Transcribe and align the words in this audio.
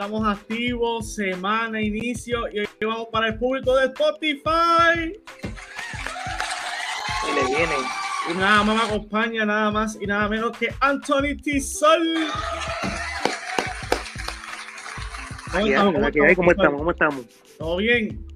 estamos 0.00 0.26
activos, 0.26 1.14
semana, 1.14 1.78
inicio, 1.78 2.48
y 2.50 2.60
hoy 2.60 2.68
vamos 2.80 3.08
para 3.12 3.26
el 3.26 3.38
público 3.38 3.76
de 3.76 3.84
Spotify. 3.88 5.12
Y 7.28 7.34
le 7.34 7.44
vienen. 7.54 7.84
Y 8.30 8.38
nada 8.38 8.64
más 8.64 8.76
me 8.76 8.82
acompaña, 8.94 9.44
nada 9.44 9.70
más 9.70 9.98
y 10.00 10.06
nada 10.06 10.26
menos 10.26 10.56
que 10.56 10.70
Anthony 10.80 11.36
Tizol. 11.42 12.16
¿Cómo, 15.52 15.66
estamos? 15.66 15.92
¿Cómo, 15.92 16.08
estamos? 16.08 16.34
¿Cómo 16.34 16.50
estamos? 16.50 16.78
¿Cómo 16.78 16.90
estamos? 16.92 17.26
¿Todo 17.58 17.76
bien? 17.76 18.26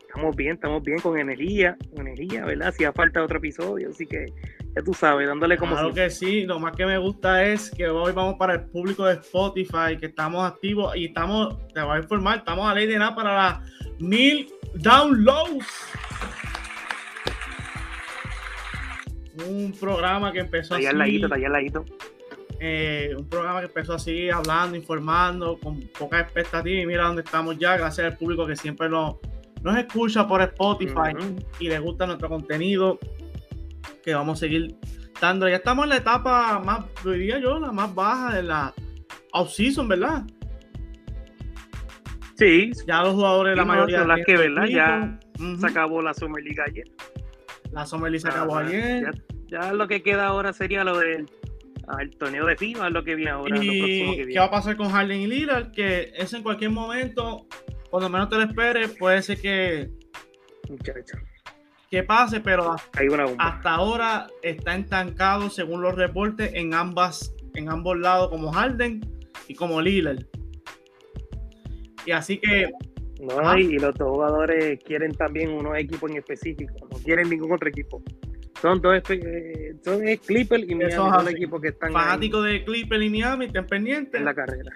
Estamos 0.00 0.36
bien, 0.36 0.52
estamos 0.56 0.82
bien 0.82 0.98
con 0.98 1.18
energía, 1.18 1.74
con 1.96 2.06
energía, 2.06 2.44
¿verdad? 2.44 2.68
Hacía 2.68 2.92
falta 2.92 3.22
otro 3.22 3.38
episodio, 3.38 3.88
así 3.88 4.06
que 4.06 4.26
ya 4.74 4.82
tú 4.82 4.92
sabes, 4.92 5.28
dándole 5.28 5.56
como 5.56 5.72
Claro 5.72 5.92
que 5.94 6.10
sí, 6.10 6.44
lo 6.44 6.58
más 6.58 6.74
que 6.74 6.84
me 6.84 6.98
gusta 6.98 7.44
es 7.44 7.70
que 7.70 7.88
hoy 7.88 8.12
vamos 8.12 8.34
para 8.34 8.54
el 8.54 8.62
público 8.62 9.04
de 9.04 9.14
Spotify, 9.14 9.96
que 9.98 10.06
estamos 10.06 10.44
activos 10.44 10.96
y 10.96 11.06
estamos, 11.06 11.56
te 11.72 11.80
voy 11.80 11.96
a 11.96 12.00
informar, 12.00 12.38
estamos 12.38 12.66
a 12.68 12.74
ley 12.74 12.86
de 12.86 12.98
nada 12.98 13.14
para 13.14 13.34
las 13.36 13.58
mil 14.00 14.48
downloads. 14.74 15.66
Un 19.46 19.72
programa 19.78 20.32
que 20.32 20.40
empezó 20.40 20.74
así, 20.74 20.84
ladito, 20.92 21.28
ladito. 21.28 21.84
eh, 22.60 23.14
un 23.16 23.28
programa 23.28 23.60
que 23.60 23.66
empezó 23.66 23.94
así, 23.94 24.30
hablando, 24.30 24.76
informando, 24.76 25.58
con 25.60 25.80
poca 25.98 26.20
expectativa 26.20 26.80
y 26.80 26.86
mira 26.86 27.04
dónde 27.04 27.22
estamos 27.22 27.58
ya, 27.58 27.76
gracias 27.76 28.06
al 28.06 28.16
público 28.16 28.46
que 28.46 28.56
siempre 28.56 28.88
nos, 28.88 29.16
nos 29.62 29.76
escucha 29.76 30.26
por 30.26 30.40
Spotify 30.42 31.14
y 31.58 31.68
les 31.68 31.80
gusta 31.80 32.06
nuestro 32.06 32.28
contenido, 32.28 32.98
que 34.04 34.14
vamos 34.14 34.38
a 34.38 34.40
seguir 34.40 34.76
dando. 35.20 35.48
Ya 35.48 35.56
estamos 35.56 35.84
en 35.84 35.90
la 35.90 35.96
etapa 35.96 36.60
más, 36.60 36.84
diría 37.04 37.38
yo, 37.38 37.58
la 37.58 37.72
más 37.72 37.94
baja 37.94 38.36
de 38.36 38.42
la 38.42 38.74
off-season, 39.32 39.88
¿verdad? 39.88 40.24
Sí, 42.36 42.72
Ya 42.86 43.02
los 43.02 43.14
jugadores, 43.14 43.56
la 43.56 43.64
mayoría 43.64 44.04
las 44.04 44.20
que, 44.26 44.36
¿verdad? 44.36 44.66
Ya 44.66 45.18
se 45.58 45.66
acabó 45.66 46.02
la 46.02 46.12
Summer 46.14 46.42
League 46.42 46.60
ayer. 46.68 46.84
La 47.72 47.86
Summer 47.86 48.10
League 48.10 48.20
se 48.20 48.28
acabó 48.28 48.56
ayer. 48.56 49.04
Ya, 49.48 49.62
ya 49.62 49.72
lo 49.72 49.88
que 49.88 50.02
queda 50.02 50.26
ahora 50.26 50.52
sería 50.52 50.84
lo 50.84 50.98
del 50.98 51.26
ah, 51.86 52.02
el 52.02 52.10
torneo 52.10 52.44
de 52.46 52.56
FIBA, 52.56 52.88
es 52.88 52.92
lo 52.92 53.04
que 53.04 53.14
viene 53.14 53.30
ahora, 53.30 53.54
lo 53.54 53.60
próximo 53.60 54.12
¿Y 54.12 54.16
que 54.16 54.26
qué 54.26 54.38
va 54.38 54.46
a 54.46 54.50
pasar 54.50 54.76
con 54.76 54.90
Harden 54.90 55.20
y 55.20 55.26
Lillard? 55.28 55.70
Que 55.70 56.12
eso 56.16 56.36
en 56.36 56.42
cualquier 56.42 56.70
momento, 56.70 57.46
cuando 57.90 58.08
menos 58.08 58.28
te 58.28 58.36
lo 58.36 58.42
esperes, 58.42 58.90
puede 58.98 59.22
ser 59.22 59.40
que, 59.40 59.90
Muchacho, 60.68 61.18
que 61.94 62.02
pase, 62.02 62.40
pero 62.40 62.74
hay 62.98 63.06
una 63.06 63.24
bomba. 63.24 63.44
hasta 63.44 63.74
ahora 63.74 64.26
está 64.42 64.74
estancado 64.74 65.48
según 65.48 65.80
los 65.80 65.94
reportes 65.94 66.50
en 66.54 66.74
ambas 66.74 67.32
en 67.54 67.70
ambos 67.70 67.96
lados 67.98 68.30
como 68.30 68.50
Harden 68.50 69.00
y 69.46 69.54
como 69.54 69.80
Lillard 69.80 70.24
y 72.04 72.10
así 72.10 72.38
que 72.38 72.68
No, 73.20 73.38
Ajá. 73.38 73.60
y, 73.60 73.78
los 73.78 73.94
dos 73.94 74.10
jugadores 74.10 74.80
quieren 74.84 75.12
también 75.12 75.52
unos 75.52 75.78
equipos 75.78 76.10
en 76.10 76.16
específico, 76.16 76.74
no 76.90 76.98
quieren 76.98 77.30
ningún 77.30 77.52
otro 77.52 77.68
equipo. 77.68 78.02
Son 78.60 78.80
dos 78.80 79.00
eh, 79.10 79.76
son 79.84 80.06
es 80.06 80.20
Clippers 80.20 80.64
y 80.68 80.74
Miami, 80.74 80.92
son 80.92 81.12
los 81.12 81.30
equipos 81.30 81.60
que 81.62 81.68
están 81.68 81.90
ahí 81.90 81.94
fanático 81.94 82.42
de 82.42 82.64
Clipper 82.64 83.00
y 83.02 83.10
Miami 83.10 83.46
estén 83.46 83.66
pendientes 83.66 84.18
en 84.18 84.24
la 84.24 84.34
carrera. 84.34 84.72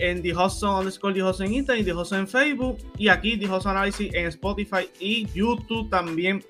En 0.00 0.22
The 0.22 0.34
Hudson 0.34 0.76
underscore 0.76 1.14
The 1.14 1.22
Hudson 1.22 1.46
en 1.46 1.54
Instagram 1.54 1.84
The 1.84 1.92
Hudson 1.92 2.20
en 2.20 2.28
Facebook 2.28 2.78
y 2.98 3.08
aquí 3.08 3.36
The 3.36 3.46
Hudson 3.46 3.76
Analysis 3.76 4.12
en 4.14 4.26
Spotify 4.26 4.88
y 4.98 5.26
YouTube 5.32 5.88
también 5.90 6.44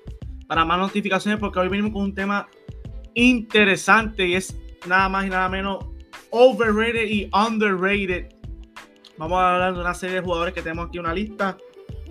para 0.47 0.65
más 0.65 0.79
notificaciones 0.79 1.39
porque 1.39 1.59
hoy 1.59 1.67
venimos 1.67 1.91
con 1.91 2.03
un 2.03 2.15
tema 2.15 2.47
interesante 3.13 4.27
y 4.27 4.35
es 4.35 4.57
nada 4.87 5.09
más 5.09 5.25
y 5.25 5.29
nada 5.29 5.49
menos 5.49 5.85
overrated 6.29 7.07
y 7.07 7.29
underrated. 7.33 8.33
Vamos 9.17 9.37
a 9.39 9.53
hablar 9.53 9.75
de 9.75 9.81
una 9.81 9.93
serie 9.93 10.15
de 10.15 10.21
jugadores 10.21 10.53
que 10.53 10.61
tenemos 10.61 10.87
aquí 10.87 10.99
una 10.99 11.13
lista 11.13 11.57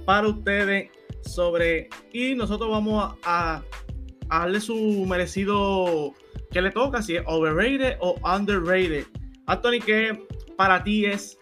para 0.05 0.28
ustedes 0.28 0.91
sobre 1.22 1.89
y 2.12 2.34
nosotros 2.34 2.71
vamos 2.71 3.15
a, 3.25 3.62
a 4.28 4.39
darle 4.39 4.61
su 4.61 5.05
merecido 5.07 6.15
que 6.51 6.62
le 6.62 6.71
toca, 6.71 7.03
si 7.03 7.17
es 7.17 7.22
overrated 7.27 7.97
o 8.01 8.17
underrated. 8.25 9.07
Anthony, 9.47 9.81
¿qué 9.84 10.27
para 10.60 10.84
ti 10.84 11.06
es 11.06 11.38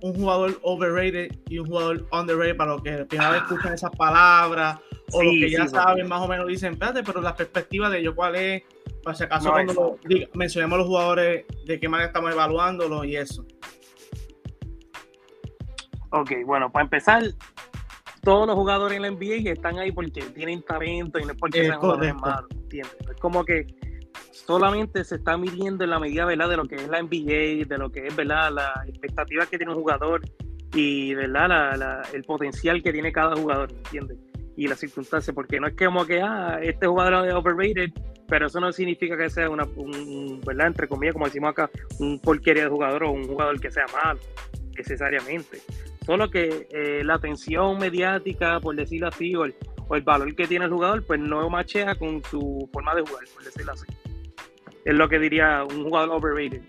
un 0.00 0.14
jugador 0.14 0.58
overrated 0.62 1.30
y 1.50 1.58
un 1.58 1.66
jugador 1.66 2.06
underrated 2.10 2.56
para 2.56 2.72
los 2.72 2.82
que 2.82 3.04
primera 3.04 3.32
vez 3.32 3.42
escuchan 3.42 3.74
esas 3.74 3.90
palabras 3.90 4.78
o 5.12 5.22
los 5.22 5.34
que 5.34 5.50
ya 5.50 5.64
sí, 5.64 5.68
saben 5.74 5.84
porque- 5.96 6.04
más 6.04 6.22
o 6.22 6.28
menos 6.28 6.46
dicen, 6.46 6.72
espérate, 6.72 7.02
pero 7.02 7.20
la 7.20 7.36
perspectiva 7.36 7.90
de 7.90 7.98
ellos 7.98 8.14
cuál 8.14 8.36
es, 8.36 8.62
para 9.02 9.14
si 9.14 9.24
acaso 9.24 9.48
No, 9.48 9.52
cuando 9.52 9.98
diga- 10.04 10.30
mencionemos 10.32 10.78
los 10.78 10.86
jugadores, 10.86 11.44
de 11.66 11.78
qué 11.78 11.90
manera 11.90 12.06
estamos 12.06 12.32
evaluándolos 12.32 13.04
y 13.04 13.16
eso. 13.16 13.44
Ok, 16.08 16.30
bueno, 16.46 16.72
para 16.72 16.84
empezar, 16.84 17.22
todos 18.22 18.46
los 18.46 18.56
jugadores 18.56 18.96
en 18.96 19.02
la 19.02 19.08
NBA 19.08 19.50
están 19.50 19.78
ahí 19.78 19.92
porque 19.92 20.22
tienen 20.22 20.62
talento 20.62 21.18
y 21.18 21.24
no 21.26 21.32
es 21.32 21.38
porque 21.38 21.60
Es 21.60 21.66
sean 21.66 21.80
jugadores 21.80 22.14
correcto. 22.14 22.30
malos, 22.30 22.50
¿entiendes? 22.62 22.96
Es 23.10 23.20
como 23.20 23.44
que 23.44 23.66
solamente 24.32 25.04
se 25.04 25.16
está 25.16 25.36
midiendo 25.36 25.84
en 25.84 25.90
la 25.90 25.98
medida. 25.98 26.26
De 26.26 26.36
lo 26.56 26.64
que 26.66 26.76
es 26.76 26.88
la 26.88 26.98
NBA, 27.02 27.66
de 27.66 27.78
lo 27.78 27.90
que 27.90 28.06
es, 28.06 28.16
¿verdad? 28.16 28.50
Las 28.52 28.88
expectativas 28.88 29.48
que 29.48 29.56
tiene 29.58 29.72
un 29.72 29.78
jugador 29.78 30.22
y, 30.74 31.14
¿verdad? 31.14 31.48
La- 31.48 31.76
la- 31.76 32.02
el 32.12 32.24
potencial 32.24 32.82
que 32.82 32.92
tiene 32.92 33.12
cada 33.12 33.36
jugador, 33.36 33.70
¿entiendes? 33.72 34.18
Y 34.56 34.68
las 34.68 34.78
circunstancias, 34.78 35.34
porque 35.34 35.58
no 35.60 35.66
es 35.66 35.74
que 35.74 35.86
como 35.86 36.06
que, 36.06 36.20
ah, 36.22 36.58
este 36.62 36.86
jugador 36.86 37.26
es 37.26 37.34
overrated, 37.34 37.90
pero 38.28 38.46
eso 38.46 38.60
no 38.60 38.72
significa 38.72 39.16
que 39.16 39.28
sea 39.30 39.50
una, 39.50 39.64
un, 39.76 39.94
un, 39.94 40.40
¿verdad? 40.40 40.68
Entre 40.68 40.88
comillas, 40.88 41.12
como 41.14 41.26
decimos 41.26 41.50
acá, 41.50 41.70
un 41.98 42.20
porquería 42.20 42.64
de 42.64 42.70
jugador 42.70 43.04
o 43.04 43.10
un 43.12 43.24
jugador 43.26 43.60
que 43.60 43.70
sea 43.70 43.86
malo, 44.04 44.20
necesariamente. 44.76 45.60
Solo 46.06 46.30
que 46.30 46.68
eh, 46.70 47.02
la 47.04 47.14
atención 47.14 47.78
mediática, 47.78 48.60
por 48.60 48.76
decirlo 48.76 49.08
así, 49.08 49.34
o 49.34 49.44
el, 49.44 49.54
o 49.88 49.94
el 49.96 50.02
valor 50.02 50.34
que 50.34 50.46
tiene 50.46 50.66
el 50.66 50.70
jugador, 50.70 51.04
pues 51.04 51.18
no 51.20 51.48
machea 51.48 51.94
con 51.96 52.22
su 52.24 52.68
forma 52.72 52.94
de 52.94 53.02
jugar, 53.02 53.24
por 53.34 53.44
decirlo 53.44 53.72
así. 53.72 53.86
Es 54.84 54.94
lo 54.94 55.08
que 55.08 55.18
diría 55.18 55.64
un 55.64 55.84
jugador 55.84 56.10
overrated. 56.16 56.62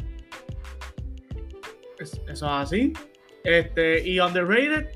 Es- 2.00 2.22
Eso 2.28 2.30
es 2.30 2.42
así. 2.44 2.94
Este, 3.44 4.08
y 4.08 4.20
underrated, 4.20 4.88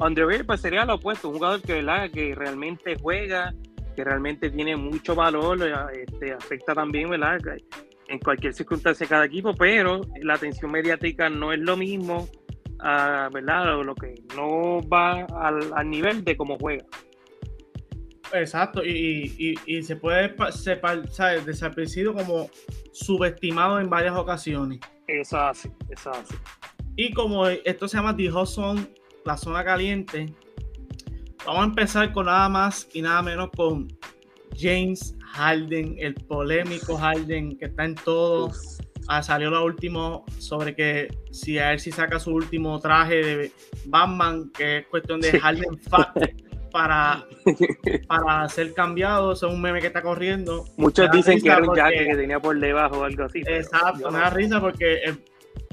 Underrated 0.00 0.46
pues 0.46 0.60
sería 0.62 0.84
lo 0.86 0.94
opuesto, 0.94 1.28
un 1.28 1.34
jugador 1.34 1.60
que, 1.60 1.74
¿verdad? 1.74 2.10
que 2.10 2.34
realmente 2.34 2.96
juega, 3.00 3.52
que 3.94 4.02
realmente 4.02 4.48
tiene 4.50 4.74
mucho 4.74 5.14
valor, 5.14 5.60
eh, 5.62 6.04
este, 6.08 6.32
afecta 6.32 6.74
también 6.74 7.10
¿verdad? 7.10 7.38
En 8.08 8.18
cualquier 8.18 8.54
circunstancia 8.54 9.06
cada 9.06 9.26
equipo, 9.26 9.54
pero 9.54 10.00
la 10.22 10.34
atención 10.34 10.72
mediática 10.72 11.28
no 11.28 11.52
es 11.52 11.60
lo 11.60 11.76
mismo, 11.76 12.28
ah, 12.80 13.28
¿verdad? 13.30 13.66
Lo, 13.66 13.84
lo 13.84 13.94
que 13.94 14.14
no 14.34 14.80
va 14.88 15.26
al, 15.38 15.70
al 15.74 15.90
nivel 15.90 16.24
de 16.24 16.34
cómo 16.36 16.56
juega. 16.58 16.84
Exacto, 18.32 18.84
y, 18.84 19.34
y- 19.38 19.54
y 19.78 19.82
se 19.82 19.96
puede 19.96 20.34
¿sabes? 21.10 21.46
desapercibido 21.46 22.14
como 22.14 22.48
subestimado 22.92 23.80
en 23.80 23.88
varias 23.90 24.16
ocasiones. 24.16 24.80
Eso 25.06 25.38
hace, 25.40 25.70
eso 25.90 26.10
hace. 26.10 26.34
Y 26.96 27.12
como 27.12 27.46
esto 27.46 27.88
se 27.88 27.96
llama 27.96 28.16
The 28.16 28.30
Hot 28.30 28.46
Zone, 28.48 28.86
la 29.24 29.36
zona 29.36 29.64
caliente, 29.64 30.32
vamos 31.46 31.62
a 31.62 31.64
empezar 31.66 32.12
con 32.12 32.26
nada 32.26 32.48
más 32.48 32.88
y 32.92 33.02
nada 33.02 33.22
menos 33.22 33.50
con 33.56 33.88
James 34.58 35.14
Harden, 35.32 35.96
el 35.98 36.14
polémico 36.14 36.96
Harden 36.96 37.56
que 37.58 37.66
está 37.66 37.84
en 37.84 37.94
todo. 37.94 38.50
Ah, 39.08 39.22
salió 39.22 39.50
lo 39.50 39.64
último 39.64 40.24
sobre 40.38 40.74
que 40.76 41.08
si 41.32 41.58
a 41.58 41.72
él 41.72 41.80
si 41.80 41.90
saca 41.90 42.20
su 42.20 42.32
último 42.32 42.78
traje 42.78 43.14
de 43.24 43.52
Batman, 43.86 44.50
que 44.56 44.78
es 44.78 44.86
cuestión 44.86 45.20
de. 45.20 45.40
Harden 45.40 45.78
Fat 45.78 46.16
para, 46.70 47.26
para 48.08 48.48
ser 48.48 48.72
cambiado. 48.74 49.32
Es 49.32 49.42
un 49.42 49.60
meme 49.60 49.80
que 49.80 49.88
está 49.88 50.02
corriendo. 50.02 50.64
Muchos 50.76 51.10
dicen 51.10 51.40
que 51.40 51.48
era 51.48 51.58
un 51.62 51.74
jacket 51.76 52.08
que 52.08 52.16
tenía 52.16 52.40
por 52.40 52.58
debajo 52.58 53.00
o 53.00 53.04
algo 53.04 53.24
así. 53.24 53.42
Exacto, 53.46 54.10
me 54.10 54.18
no 54.18 54.24
da 54.24 54.30
risa 54.30 54.60
porque 54.60 54.94
eh, 55.04 55.16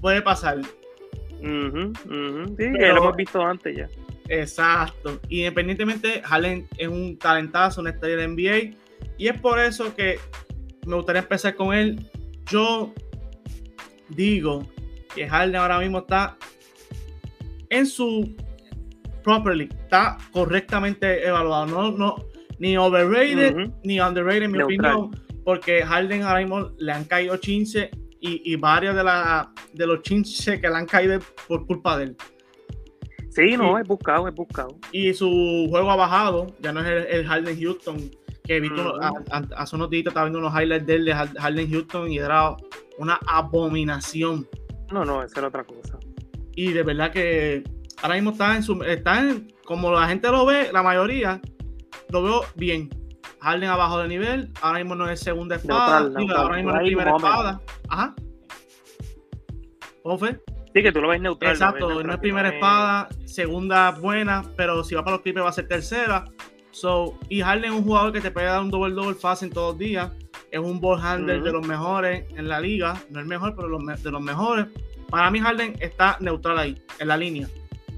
puede 0.01 0.21
pasar. 0.21 0.59
Sí, 0.61 1.44
que 1.44 2.53
Pero- 2.55 2.95
lo 2.95 3.03
hemos 3.03 3.15
visto 3.15 3.41
antes 3.41 3.75
ya. 3.77 3.88
Exacto. 4.29 5.19
Independientemente, 5.29 6.21
Harden 6.23 6.67
es 6.77 6.88
un 6.88 7.17
talentazo, 7.17 7.81
una 7.81 7.91
estrella 7.91 8.17
de 8.17 8.27
NBA. 8.27 8.77
Y 9.17 9.27
es 9.27 9.39
por 9.39 9.59
eso 9.59 9.95
que 9.95 10.19
me 10.85 10.95
gustaría 10.95 11.21
empezar 11.21 11.55
con 11.55 11.73
él. 11.73 12.09
Yo 12.49 12.94
digo 14.09 14.67
que 15.15 15.27
Harden 15.27 15.55
ahora 15.55 15.79
mismo 15.79 15.99
está 15.99 16.38
en 17.69 17.85
su 17.85 18.35
properly, 19.27 19.68
está 19.83 20.18
correctamente 20.31 21.27
evaluado. 21.27 21.65
No, 21.65 21.91
no, 21.91 22.15
ni 22.59 22.77
overrated 22.77 23.71
ni 23.83 24.00
underrated, 24.00 24.44
en 24.44 24.51
mi 24.53 24.57
Neutral. 24.59 24.95
opinión. 24.95 25.25
Porque 25.44 25.83
Harden 25.83 26.24
ahora 26.24 26.39
mismo 26.39 26.71
le 26.77 26.91
han 26.94 27.03
caído 27.03 27.35
chinches 27.35 27.89
y, 28.21 28.53
y 28.53 28.56
varios 28.56 28.95
de, 28.95 29.03
la, 29.03 29.51
de 29.74 29.85
los 29.85 30.01
chinches 30.01 30.62
que 30.62 30.69
le 30.69 30.75
han 30.75 30.85
caído 30.85 31.19
por 31.47 31.65
culpa 31.65 31.97
de 31.97 32.06
él. 32.06 32.15
Sí, 33.29 33.57
no, 33.57 33.77
he 33.77 33.83
buscado, 33.83 34.27
he 34.29 34.31
buscado. 34.31 34.79
y 34.94 35.13
su 35.13 35.68
juego 35.69 35.91
ha 35.91 35.97
bajado. 35.97 36.47
Ya 36.62 36.71
no 36.71 36.80
es 36.80 36.88
el, 36.88 37.19
el 37.19 37.27
Harden 37.27 37.59
Houston 37.62 37.97
que 38.45 38.62
vi 38.62 38.69
hace 39.57 39.75
unos 39.75 39.89
días 39.89 40.07
estaba 40.07 40.25
viendo 40.27 40.39
unos 40.39 40.53
highlights 40.53 40.88
de 40.88 40.95
él 40.95 41.06
de 41.06 41.13
Harden 41.13 41.69
Houston 41.69 42.09
y 42.09 42.18
era 42.18 42.56
una 42.97 43.19
abominación. 43.27 44.47
No, 44.94 45.03
no, 45.03 45.21
esa 45.21 45.39
era 45.39 45.50
otra 45.50 45.65
cosa. 45.65 46.00
Y 46.56 46.71
de 46.71 46.81
verdad 46.83 47.12
que 47.12 47.63
ahora 48.01 48.15
mismo 48.15 48.31
está 48.31 48.55
en 48.55 48.63
su. 48.63 48.81
Está 48.83 49.19
en, 49.19 49.53
como 49.65 49.91
la 49.91 50.07
gente 50.07 50.29
lo 50.29 50.45
ve, 50.45 50.69
la 50.71 50.83
mayoría, 50.83 51.41
lo 52.09 52.23
veo 52.23 52.41
bien. 52.55 52.89
Harden 53.39 53.69
abajo 53.69 53.99
de 53.99 54.07
nivel, 54.07 54.51
ahora 54.61 54.79
mismo 54.79 54.95
no 54.95 55.09
es 55.09 55.19
segunda 55.19 55.57
espada, 55.57 55.99
ahora 55.99 56.57
mismo 56.57 56.71
no 56.71 56.75
es 56.75 56.88
primera 56.88 57.15
espada. 57.15 57.61
Ajá. 57.88 58.15
¿Cómo 60.01 60.17
fue? 60.17 60.41
Sí, 60.73 60.83
que 60.83 60.91
tú 60.91 61.01
lo 61.01 61.09
ves 61.09 61.21
neutral. 61.21 61.51
Exacto, 61.51 62.03
no 62.03 62.13
es 62.13 62.19
primera 62.19 62.49
espada, 62.49 63.09
segunda 63.25 63.91
buena, 63.91 64.44
pero 64.55 64.83
si 64.83 64.95
va 64.95 65.03
para 65.03 65.17
los 65.17 65.21
Clippers 65.21 65.45
va 65.45 65.49
a 65.49 65.53
ser 65.53 65.67
tercera. 65.67 66.25
So, 66.71 67.17
y 67.29 67.41
Harden 67.41 67.71
es 67.71 67.71
un 67.71 67.83
jugador 67.83 68.13
que 68.13 68.21
te 68.21 68.29
puede 68.31 68.45
dar 68.45 68.61
un 68.61 68.69
doble 68.69 68.94
doble 68.94 69.15
fácil 69.15 69.49
todos 69.49 69.73
los 69.73 69.79
días. 69.79 70.11
Es 70.51 70.59
un 70.59 70.79
ball 70.79 71.01
handler 71.01 71.41
de 71.41 71.51
los 71.51 71.65
mejores 71.65 72.25
en 72.35 72.47
la 72.47 72.59
liga. 72.59 73.01
No 73.09 73.19
el 73.19 73.25
mejor, 73.25 73.55
pero 73.55 73.67
de 73.67 74.11
los 74.11 74.21
mejores. 74.21 74.67
Para 75.09 75.31
mí, 75.31 75.39
Harden 75.39 75.75
está 75.79 76.17
neutral 76.19 76.59
ahí, 76.59 76.81
en 76.99 77.07
la 77.07 77.17
línea. 77.17 77.47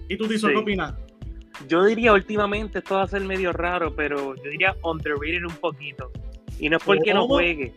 ¿Y 0.09 0.17
tú, 0.17 0.27
Tiso, 0.27 0.47
qué 0.47 0.57
opinas? 0.57 0.95
Yo 1.67 1.83
diría 1.85 2.13
últimamente, 2.13 2.79
esto 2.79 2.95
va 2.95 3.03
a 3.03 3.07
ser 3.07 3.21
medio 3.21 3.53
raro, 3.53 3.95
pero 3.95 4.35
yo 4.35 4.49
diría 4.49 4.75
underrated 4.83 5.45
un 5.45 5.55
poquito. 5.55 6.11
Y 6.59 6.67
no 6.69 6.77
es 6.77 6.83
porque 6.83 7.13
no 7.13 7.27
juegue. 7.27 7.73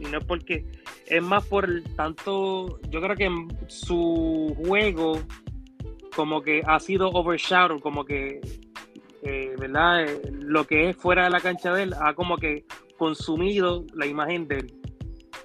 Y 0.00 0.04
no 0.06 0.18
es 0.18 0.24
porque. 0.24 0.64
Es 1.06 1.22
más 1.22 1.46
por 1.46 1.68
tanto. 1.96 2.80
Yo 2.88 3.00
creo 3.00 3.16
que 3.16 3.30
su 3.68 4.56
juego, 4.64 5.20
como 6.16 6.42
que 6.42 6.62
ha 6.66 6.80
sido 6.80 7.10
overshadowed, 7.10 7.80
como 7.80 8.04
que 8.04 8.40
eh, 9.22 9.54
¿verdad? 9.56 10.04
Eh, 10.04 10.20
lo 10.40 10.66
que 10.66 10.90
es 10.90 10.96
fuera 10.96 11.24
de 11.24 11.30
la 11.30 11.40
cancha 11.40 11.72
de 11.72 11.84
él 11.84 11.94
ha 12.00 12.14
como 12.14 12.38
que 12.38 12.64
consumido 12.98 13.84
la 13.94 14.06
imagen 14.06 14.48
de 14.48 14.58
él. 14.58 14.74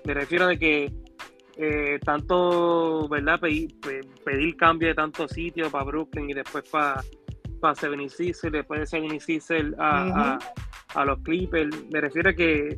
Me 0.03 0.15
refiero 0.15 0.47
de 0.47 0.57
que 0.57 0.91
eh, 1.57 1.99
tanto, 2.03 3.07
¿verdad? 3.09 3.39
Pedir, 3.39 3.75
pedir, 4.23 4.55
cambio 4.57 4.89
de 4.89 4.95
tantos 4.95 5.31
sitios 5.31 5.69
para 5.69 5.83
Brooklyn 5.85 6.29
y 6.29 6.33
después 6.33 6.63
para 6.69 7.03
para 7.59 7.75
76 7.75 8.51
después 8.51 8.81
de 8.81 8.85
76 8.85 9.73
a, 9.79 10.37
a, 10.93 11.05
los 11.05 11.19
Clippers. 11.19 11.75
Me 11.91 12.01
refiero 12.01 12.29
a 12.29 12.33
que 12.33 12.77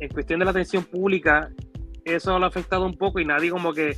en 0.00 0.08
cuestión 0.10 0.38
de 0.38 0.44
la 0.44 0.52
atención 0.52 0.84
pública, 0.84 1.50
eso 2.04 2.38
lo 2.38 2.44
ha 2.44 2.48
afectado 2.48 2.86
un 2.86 2.96
poco 2.96 3.20
y 3.20 3.24
nadie 3.24 3.50
como 3.50 3.72
que, 3.72 3.96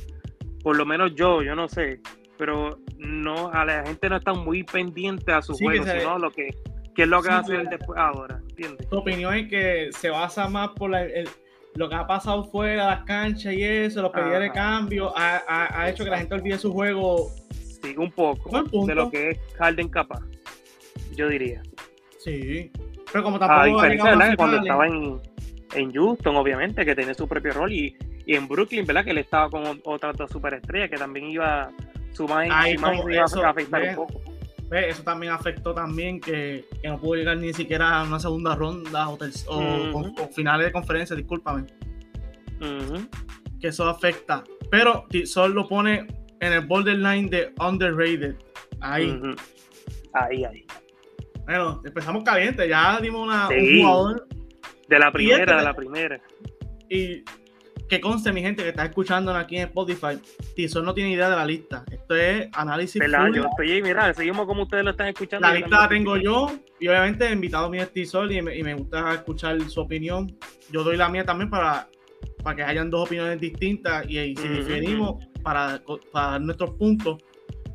por 0.63 0.75
lo 0.75 0.85
menos 0.85 1.13
yo, 1.15 1.41
yo 1.43 1.55
no 1.55 1.67
sé, 1.67 2.01
pero 2.37 2.79
no 2.97 3.51
a 3.51 3.65
la 3.65 3.85
gente 3.85 4.09
no 4.09 4.17
está 4.17 4.33
muy 4.33 4.63
pendiente 4.63 5.31
a 5.31 5.41
su 5.41 5.53
juego, 5.53 5.85
sino 5.85 6.17
lo 6.17 6.31
que, 6.31 6.47
es 6.47 7.07
lo 7.07 7.21
que 7.21 7.29
va 7.29 7.37
a 7.37 7.39
hacer 7.39 7.69
después 7.69 7.99
ahora, 7.99 8.41
¿entiendes? 8.49 8.89
Tu 8.89 8.97
opinión 8.97 9.33
es 9.33 9.47
que 9.49 9.89
se 9.91 10.09
basa 10.09 10.49
más 10.49 10.69
por 10.69 10.91
lo 11.75 11.89
que 11.89 11.95
ha 11.95 12.05
pasado 12.05 12.43
fuera 12.43 12.87
las 12.87 13.03
canchas 13.03 13.53
y 13.53 13.63
eso, 13.63 14.01
los 14.01 14.11
pedidos 14.11 14.41
de 14.41 14.51
cambio, 14.51 15.13
ha, 15.15 15.89
hecho 15.89 16.03
que 16.03 16.09
la 16.09 16.17
gente 16.17 16.35
olvide 16.35 16.57
su 16.57 16.71
juego. 16.71 17.29
Sí, 17.81 17.95
un 17.97 18.11
poco 18.11 18.85
de 18.85 18.95
lo 18.95 19.09
que 19.09 19.29
es 19.29 19.39
Harden 19.57 19.89
capaz, 19.89 20.21
yo 21.15 21.27
diría. 21.27 21.61
Sí, 22.19 22.71
pero 23.11 23.23
como 23.23 23.39
tampoco... 23.39 23.61
A 23.61 23.65
diferencia 23.65 24.15
de 24.15 24.35
cuando 24.35 24.57
estaba 24.57 24.87
en, 24.87 25.19
en 25.73 25.91
Houston, 25.91 26.35
obviamente, 26.35 26.85
que 26.85 26.95
tiene 26.95 27.15
su 27.15 27.27
propio 27.27 27.53
rol, 27.53 27.71
y, 27.71 27.95
y 28.25 28.35
en 28.35 28.47
Brooklyn, 28.47 28.85
¿verdad? 28.85 29.03
Que 29.03 29.11
él 29.11 29.17
estaba 29.17 29.49
con 29.49 29.81
otra 29.83 30.13
superestrella 30.27 30.87
que 30.89 30.97
también 30.97 31.27
iba 31.27 31.71
su 32.13 32.25
eso, 33.09 33.41
eso 34.71 35.03
también 35.03 35.33
afectó 35.33 35.73
también 35.73 36.19
que, 36.19 36.65
no 36.83 36.99
pudo 36.99 37.15
llegar 37.15 37.37
ni 37.37 37.53
siquiera 37.53 37.99
a 37.99 38.03
una 38.03 38.19
segunda 38.19 38.55
ronda 38.55 39.09
o, 39.09 39.17
finales 40.33 40.67
de 40.67 40.71
conferencia, 40.71 41.15
discúlpame. 41.15 41.65
Que 43.59 43.67
eso 43.67 43.87
afecta. 43.87 44.43
Pero 44.69 45.05
Sol 45.25 45.53
lo 45.53 45.67
pone 45.67 46.07
en 46.39 46.53
el 46.53 46.65
borderline 46.65 47.29
de 47.29 47.53
underrated. 47.59 48.35
Ahí. 48.79 49.19
Ahí, 50.13 50.43
ahí. 50.43 50.65
Bueno, 51.45 51.81
empezamos 51.83 52.23
caliente. 52.23 52.67
Ya 52.67 52.99
dimos 53.01 53.27
una, 53.27 53.49
un 53.49 53.81
jugador. 53.81 54.27
De 54.87 54.99
la 54.99 55.11
primera, 55.11 55.57
de 55.57 55.63
la 55.63 55.73
primera. 55.73 56.21
Y 56.89 57.23
que 57.91 57.99
conste, 57.99 58.31
mi 58.31 58.41
gente 58.41 58.63
que 58.63 58.69
está 58.69 58.85
escuchando 58.85 59.35
aquí 59.35 59.57
en 59.57 59.63
Spotify, 59.63 60.17
Tizor 60.55 60.81
no 60.81 60.93
tiene 60.93 61.11
idea 61.11 61.29
de 61.29 61.35
la 61.35 61.45
lista. 61.45 61.83
Esto 61.91 62.15
es 62.15 62.47
análisis. 62.53 63.01
Yo 63.35 63.43
estoy, 63.43 63.81
mira, 63.81 64.13
seguimos 64.13 64.45
como 64.45 64.63
ustedes 64.63 64.85
lo 64.85 64.91
están 64.91 65.07
escuchando. 65.07 65.45
La 65.45 65.55
lista 65.55 65.81
la 65.81 65.89
tengo 65.89 66.15
yo 66.15 66.49
y 66.79 66.87
obviamente 66.87 67.27
he 67.27 67.33
invitado 67.33 67.65
a 67.65 67.69
mi 67.69 67.79
Tizor 67.87 68.31
y, 68.31 68.41
me, 68.41 68.73
gusta 68.75 69.13
escuchar 69.13 69.59
su 69.69 69.81
opinión. 69.81 70.33
Yo 70.71 70.85
doy 70.85 70.95
la 70.95 71.09
mía 71.09 71.25
también 71.25 71.49
para, 71.49 71.89
para 72.41 72.55
que 72.55 72.63
hayan 72.63 72.89
dos 72.89 73.07
opiniones 73.07 73.41
distintas 73.41 74.05
y, 74.07 74.37
si 74.37 74.47
diferimos 74.47 75.25
para, 75.43 75.83
para 76.13 76.39
nuestros 76.39 76.69
puntos. 76.75 77.17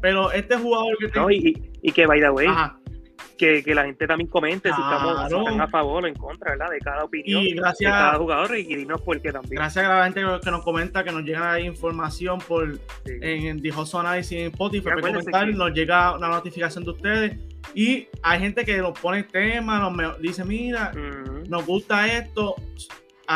Pero 0.00 0.32
este 0.32 0.56
jugador 0.56 0.96
que 0.96 1.08
tengo... 1.08 1.30
y, 1.30 1.72
y, 1.82 1.92
que, 1.92 2.06
by 2.06 2.20
the 2.20 2.30
way, 2.30 2.48
que, 3.36 3.62
la 3.74 3.84
gente 3.84 4.06
también 4.06 4.28
comente 4.28 4.70
si, 4.70 4.80
estamos, 4.80 5.30
están 5.30 5.60
a 5.60 5.68
favor 5.68 6.04
o 6.04 6.06
en 6.06 6.14
contra, 6.14 6.52
¿verdad? 6.52 6.70
De 6.70 6.78
cada 6.78 7.04
opinión 7.04 7.44
de 7.44 7.62
cada 7.82 8.18
jugador 8.18 8.56
y, 8.56 8.64
dinos 8.64 9.00
por 9.02 9.20
qué 9.20 9.32
también. 9.32 9.56
Gracias 9.56 9.84
a 9.84 9.98
la 9.98 10.04
gente 10.04 10.22
que 10.42 10.50
nos 10.50 10.64
comenta, 10.64 11.04
que 11.04 11.12
nos 11.12 11.22
llega 11.22 11.60
información 11.60 12.38
por 12.38 12.78
en 13.04 13.60
Dijoso 13.60 14.00
Análisis 14.00 14.38
en 14.38 14.46
Spotify, 14.48 14.90
comentar, 15.00 15.48
nos 15.48 15.72
llega 15.72 16.16
una 16.16 16.28
notificación 16.28 16.84
de 16.84 16.90
ustedes. 16.90 17.38
Y 17.74 18.08
hay 18.22 18.40
gente 18.40 18.64
que 18.64 18.78
nos 18.78 18.98
pone 18.98 19.24
temas, 19.24 19.92
nos 19.92 20.20
dice, 20.20 20.44
mira, 20.44 20.92
nos 21.48 21.66
gusta 21.66 22.06
esto, 22.06 22.54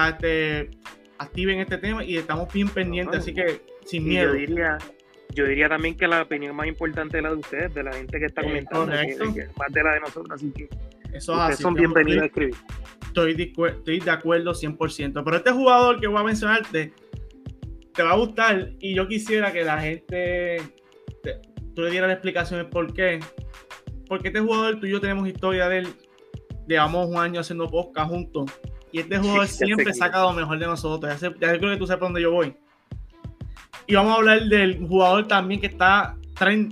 este, 0.09 0.71
activen 1.19 1.59
este 1.59 1.77
tema 1.79 2.05
y 2.05 2.17
estamos 2.17 2.53
bien 2.53 2.69
pendientes, 2.69 3.21
así 3.21 3.35
que 3.35 3.63
sin 3.85 4.05
miedo. 4.05 4.33
Yo 4.33 4.41
diría, 4.41 4.79
yo 5.35 5.47
diría 5.47 5.69
también 5.69 5.97
que 5.97 6.07
la 6.07 6.23
opinión 6.23 6.55
más 6.57 6.67
importante 6.67 7.19
es 7.19 7.23
la 7.23 7.31
de 7.31 7.37
ustedes, 7.37 7.75
de 7.75 7.83
la 7.83 7.93
gente 7.93 8.19
que 8.19 8.27
está 8.27 8.43
comentando, 8.43 8.87
más 8.87 9.73
de 9.73 9.83
la 9.83 9.95
de 9.95 10.01
nosotros, 10.01 10.31
así 10.31 10.51
que 10.53 10.69
Eso 11.13 11.35
ustedes 11.35 11.59
son 11.59 11.75
bienvenidos 11.75 12.23
a 12.23 12.27
escribir. 12.27 12.55
Estoy 13.03 13.35
de, 13.35 13.53
estoy 13.69 14.01
de 14.01 14.11
acuerdo 14.11 14.53
100%, 14.53 15.23
pero 15.25 15.37
este 15.37 15.51
jugador 15.51 16.01
que 16.01 16.07
voy 16.07 16.21
a 16.21 16.25
mencionarte 16.25 16.93
te 17.93 18.03
va 18.03 18.13
a 18.13 18.17
gustar 18.17 18.71
y 18.79 18.95
yo 18.95 19.09
quisiera 19.09 19.53
que 19.53 19.65
la 19.65 19.81
gente, 19.81 20.59
tú 21.75 21.83
le 21.83 21.91
dieras 21.91 22.09
la 22.09 22.15
explicación 22.15 22.61
de 22.61 22.65
por 22.67 22.93
qué. 22.93 23.21
Porque 24.07 24.29
este 24.29 24.41
jugador, 24.41 24.81
tú 24.81 24.87
y 24.87 24.91
yo 24.91 25.01
tenemos 25.01 25.29
historia 25.29 25.69
de 25.69 25.79
él, 25.79 25.89
llevamos 26.67 27.09
un 27.09 27.19
año 27.19 27.41
haciendo 27.41 27.69
podcast 27.69 28.11
juntos 28.11 28.51
y 28.93 29.01
este 29.01 29.19
jugador 29.19 29.47
siempre 29.47 29.93
saca 29.93 30.23
lo 30.23 30.33
mejor 30.33 30.59
de 30.59 30.67
nosotros, 30.67 31.21
ya, 31.21 31.31
ya 31.41 31.59
creo 31.59 31.73
que 31.73 31.77
tú 31.77 31.87
sabes 31.87 31.99
por 31.99 32.09
dónde 32.09 32.23
yo 32.23 32.33
voy. 32.33 32.57
Y 33.91 33.95
vamos 33.97 34.13
a 34.13 34.17
hablar 34.19 34.43
del 34.45 34.87
jugador 34.87 35.27
también 35.27 35.61
que 35.61 35.67
está 35.67 36.17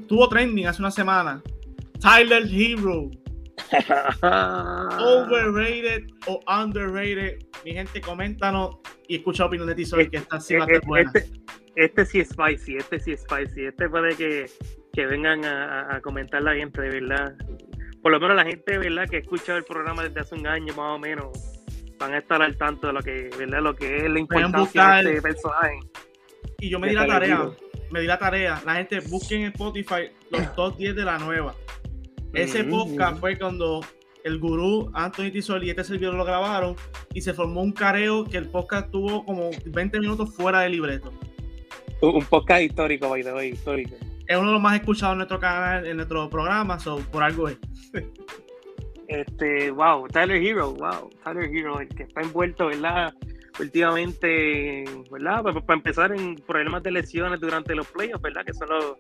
tuvo 0.07 0.29
trending 0.29 0.69
hace 0.69 0.81
una 0.81 0.93
semana. 0.93 1.43
Tyler 2.01 2.45
Hero. 2.49 3.11
Overrated 4.23 6.07
o 6.29 6.41
underrated. 6.47 7.39
Mi 7.65 7.73
gente, 7.73 8.01
coméntanos 8.01 8.77
y 9.09 9.17
escucha 9.17 9.47
opinión 9.47 9.67
de 9.67 9.75
ti 9.75 9.85
sobre 9.85 10.09
que 10.09 10.19
está 10.19 10.37
haciendo 10.37 10.67
este, 10.67 10.87
buena. 10.87 11.11
Este, 11.13 11.41
este, 11.75 12.07
sí 12.07 12.21
es 12.21 12.29
spicy, 12.29 12.77
este 12.77 13.01
sí 13.01 13.11
es 13.11 13.23
spicy. 13.23 13.65
Este 13.65 13.89
puede 13.89 14.15
que, 14.15 14.47
que 14.93 15.07
vengan 15.07 15.45
a, 15.45 16.01
comentar 16.01 16.41
la 16.41 16.55
gente, 16.55 16.81
de 16.81 17.01
verdad. 17.01 17.35
Por 18.01 18.13
lo 18.13 18.21
menos 18.21 18.37
la 18.37 18.45
gente, 18.45 18.79
verdad, 18.79 19.09
que 19.09 19.19
escucha 19.19 19.57
el 19.57 19.65
programa 19.65 20.05
desde 20.05 20.21
hace 20.21 20.37
un 20.37 20.47
año 20.47 20.73
más 20.75 20.95
o 20.95 21.01
menos, 21.01 21.37
van 21.99 22.15
a 22.15 22.19
estar 22.19 22.41
al 22.41 22.57
tanto 22.57 22.87
de 22.87 22.93
lo 22.93 23.03
que, 23.03 23.29
¿verdad? 23.37 23.61
Lo 23.61 23.75
que 23.75 24.07
es 24.07 24.09
la 24.09 24.21
importancia 24.21 25.03
de 25.03 25.17
este 25.17 25.23
personaje. 25.23 25.81
Y 26.61 26.71
yo 26.71 26.81
me 26.81 26.89
di 26.89 26.95
la 26.95 27.07
tarea, 27.07 27.51
me 27.93 28.01
di 28.01 28.07
la 28.09 28.19
tarea. 28.19 28.61
La 28.67 28.75
gente 28.75 28.99
busquen 29.01 29.43
en 29.43 29.53
Spotify 29.53 30.11
los 30.31 30.55
top 30.57 30.77
10 30.77 30.97
de 30.97 31.05
la 31.05 31.17
nueva. 31.19 31.55
Ese 32.33 32.65
podcast 32.65 33.21
fue 33.21 33.39
cuando 33.39 33.81
el 34.25 34.39
gurú 34.41 34.91
Anthony 34.93 35.31
Tisol 35.31 35.63
y 35.63 35.71
este 35.71 35.85
servidor 35.85 36.15
lo 36.15 36.25
grabaron 36.25 36.75
y 37.15 37.21
se 37.21 37.33
formó 37.33 37.63
un 37.63 37.71
careo 37.71 38.25
que 38.25 38.39
el 38.39 38.49
podcast 38.49 38.91
tuvo 38.91 39.25
como 39.25 39.51
20 39.67 40.01
minutos 40.01 40.35
fuera 40.35 40.61
de 40.63 40.71
libreto. 40.71 41.13
Un 42.03 42.25
podcast 42.25 42.63
histórico, 42.63 43.09
by 43.09 43.23
the 43.23 43.33
way, 43.33 43.51
histórico. 43.51 43.95
Es 44.27 44.37
uno 44.37 44.49
de 44.49 44.53
los 44.55 44.61
más 44.61 44.81
escuchados 44.81 45.13
en 45.13 45.19
nuestro 45.19 45.39
canal, 45.39 45.87
en 45.87 45.97
nuestro 45.97 46.29
programa, 46.29 46.81
so, 46.81 46.99
por 47.13 47.23
algo 47.23 47.49
es. 47.49 47.57
este, 49.07 49.71
wow, 49.71 50.09
Tyler 50.09 50.43
Hero, 50.43 50.75
wow, 50.75 51.09
Tyler 51.25 51.45
Hero, 51.55 51.81
el 51.81 51.89
que 51.89 52.03
está 52.03 52.21
envuelto, 52.21 52.67
¿verdad? 52.67 53.15
Últimamente, 53.59 54.85
¿verdad? 55.11 55.43
Para, 55.43 55.75
empezar 55.75 56.13
en 56.13 56.37
problemas 56.37 56.83
de 56.83 56.93
lesiones 56.93 57.41
durante 57.41 57.75
los 57.75 57.87
playoffs, 57.89 58.23
¿verdad? 58.23 58.45
Que 58.45 58.55
son 58.55 58.69
los, 58.69 58.97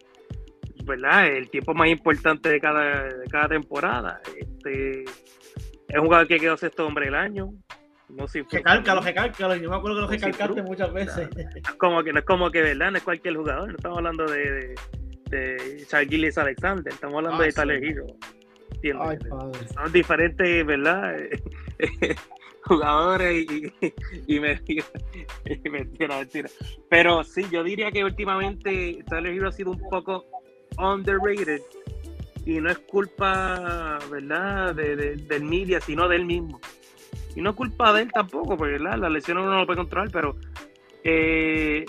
¿verdad? 0.84 1.26
El 1.26 1.50
tiempo 1.50 1.74
más 1.74 1.88
importante 1.88 2.48
de 2.48 2.60
cada, 2.60 3.04
de 3.04 3.26
cada 3.30 3.48
temporada. 3.48 4.20
Este, 4.36 5.02
es 5.02 5.96
un 5.96 6.04
jugador 6.04 6.26
que 6.26 6.38
quedó 6.38 6.56
sexto 6.56 6.86
hombre 6.86 7.06
del 7.06 7.14
año. 7.14 7.52
No 8.08 8.26
sé 8.26 8.44
recálcalo, 8.50 9.02
recálcalo. 9.02 9.56
Yo 9.56 9.70
me 9.70 9.76
acuerdo 9.76 9.96
que 9.96 10.02
lo 10.02 10.08
recalcaste 10.08 10.62
muchas 10.62 10.92
veces. 10.92 11.28
No, 11.68 11.78
como 11.78 12.02
que, 12.02 12.12
no 12.12 12.18
es 12.20 12.24
como 12.24 12.50
que, 12.50 12.62
¿verdad? 12.62 12.90
No 12.90 12.98
es 12.98 13.04
cualquier 13.04 13.36
jugador. 13.36 13.68
No 13.68 13.76
estamos 13.76 13.98
hablando 13.98 14.26
de, 14.26 14.74
de, 15.30 15.86
de 15.86 16.32
Alexander. 16.36 16.92
Estamos 16.92 17.16
hablando 17.16 17.42
de 17.42 17.52
Tyler 17.52 17.84
Hero. 17.84 18.06
Son 19.74 19.92
diferentes, 19.92 20.66
¿verdad? 20.66 21.16
jugadores 22.68 23.46
y, 24.26 24.40
me, 24.40 24.60
mentira, 25.70 26.18
mentira. 26.18 26.48
Pero 26.88 27.24
sí, 27.24 27.46
yo 27.50 27.64
diría 27.64 27.90
que 27.90 28.04
últimamente 28.04 29.02
Tyler 29.08 29.32
Hero 29.32 29.48
ha 29.48 29.52
sido 29.52 29.70
un 29.72 29.80
poco 29.88 30.26
underrated 30.78 31.62
y 32.46 32.60
no 32.60 32.70
es 32.70 32.78
culpa, 32.78 33.98
¿verdad?, 34.10 34.74
de, 34.74 35.16
del 35.16 35.44
media, 35.44 35.80
sino 35.80 36.08
de 36.08 36.16
él 36.16 36.24
mismo. 36.24 36.60
Y 37.36 37.40
no 37.40 37.50
es 37.50 37.56
culpa 37.56 37.92
de 37.92 38.02
él 38.02 38.12
tampoco, 38.12 38.56
porque 38.56 38.78
¿verdad? 38.78 38.98
las 38.98 39.10
lesiones 39.10 39.42
uno 39.42 39.52
no 39.52 39.60
lo 39.60 39.66
puede 39.66 39.78
controlar, 39.78 40.10
pero 40.10 40.36
eh, 41.04 41.84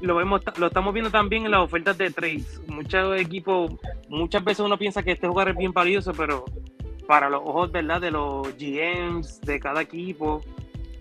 lo 0.00 0.16
vemos, 0.16 0.42
lo 0.58 0.66
estamos 0.66 0.92
viendo 0.94 1.10
también 1.10 1.44
en 1.44 1.50
las 1.50 1.60
ofertas 1.60 1.96
de 1.98 2.10
trades. 2.10 2.60
Muchos 2.66 3.20
equipos, 3.20 3.72
muchas 4.08 4.42
veces 4.42 4.60
uno 4.60 4.78
piensa 4.78 5.02
que 5.02 5.12
este 5.12 5.28
jugador 5.28 5.52
es 5.52 5.58
bien 5.58 5.72
valioso, 5.72 6.12
pero 6.12 6.44
para 7.06 7.28
los 7.28 7.40
ojos, 7.44 7.72
¿verdad? 7.72 8.00
De 8.00 8.10
los 8.10 8.56
GMs 8.56 9.40
de 9.42 9.60
cada 9.60 9.82
equipo, 9.82 10.40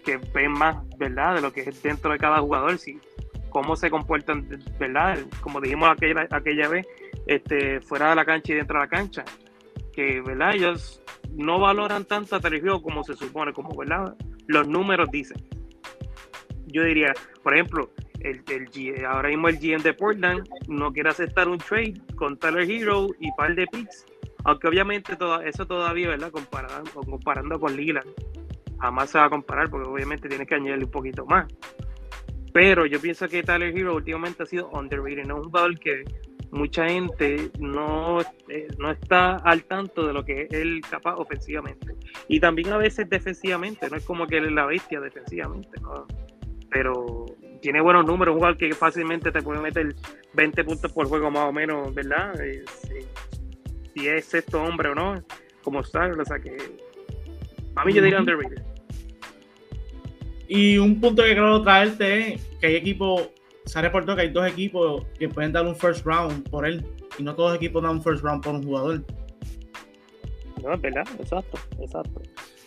que 0.03 0.17
ven 0.33 0.51
más, 0.51 0.77
¿verdad? 0.97 1.35
De 1.35 1.41
lo 1.41 1.51
que 1.51 1.61
es 1.61 1.81
dentro 1.81 2.11
de 2.11 2.17
cada 2.17 2.39
jugador, 2.39 2.77
sí, 2.77 2.99
cómo 3.49 3.75
se 3.75 3.89
comportan, 3.89 4.47
¿verdad? 4.79 5.19
Como 5.41 5.61
dijimos 5.61 5.89
aquella, 5.89 6.27
aquella 6.31 6.67
vez, 6.67 6.85
este, 7.27 7.79
fuera 7.81 8.09
de 8.09 8.15
la 8.15 8.25
cancha 8.25 8.53
y 8.53 8.55
dentro 8.55 8.79
de 8.79 8.85
la 8.85 8.89
cancha, 8.89 9.23
que, 9.93 10.21
¿verdad? 10.21 10.55
Ellos 10.55 11.01
no 11.35 11.59
valoran 11.59 12.05
tanto 12.05 12.35
a 12.35 12.39
Terry 12.39 12.61
como 12.81 13.03
se 13.03 13.15
supone, 13.15 13.53
como, 13.53 13.75
¿verdad? 13.77 14.15
Los 14.47 14.67
números 14.67 15.09
dicen. 15.11 15.41
Yo 16.67 16.83
diría, 16.83 17.13
por 17.43 17.53
ejemplo, 17.53 17.91
el, 18.19 18.43
el, 18.49 19.05
ahora 19.05 19.29
mismo 19.29 19.49
el 19.49 19.57
GM 19.57 19.83
de 19.83 19.93
Portland 19.93 20.47
no 20.67 20.91
quiere 20.91 21.09
aceptar 21.09 21.47
un 21.47 21.59
trade 21.59 22.01
con 22.15 22.37
Tyler 22.37 22.69
Hero 22.69 23.09
y 23.19 23.31
par 23.33 23.53
de 23.53 23.67
picks 23.67 24.05
aunque 24.43 24.67
obviamente 24.67 25.15
todo, 25.15 25.41
eso 25.41 25.65
todavía, 25.65 26.09
¿verdad? 26.09 26.31
Comparando, 26.31 26.91
comparando 26.91 27.59
con 27.59 27.75
Lila, 27.75 28.01
jamás 28.79 29.09
se 29.09 29.17
va 29.17 29.25
a 29.25 29.29
comparar 29.29 29.69
porque 29.69 29.87
obviamente 29.87 30.27
tiene 30.27 30.45
que 30.45 30.55
añadirle 30.55 30.85
un 30.85 30.91
poquito 30.91 31.25
más. 31.25 31.47
Pero 32.53 32.85
yo 32.85 32.99
pienso 32.99 33.27
que 33.27 33.41
Tyler 33.41 33.75
Hero 33.75 33.95
últimamente 33.95 34.43
ha 34.43 34.45
sido 34.45 34.69
underrated, 34.69 35.25
no 35.25 35.37
un 35.37 35.43
jugador 35.45 35.79
que 35.79 36.03
mucha 36.51 36.87
gente 36.87 37.49
no, 37.59 38.21
eh, 38.47 38.67
no 38.77 38.91
está 38.91 39.37
al 39.37 39.63
tanto 39.63 40.05
de 40.05 40.13
lo 40.13 40.23
que 40.23 40.43
es 40.43 40.53
él 40.53 40.81
capaz 40.87 41.15
ofensivamente. 41.15 41.95
Y 42.27 42.39
también 42.39 42.71
a 42.71 42.77
veces 42.77 43.09
defensivamente, 43.09 43.89
no 43.89 43.97
es 43.97 44.05
como 44.05 44.27
que 44.27 44.37
él 44.37 44.45
es 44.45 44.51
la 44.51 44.65
bestia 44.65 44.99
defensivamente, 44.99 45.81
¿no? 45.81 46.05
Pero 46.69 47.25
tiene 47.61 47.81
buenos 47.81 48.05
números, 48.05 48.33
un 48.33 48.39
jugador 48.39 48.57
que 48.57 48.71
fácilmente 48.73 49.31
te 49.31 49.41
puede 49.41 49.61
meter 49.61 49.95
20 50.33 50.63
puntos 50.63 50.91
por 50.91 51.07
juego 51.07 51.31
más 51.31 51.49
o 51.49 51.51
menos, 51.51 51.93
¿verdad? 51.93 52.39
Eh, 52.39 52.63
si 53.93 54.07
es 54.07 54.25
sexto 54.25 54.61
hombre 54.61 54.89
o 54.89 54.95
no, 54.95 55.23
como 55.63 55.81
está, 55.81 56.07
o 56.07 56.25
sea 56.25 56.39
que 56.39 56.57
a 57.75 57.85
mí 57.85 57.93
yo 57.93 58.01
diría 58.01 58.19
underrated. 58.19 58.61
Y 60.47 60.77
un 60.77 60.99
punto 60.99 61.23
que 61.23 61.29
quiero 61.29 61.63
traerte 61.63 62.33
es 62.33 62.45
que 62.59 62.67
hay 62.67 62.75
equipos, 62.75 63.29
se 63.65 63.79
ha 63.79 63.81
reportado 63.81 64.15
que 64.17 64.23
hay 64.23 64.29
dos 64.29 64.47
equipos 64.47 65.05
que 65.17 65.29
pueden 65.29 65.51
dar 65.51 65.65
un 65.65 65.75
first 65.75 66.05
round 66.05 66.49
por 66.49 66.67
él, 66.67 66.85
y 67.17 67.23
no 67.23 67.35
todos 67.35 67.51
los 67.51 67.57
equipos 67.57 67.81
dan 67.81 67.93
un 67.93 68.03
first 68.03 68.23
round 68.23 68.43
por 68.43 68.55
un 68.55 68.63
jugador. 68.63 69.03
No, 70.61 70.73
es 70.73 70.81
verdad, 70.81 71.07
exacto, 71.19 71.59
exacto. 71.79 72.21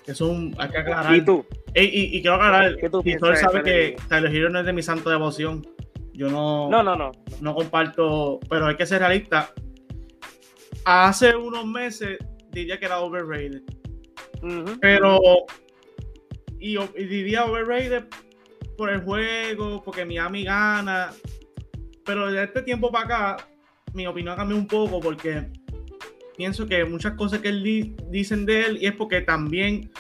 Es 0.06 0.21
un, 0.21 0.54
hay 0.59 0.68
que 0.68 0.78
aclarar. 0.78 1.14
¿Y 1.14 1.25
tú? 1.25 1.45
Y, 1.75 2.23
quiero 2.23 2.37
aclarar, 2.37 2.76
¿Qué 2.76 2.88
tú 2.88 3.02
y 3.04 3.16
tú 3.16 3.26
sabe 3.35 3.62
que 3.62 3.97
Tyler 4.09 4.35
Hero 4.35 4.50
no 4.50 4.61
es 4.61 4.66
de 4.66 4.73
mi 4.73 4.83
santo 4.83 5.11
devoción. 5.11 5.66
Yo 6.12 6.30
no, 6.30 6.71
no, 6.71 6.83
no, 6.83 6.97
no. 6.97 7.12
no 7.40 7.54
comparto, 7.54 8.40
pero 8.49 8.66
hay 8.66 8.76
que 8.76 8.87
ser 8.87 9.00
realista 9.00 9.52
hace 10.87 11.35
unos 11.35 11.66
meses 11.66 12.16
diría 12.50 12.78
que 12.78 12.87
era 12.87 13.00
overrated. 13.00 13.62
Pero, 14.81 15.19
y, 16.59 16.78
diría 16.97 17.45
overrated 17.45 18.05
por 18.78 18.90
el 18.90 19.00
juego, 19.02 19.83
porque 19.83 20.05
Miami 20.05 20.45
gana. 20.45 21.12
Pero 22.05 22.31
de 22.31 22.45
este 22.45 22.62
tiempo 22.62 22.90
para 22.93 23.05
acá, 23.05 23.49
mi 23.93 24.07
opinión 24.07 24.37
cambiado 24.37 24.61
un 24.61 24.69
poco 24.69 25.00
porque 25.00 25.50
pienso 26.37 26.66
que 26.66 26.85
muchas 26.85 27.14
cosas 27.14 27.40
que 27.40 27.49
él 27.49 27.97
dicen 28.11 28.47
de 28.47 28.66
él 28.66 28.78
y 28.81 28.87
es 28.87 28.93
porque 28.93 29.23
también 29.23 29.90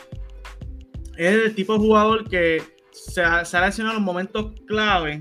es 1.16 1.34
el 1.34 1.54
tipo 1.54 1.72
de 1.72 1.78
jugador 1.80 2.28
que 2.28 2.62
se 2.92 3.22
ha, 3.22 3.44
se 3.44 3.56
ha 3.56 3.66
lesionado 3.66 3.96
en 3.96 4.04
los 4.04 4.06
momentos 4.06 4.52
clave 4.66 5.18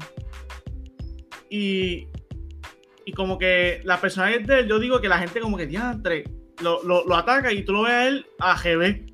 y 1.49 2.07
y 3.05 3.13
como 3.13 3.37
que 3.37 3.81
la 3.83 4.01
personalidad 4.01 4.41
de 4.41 4.59
él, 4.61 4.67
yo 4.67 4.79
digo 4.79 4.99
que 4.99 5.07
la 5.07 5.19
gente 5.19 5.39
como 5.39 5.57
que 5.57 5.67
diantre, 5.67 6.23
lo, 6.61 6.83
lo, 6.83 7.05
lo 7.05 7.15
ataca 7.15 7.51
y 7.51 7.63
tú 7.63 7.73
lo 7.73 7.83
ves 7.83 7.93
a 7.93 8.07
él 8.07 8.25
a 8.39 8.57
GB 8.57 9.05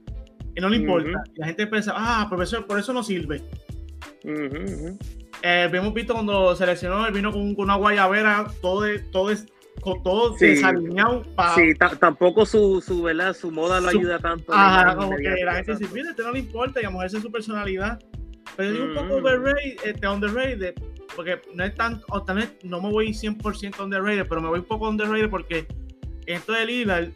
y 0.56 0.62
no 0.62 0.70
le 0.70 0.78
importa. 0.78 1.24
Y 1.36 1.40
la 1.40 1.48
gente 1.48 1.68
piensa, 1.68 1.94
ah, 1.96 2.26
profesor, 2.30 2.66
por 2.66 2.80
eso 2.80 2.94
no 2.94 3.04
sirve. 3.04 3.42
Eh, 4.24 5.70
hemos 5.74 5.94
visto 5.94 6.14
cuando 6.14 6.56
seleccionó, 6.56 7.06
él 7.06 7.14
vino 7.14 7.32
con, 7.32 7.56
una 7.58 7.76
guayabera, 7.76 8.48
todo, 8.62 8.86
todo, 9.12 9.32
con 9.82 10.04
todo 10.04 10.36
desalineado. 10.38 11.24
Sí, 11.56 11.74
tampoco 12.00 12.46
su, 12.46 12.82
su, 12.82 13.04
¿verdad? 13.04 13.34
su 13.34 13.52
moda 13.52 13.82
lo 13.82 13.90
ayuda 13.90 14.20
tanto. 14.20 14.54
Ajá, 14.54 14.96
como 14.96 15.16
que 15.18 15.44
la 15.44 15.56
gente 15.56 15.76
dice, 15.76 15.94
mire, 15.94 16.10
este 16.10 16.24
no 16.24 16.32
le 16.32 16.40
importa, 16.40 16.82
y 16.82 16.86
a 16.86 16.90
mujer 16.90 17.08
es 17.08 17.22
su 17.22 17.32
personalidad. 17.32 18.00
Pero 18.56 18.70
yo 18.70 18.74
digo 18.74 18.86
un 18.88 19.08
poco 19.08 19.16
overrated, 19.20 19.78
este, 19.84 20.08
underrated, 20.08 20.76
porque 21.16 21.42
no 21.54 21.64
es 21.64 21.76
tan, 21.76 22.02
o 22.10 22.24
tal 22.24 22.38
vez 22.38 22.56
no 22.64 22.82
me 22.82 22.90
voy 22.90 23.10
100% 23.10 23.84
underrated, 23.84 24.28
pero 24.28 24.42
me 24.42 24.50
voy 24.50 24.60
un 24.60 24.66
poco 24.66 24.90
underrated 24.90 25.30
porque 25.30 25.68
esto 26.26 26.54
de 26.54 26.66
Lillard, 26.66 27.10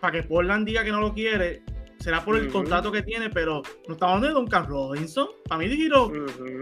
para 0.00 0.12
que 0.12 0.22
Portland 0.22 0.66
diga 0.66 0.84
que 0.84 0.90
no 0.90 1.00
lo 1.00 1.12
quiere, 1.12 1.62
será 1.98 2.24
por 2.24 2.36
el 2.36 2.48
contrato 2.48 2.92
que 2.92 3.02
tiene, 3.02 3.30
pero 3.30 3.62
no 3.88 3.94
estamos 3.94 4.16
hablando 4.16 4.28
de 4.28 4.34
Duncan 4.34 4.66
Robinson. 4.66 5.28
Para 5.48 5.58
mí, 5.58 5.68
Digiro 5.68 6.12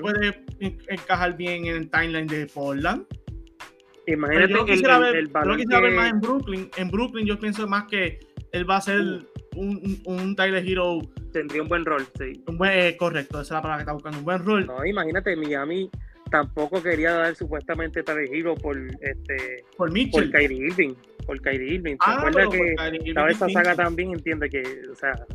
puede 0.00 0.44
encajar 0.88 1.36
bien 1.36 1.66
en 1.66 1.76
el 1.76 1.90
timeline 1.90 2.28
de 2.28 2.46
Portland. 2.46 3.04
Imagínate 4.06 4.52
yo 4.52 4.64
quisiera, 4.64 4.98
ver, 4.98 5.16
el 5.16 5.28
yo 5.28 5.56
quisiera 5.56 5.80
ver 5.80 5.92
más 5.92 6.10
en 6.10 6.20
Brooklyn. 6.20 6.70
En 6.76 6.90
Brooklyn 6.90 7.26
yo 7.26 7.38
pienso 7.38 7.66
más 7.66 7.84
que 7.84 8.20
él 8.52 8.68
va 8.68 8.76
a 8.76 8.80
ser 8.80 9.00
uh. 9.00 9.31
Un, 9.56 10.00
un, 10.04 10.36
Tyler 10.36 10.66
Hero. 10.66 11.00
Tendría 11.32 11.62
un 11.62 11.68
buen 11.68 11.84
rol, 11.84 12.06
sí. 12.18 12.42
Un 12.46 12.58
buen, 12.58 12.72
eh, 12.72 12.96
correcto, 12.96 13.40
esa 13.40 13.42
es 13.42 13.50
la 13.50 13.62
palabra 13.62 13.78
que 13.78 13.82
está 13.82 13.92
buscando. 13.92 14.18
Un 14.18 14.24
buen 14.24 14.44
rol. 14.44 14.66
No, 14.66 14.84
imagínate, 14.84 15.36
Miami 15.36 15.90
tampoco 16.30 16.82
quería 16.82 17.12
dar 17.12 17.34
supuestamente 17.34 18.02
tal 18.02 18.26
giro 18.26 18.54
por 18.54 18.76
este 18.78 19.64
por 19.76 19.92
Mitchell. 19.92 20.30
por 20.30 20.40
Kyrie 20.40 20.66
Irving 20.66 20.94
por 21.26 21.40
Kyrie 21.42 21.74
Irving 21.74 21.92
¿te 21.92 21.98
ah, 22.06 22.16
acuerdas 22.16 22.48
que 22.48 22.74
estaba 23.04 23.28
esa 23.28 23.48
saga 23.50 23.74
también 23.76 24.12
entiende 24.12 24.48
que 24.48 24.62
o 24.90 24.94
sea 24.94 25.26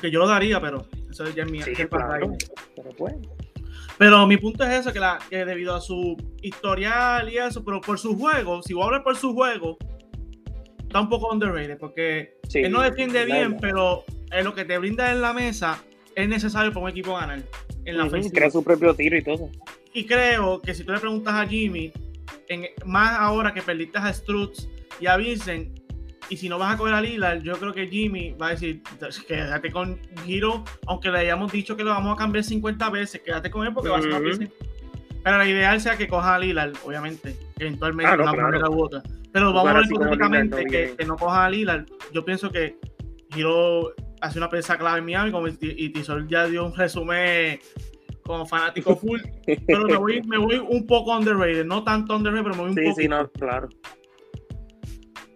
que 0.00 0.08
yo 0.08 0.20
lo 0.20 0.28
daría 0.28 0.60
pero 0.60 0.86
eso 1.10 1.28
ya 1.30 1.42
es 1.42 1.50
mi 1.50 1.60
sí, 1.60 1.72
claro, 1.74 2.32
pero 2.76 2.90
pues 2.96 3.16
pero 4.00 4.26
mi 4.26 4.38
punto 4.38 4.64
es 4.64 4.80
eso, 4.80 4.94
que, 4.94 4.98
la, 4.98 5.18
que 5.28 5.44
debido 5.44 5.74
a 5.74 5.80
su 5.82 6.16
historial 6.40 7.30
y 7.30 7.36
eso, 7.36 7.62
pero 7.62 7.82
por 7.82 7.98
su 7.98 8.16
juego, 8.16 8.62
si 8.62 8.72
voy 8.72 8.84
a 8.84 8.86
hablar 8.86 9.02
por 9.02 9.14
su 9.14 9.34
juego, 9.34 9.76
está 10.90 11.00
un 11.00 11.08
poco 11.08 11.32
underrated, 11.32 11.78
porque 11.78 12.34
él 12.52 12.72
no 12.72 12.82
defiende 12.82 13.24
bien, 13.24 13.56
pero 13.60 14.04
en 14.32 14.44
lo 14.44 14.52
que 14.52 14.64
te 14.64 14.76
brinda 14.76 15.12
en 15.12 15.20
la 15.20 15.32
mesa 15.32 15.80
es 16.16 16.28
necesario 16.28 16.72
para 16.72 16.82
un 16.82 16.90
equipo 16.90 17.14
ganar. 17.14 17.42
En 17.84 17.96
la 17.96 18.08
Crea 18.08 18.50
su 18.50 18.64
propio 18.64 18.92
tiro 18.94 19.16
y 19.16 19.22
todo. 19.22 19.48
Y 19.94 20.04
creo 20.04 20.60
que 20.60 20.74
si 20.74 20.82
tú 20.82 20.90
le 20.92 20.98
preguntas 20.98 21.32
a 21.32 21.46
Jimmy, 21.46 21.92
en, 22.48 22.66
más 22.84 23.20
ahora 23.20 23.54
que 23.54 23.62
perdiste 23.62 23.98
a 23.98 24.12
Strutz 24.12 24.68
y 25.00 25.06
a 25.06 25.16
Vincent, 25.16 25.78
y 26.28 26.36
si 26.36 26.48
no 26.48 26.58
vas 26.58 26.74
a 26.74 26.76
coger 26.76 26.94
a 26.94 27.00
Lillard, 27.00 27.40
yo 27.42 27.56
creo 27.56 27.72
que 27.72 27.86
Jimmy 27.86 28.32
va 28.32 28.48
a 28.48 28.50
decir, 28.50 28.82
quédate 29.28 29.70
con 29.70 29.96
Giro, 30.24 30.64
aunque 30.88 31.10
le 31.10 31.20
hayamos 31.20 31.52
dicho 31.52 31.76
que 31.76 31.84
lo 31.84 31.90
vamos 31.90 32.14
a 32.14 32.16
cambiar 32.18 32.42
50 32.42 32.90
veces, 32.90 33.20
quédate 33.24 33.48
con 33.48 33.64
él 33.64 33.72
porque 33.72 33.90
va 33.90 33.98
a 33.98 34.02
ser 34.02 34.10
más 34.10 34.38
Pero 35.22 35.38
la 35.38 35.48
ideal 35.48 35.80
sea 35.80 35.96
que 35.96 36.08
coja 36.08 36.34
a 36.34 36.38
Lillard, 36.40 36.72
obviamente, 36.84 37.36
eventualmente 37.60 38.14
una 38.14 38.32
manera 38.32 38.68
u 38.68 38.84
otra. 38.84 39.02
Pero 39.32 39.52
vamos 39.52 39.70
a 39.70 39.74
ver 39.74 39.84
hipotéticamente 39.86 40.64
que, 40.64 40.94
que, 40.96 41.04
no 41.04 41.16
coja 41.16 41.46
a 41.46 41.50
Lillard. 41.50 41.86
Yo 42.12 42.24
pienso 42.24 42.50
que 42.50 42.78
Giro 43.32 43.94
hace 44.20 44.38
una 44.38 44.48
pieza 44.48 44.76
clave 44.76 44.98
en 44.98 45.04
Miami, 45.04 45.30
como 45.30 45.48
y 45.48 45.88
Tisol 45.90 46.28
ya 46.28 46.46
dio 46.46 46.64
un 46.66 46.74
resumen 46.74 47.58
como 48.22 48.46
fanático 48.46 48.96
full, 48.96 49.20
pero 49.66 49.86
me 49.86 49.96
voy, 49.96 50.22
me 50.22 50.38
voy 50.38 50.56
un 50.56 50.86
poco 50.86 51.16
underrated, 51.16 51.64
no 51.64 51.82
tanto 51.82 52.16
underrated, 52.16 52.44
pero 52.44 52.54
me 52.54 52.60
voy 52.60 52.70
un 52.70 52.76
poco. 52.76 52.96
Sí, 52.96 53.02
sí, 53.02 53.08
no, 53.08 53.28
claro. 53.30 53.68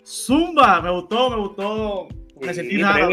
Zumba, 0.05 0.81
me 0.81 0.91
gustó, 0.91 1.31
me 1.31 1.37
gustó. 1.37 2.09
Me 2.41 2.55
sentí 2.55 2.81
raro. 2.83 3.11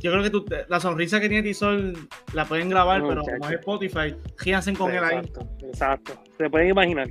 Yo 0.00 0.12
creo 0.12 0.22
que 0.22 0.30
tú, 0.30 0.44
la 0.68 0.78
sonrisa 0.78 1.20
que 1.20 1.28
tiene 1.28 1.42
Tisol 1.42 1.94
la 2.32 2.44
pueden 2.44 2.68
grabar, 2.68 3.02
pero 3.06 3.22
como 3.22 3.48
es 3.48 3.58
Spotify, 3.58 4.14
gírense 4.38 4.72
con 4.74 4.92
él 4.92 5.02
ahí. 5.02 5.20
Exacto, 5.62 6.12
se 6.36 6.48
pueden 6.50 6.70
imaginar. 6.70 7.08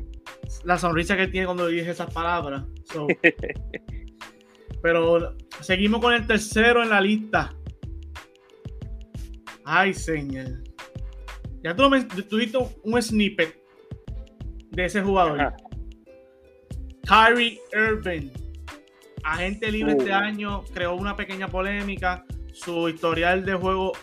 La 0.64 0.78
sonrisa 0.78 1.16
que 1.16 1.24
él 1.24 1.32
tiene 1.32 1.46
cuando 1.46 1.68
dice 1.68 1.92
esas 1.92 2.14
palabras. 2.14 2.64
pero 4.82 5.36
seguimos 5.62 6.02
con 6.02 6.14
el 6.14 6.26
tercero 6.26 6.84
en 6.84 6.90
la 6.90 7.02
lista. 7.02 7.54
Ay, 9.66 9.94
señor. 9.94 10.64
Ya 11.64 11.76
tú 11.76 11.90
tuviste 12.30 12.58
un 12.84 13.02
snippet 13.02 13.62
de 14.72 14.86
ese 14.86 15.02
jugador. 15.02 15.54
Kyrie 17.04 17.60
Irving, 17.74 18.30
agente 19.24 19.72
libre 19.72 19.94
este 19.94 20.12
uh. 20.12 20.16
año, 20.16 20.64
creó 20.74 20.96
una 20.96 21.16
pequeña 21.16 21.48
polémica 21.48 22.26
su 22.58 22.90
historial 22.90 23.46
de 23.46 23.54
juego 23.54 23.94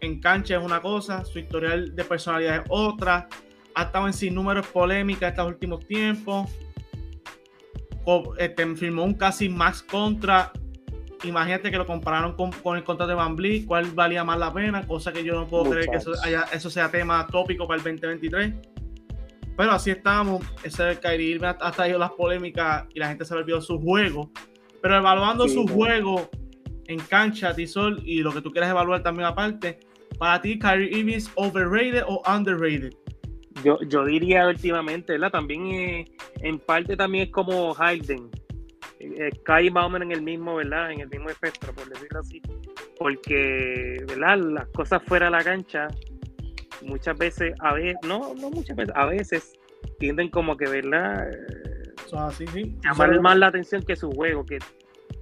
en 0.00 0.20
cancha 0.20 0.56
es 0.56 0.62
una 0.62 0.80
cosa, 0.80 1.24
su 1.24 1.38
historial 1.38 1.94
de 1.94 2.04
personalidad 2.04 2.56
es 2.56 2.62
otra. 2.68 3.28
Ha 3.74 3.84
estado 3.84 4.06
en 4.06 4.12
sin 4.12 4.34
números 4.34 4.66
polémicas 4.66 5.30
estos 5.30 5.46
últimos 5.46 5.86
tiempos. 5.86 6.50
Este, 8.38 8.66
firmó 8.76 9.04
un 9.04 9.14
casi 9.14 9.48
max 9.48 9.82
contra. 9.82 10.52
Imagínate 11.24 11.70
que 11.70 11.76
lo 11.76 11.86
compararon 11.86 12.34
con, 12.34 12.76
el 12.76 12.82
contrato 12.82 13.08
de 13.08 13.14
Van 13.14 13.36
Vliet, 13.36 13.64
cuál 13.66 13.86
valía 13.92 14.24
más 14.24 14.38
la 14.38 14.52
pena, 14.52 14.84
cosa 14.86 15.12
que 15.12 15.22
yo 15.22 15.34
no 15.34 15.46
puedo 15.46 15.70
creer 15.70 15.88
que 15.88 15.98
eso, 15.98 16.12
eso, 16.52 16.68
sea 16.68 16.90
tema 16.90 17.26
tópico 17.28 17.66
para 17.68 17.78
el 17.78 17.84
2023. 17.84 18.54
Pero 19.56 19.70
así 19.70 19.90
estamos. 19.90 20.42
Ese 20.64 20.98
Kyrie 20.98 21.36
Irving 21.36 21.46
ha 21.60 21.70
traído 21.70 21.98
las 21.98 22.10
polémicas 22.10 22.86
y 22.92 22.98
la 22.98 23.08
gente 23.08 23.24
se 23.24 23.34
le 23.34 23.40
olvidó 23.42 23.60
su 23.60 23.78
juego. 23.78 24.32
Pero 24.80 24.96
evaluando 24.96 25.46
su 25.46 25.66
juego 25.68 26.28
en 26.86 26.98
cancha, 27.00 27.54
Tisol, 27.54 28.02
y 28.04 28.22
lo 28.22 28.32
que 28.32 28.40
tú 28.40 28.50
quieras 28.50 28.70
evaluar 28.70 29.02
también 29.02 29.28
aparte, 29.28 29.78
para 30.18 30.40
ti, 30.40 30.58
Kyrie 30.58 30.98
Irving 30.98 31.14
es 31.14 31.30
overrated 31.36 32.02
o 32.06 32.22
underrated? 32.28 32.92
Yo, 33.64 33.78
yo 33.82 34.04
diría 34.04 34.46
últimamente, 34.46 35.12
¿verdad? 35.12 35.30
También 35.30 35.66
eh, 35.66 36.04
en 36.40 36.58
parte 36.58 36.96
también 36.96 37.24
es 37.24 37.30
como 37.30 37.74
Harden. 37.74 38.30
Eh, 38.98 39.30
cae 39.44 39.70
más 39.70 39.86
o 39.86 39.90
menos 39.90 40.06
en 40.06 40.12
el 40.12 40.22
mismo, 40.22 40.56
¿verdad? 40.56 40.92
En 40.92 41.00
el 41.00 41.08
mismo 41.08 41.28
espectro, 41.28 41.72
por 41.72 41.88
decirlo 41.88 42.20
así. 42.20 42.40
Porque, 42.98 44.04
¿verdad? 44.06 44.38
Las 44.38 44.68
cosas 44.68 45.02
fuera 45.04 45.26
de 45.26 45.32
la 45.32 45.42
cancha, 45.42 45.88
muchas 46.82 47.18
veces, 47.18 47.54
a 47.60 47.74
veces, 47.74 47.96
no, 48.06 48.34
no 48.34 48.50
muchas 48.50 48.76
veces, 48.76 48.94
a 48.96 49.06
veces 49.06 49.52
tienden 49.98 50.30
como 50.30 50.56
que, 50.56 50.68
¿verdad? 50.68 51.28
sí. 52.30 52.76
Llamar 52.82 53.20
más 53.20 53.38
la 53.38 53.48
atención 53.48 53.82
que 53.82 53.96
su 53.96 54.10
juego, 54.10 54.44
que 54.44 54.58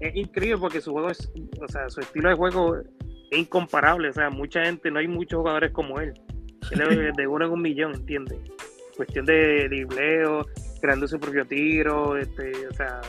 es 0.01 0.17
increíble 0.17 0.59
porque 0.59 0.81
su 0.81 0.93
juego 0.93 1.11
es, 1.11 1.31
o 1.61 1.69
sea, 1.69 1.89
su 1.89 2.01
estilo 2.01 2.29
de 2.29 2.35
juego 2.35 2.77
es 2.77 3.39
incomparable. 3.39 4.09
O 4.09 4.13
sea, 4.13 4.31
mucha 4.31 4.65
gente, 4.65 4.91
no 4.91 4.99
hay 4.99 5.09
muchos 5.09 5.39
jugadores 5.39 5.73
como 5.73 6.01
él. 6.01 6.13
De 7.17 7.27
uno 7.27 7.47
en 7.47 7.53
un 7.53 7.63
millón, 7.63 7.95
¿entiendes? 7.95 8.39
Cuestión 8.97 9.27
de 9.27 9.69
dribleo, 9.69 10.47
creando 10.81 11.09
su 11.09 11.19
propio 11.19 11.45
tiro, 11.45 12.17
este, 12.17 12.67
o 12.69 12.75
sea, 12.75 13.01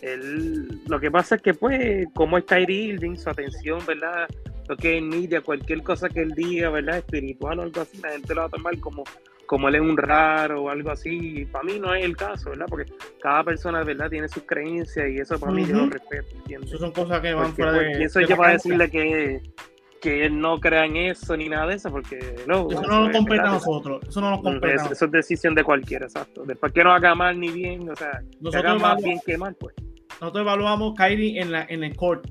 él, 0.00 0.80
lo 0.86 1.00
que 1.00 1.10
pasa 1.10 1.36
es 1.36 1.42
que, 1.42 1.54
pues, 1.54 2.06
como 2.14 2.38
es 2.38 2.44
Kyrie 2.44 2.94
Irving, 2.94 3.16
su 3.16 3.30
atención, 3.30 3.80
¿verdad? 3.86 4.28
Lo 4.68 4.76
que 4.76 4.98
es 4.98 5.02
media, 5.02 5.40
cualquier 5.40 5.82
cosa 5.82 6.08
que 6.08 6.20
él 6.20 6.32
diga, 6.34 6.70
¿verdad? 6.70 6.98
Espiritual 6.98 7.58
o 7.58 7.62
algo 7.62 7.80
así, 7.80 7.98
la 8.00 8.10
gente 8.10 8.34
lo 8.34 8.42
va 8.42 8.46
a 8.46 8.50
tomar 8.50 8.78
como 8.78 9.04
como 9.52 9.68
él 9.68 9.74
es 9.74 9.80
un 9.82 9.98
raro 9.98 10.62
o 10.62 10.70
algo 10.70 10.90
así. 10.90 11.46
Para 11.52 11.62
mí 11.64 11.78
no 11.78 11.94
es 11.94 12.02
el 12.06 12.16
caso, 12.16 12.48
¿verdad? 12.48 12.64
Porque 12.70 12.90
cada 13.20 13.44
persona, 13.44 13.84
¿verdad? 13.84 14.08
Tiene 14.08 14.26
sus 14.26 14.44
creencias 14.44 15.10
y 15.10 15.18
eso 15.18 15.38
para 15.38 15.52
mí 15.52 15.66
yo 15.66 15.76
lo 15.76 15.90
respeto, 15.90 16.36
¿entiendes? 16.36 16.70
Eso 16.70 16.78
son 16.78 16.92
cosas 16.92 17.20
que 17.20 17.34
van 17.34 17.54
fuera 17.54 17.74
pues, 17.74 17.98
de. 17.98 18.04
eso 18.04 18.20
yo 18.22 18.34
para 18.34 18.52
decirle 18.54 18.90
que, 18.90 19.42
que 20.02 20.28
no 20.28 20.58
crea 20.58 20.84
en 20.84 20.96
eso 20.96 21.36
ni 21.36 21.48
nada 21.48 21.68
de 21.68 21.76
eso, 21.76 21.90
porque 21.90 22.18
no. 22.46 22.68
Eso 22.70 22.82
no 22.82 23.06
nos 23.06 23.16
compete 23.16 23.42
a 23.42 23.52
nosotros. 23.52 24.02
Eso 24.06 24.20
no 24.20 24.30
nos 24.32 24.42
compete. 24.42 24.74
Eso, 24.74 25.06
es 25.06 25.10
decisión 25.10 25.54
de 25.54 25.64
cualquiera, 25.64 26.06
exacto. 26.06 26.42
Después 26.44 26.72
que 26.72 26.84
no 26.84 26.92
haga 26.92 27.14
mal 27.14 27.38
ni 27.38 27.50
bien, 27.50 27.88
o 27.88 27.96
sea, 27.96 28.20
nosotros 28.40 28.64
haga 28.64 28.78
más 28.78 29.02
bien 29.02 29.18
que 29.24 29.38
mal, 29.38 29.54
pues. 29.54 29.74
Nosotros 30.20 30.42
evaluamos 30.42 30.94
Kyrie 30.96 31.40
en, 31.40 31.52
la, 31.52 31.64
en 31.68 31.84
el 31.84 31.96
court. 31.96 32.26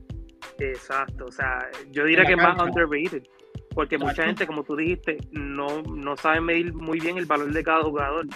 Exacto, 0.60 1.26
o 1.26 1.32
sea, 1.32 1.68
yo 1.92 2.06
diría 2.06 2.26
que 2.26 2.34
es 2.34 2.38
más 2.38 2.62
underrated 2.62 3.24
porque 3.74 3.98
mucha 3.98 4.26
gente, 4.26 4.46
como 4.46 4.64
tú 4.64 4.76
dijiste, 4.76 5.18
no, 5.32 5.82
no 5.84 6.18
sabe 6.18 6.42
medir 6.42 6.74
muy 6.74 7.00
bien 7.00 7.18
el 7.18 7.26
valor 7.26 7.52
de 7.52 7.64
cada 7.64 7.84
jugador. 7.84 8.28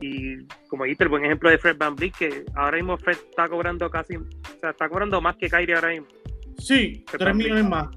Y 0.00 0.46
como 0.68 0.84
dijiste, 0.84 1.04
el 1.04 1.10
buen 1.10 1.24
ejemplo 1.24 1.50
de 1.50 1.58
Fred 1.58 1.76
Van 1.76 1.94
Vliet, 1.94 2.14
que 2.16 2.44
ahora 2.54 2.76
mismo 2.76 2.96
Fred 2.96 3.16
está 3.30 3.48
cobrando 3.48 3.88
casi, 3.90 4.16
o 4.16 4.24
sea, 4.60 4.70
está 4.70 4.88
cobrando 4.88 5.20
más 5.20 5.36
que 5.36 5.48
Kyrie 5.48 5.74
ahora 5.74 5.90
mismo. 5.90 6.06
Sí, 6.58 7.04
tres 7.06 7.20
3 7.20 7.36
millones 7.36 7.68
más. 7.68 7.88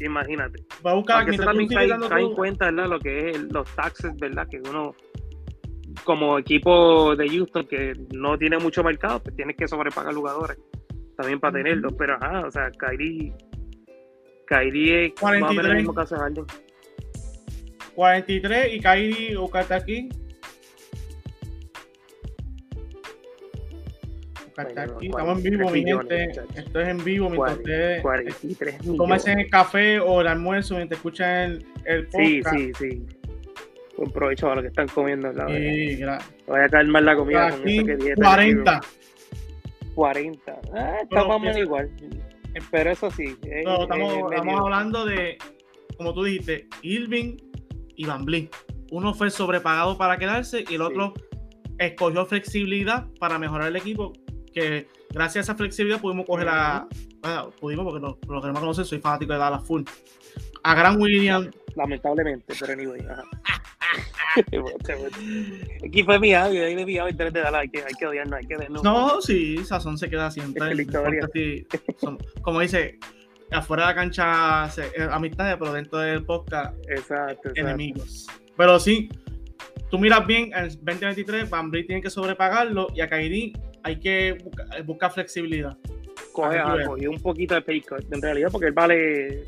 Imagínate. 0.00 0.64
Va 0.84 0.92
a 0.92 0.94
buscar 0.94 1.26
que 1.26 1.36
también 1.36 1.68
cae, 1.68 1.90
en 1.90 2.34
cuenta, 2.34 2.66
¿verdad? 2.66 2.88
Lo 2.88 2.98
que 2.98 3.30
es 3.30 3.42
los 3.52 3.68
taxes, 3.74 4.16
¿verdad? 4.16 4.46
Que 4.50 4.60
uno, 4.68 4.94
como 6.04 6.38
equipo 6.38 7.16
de 7.16 7.28
Houston, 7.28 7.66
que 7.66 7.94
no 8.14 8.38
tiene 8.38 8.58
mucho 8.58 8.82
mercado, 8.82 9.22
pues 9.22 9.36
tienes 9.36 9.56
que 9.56 9.68
sobrepagar 9.68 10.14
jugadores 10.14 10.58
también 11.16 11.40
para 11.40 11.54
tenerlos. 11.54 11.92
Pero 11.98 12.14
ajá, 12.14 12.46
o 12.46 12.50
sea, 12.50 12.70
Kyrie 12.70 13.32
43. 15.18 15.86
43 17.94 18.74
y 18.74 18.80
Kairi 18.80 19.34
Aquí. 24.58 25.06
Estamos 25.06 25.38
en 25.38 25.50
vivo, 25.50 25.70
mi 25.70 25.84
gente. 25.84 26.32
Esto 26.56 26.80
es 26.80 26.88
en 26.88 27.04
vivo 27.04 27.30
mientras 27.30 27.58
ustedes 27.58 28.02
43 28.02 28.78
tomen 28.96 29.20
el 29.38 29.50
café 29.50 30.00
o 30.00 30.20
el 30.20 30.26
almuerzo 30.26 30.74
mientras 30.74 30.98
escuchan 30.98 31.64
el, 31.84 32.08
podcast. 32.08 32.56
Sí, 32.56 32.72
sí, 32.74 32.90
sí. 32.90 33.06
Buen 33.96 34.10
provecho 34.10 34.50
a 34.50 34.56
lo 34.56 34.62
que 34.62 34.68
están 34.68 34.88
comiendo. 34.88 35.32
La 35.32 35.46
sí. 35.46 36.00
Voy 36.46 36.60
a 36.60 36.68
calmar 36.68 37.02
la 37.04 37.16
comida 37.16 37.50
con 37.50 37.68
eso 37.68 37.86
que 37.86 38.14
40. 38.14 38.80
40. 39.94 40.60
Ah, 40.74 40.96
estamos 41.02 41.56
igual. 41.56 41.90
Pero 42.70 42.90
eso 42.90 43.10
sí. 43.10 43.36
estamos, 43.42 44.60
hablando 44.60 45.04
de, 45.04 45.38
como 45.96 46.12
tú 46.14 46.24
dijiste, 46.24 46.66
Irving 46.82 47.36
y 47.94 48.06
Van 48.06 48.24
Vliet. 48.24 48.50
Uno 48.90 49.14
fue 49.14 49.30
sobrepagado 49.30 49.98
para 49.98 50.16
quedarse 50.16 50.64
y 50.68 50.74
el 50.74 50.82
otro 50.82 51.14
escogió 51.78 52.26
flexibilidad 52.26 53.06
para 53.20 53.38
mejorar 53.38 53.68
el 53.68 53.76
equipo. 53.76 54.12
Que 54.58 54.88
gracias 55.10 55.36
a 55.36 55.52
esa 55.52 55.54
flexibilidad 55.54 56.00
pudimos 56.00 56.26
coger 56.26 56.46
la. 56.46 56.88
pudimos, 57.60 57.84
porque 57.84 58.00
lo, 58.00 58.18
lo 58.28 58.42
que 58.42 58.48
no 58.48 58.54
conocen, 58.54 58.84
soy 58.84 58.98
fanático 58.98 59.32
de 59.32 59.38
Dallas 59.38 59.64
Full. 59.64 59.82
A 60.64 60.74
Gran 60.74 61.00
William. 61.00 61.48
Lamentablemente, 61.76 62.54
pero 62.58 62.72
anyway. 62.72 63.00
Aquí 65.86 66.02
fue 66.02 66.18
mi 66.18 66.34
audio, 66.34 66.64
ahí 66.64 66.84
mi 66.84 66.98
audio 66.98 67.16
de 67.16 67.30
Dallas, 67.30 67.62
hay 67.62 67.68
que, 67.68 67.78
hay 67.78 67.94
que 67.98 68.06
odiarnos, 68.06 68.38
hay 68.38 68.46
que. 68.46 68.56
No, 68.82 69.20
sí, 69.20 69.64
Sazón 69.64 69.96
se 69.96 70.10
queda 70.10 70.30
siempre. 70.30 70.86
como 72.42 72.60
dice, 72.60 72.98
afuera 73.52 73.84
de 73.84 73.88
la 73.88 73.94
cancha 73.94 74.68
se, 74.70 74.86
eh, 74.86 75.08
amistades, 75.10 75.56
pero 75.58 75.72
dentro 75.72 76.00
del 76.00 76.24
podcast 76.24 76.74
exacto, 76.88 77.50
enemigos. 77.54 78.26
Pero 78.56 78.80
sí, 78.80 79.08
tú 79.88 79.98
miras 79.98 80.26
bien, 80.26 80.52
en 80.52 80.64
el 80.64 80.70
2023 80.70 81.48
Van 81.48 81.70
tiene 81.70 82.02
que 82.02 82.10
sobrepagarlo 82.10 82.88
y 82.94 83.00
a 83.00 83.08
Kairi 83.08 83.52
hay 83.82 83.98
que 83.98 84.38
buscar, 84.84 85.12
flexibilidad. 85.12 85.76
Coge 86.32 86.58
algo 86.58 86.96
y 86.98 87.06
un 87.06 87.20
poquito 87.20 87.54
de 87.54 87.62
pay 87.62 87.82
en 88.10 88.22
realidad, 88.22 88.48
porque 88.50 88.66
él 88.68 88.72
vale 88.72 89.44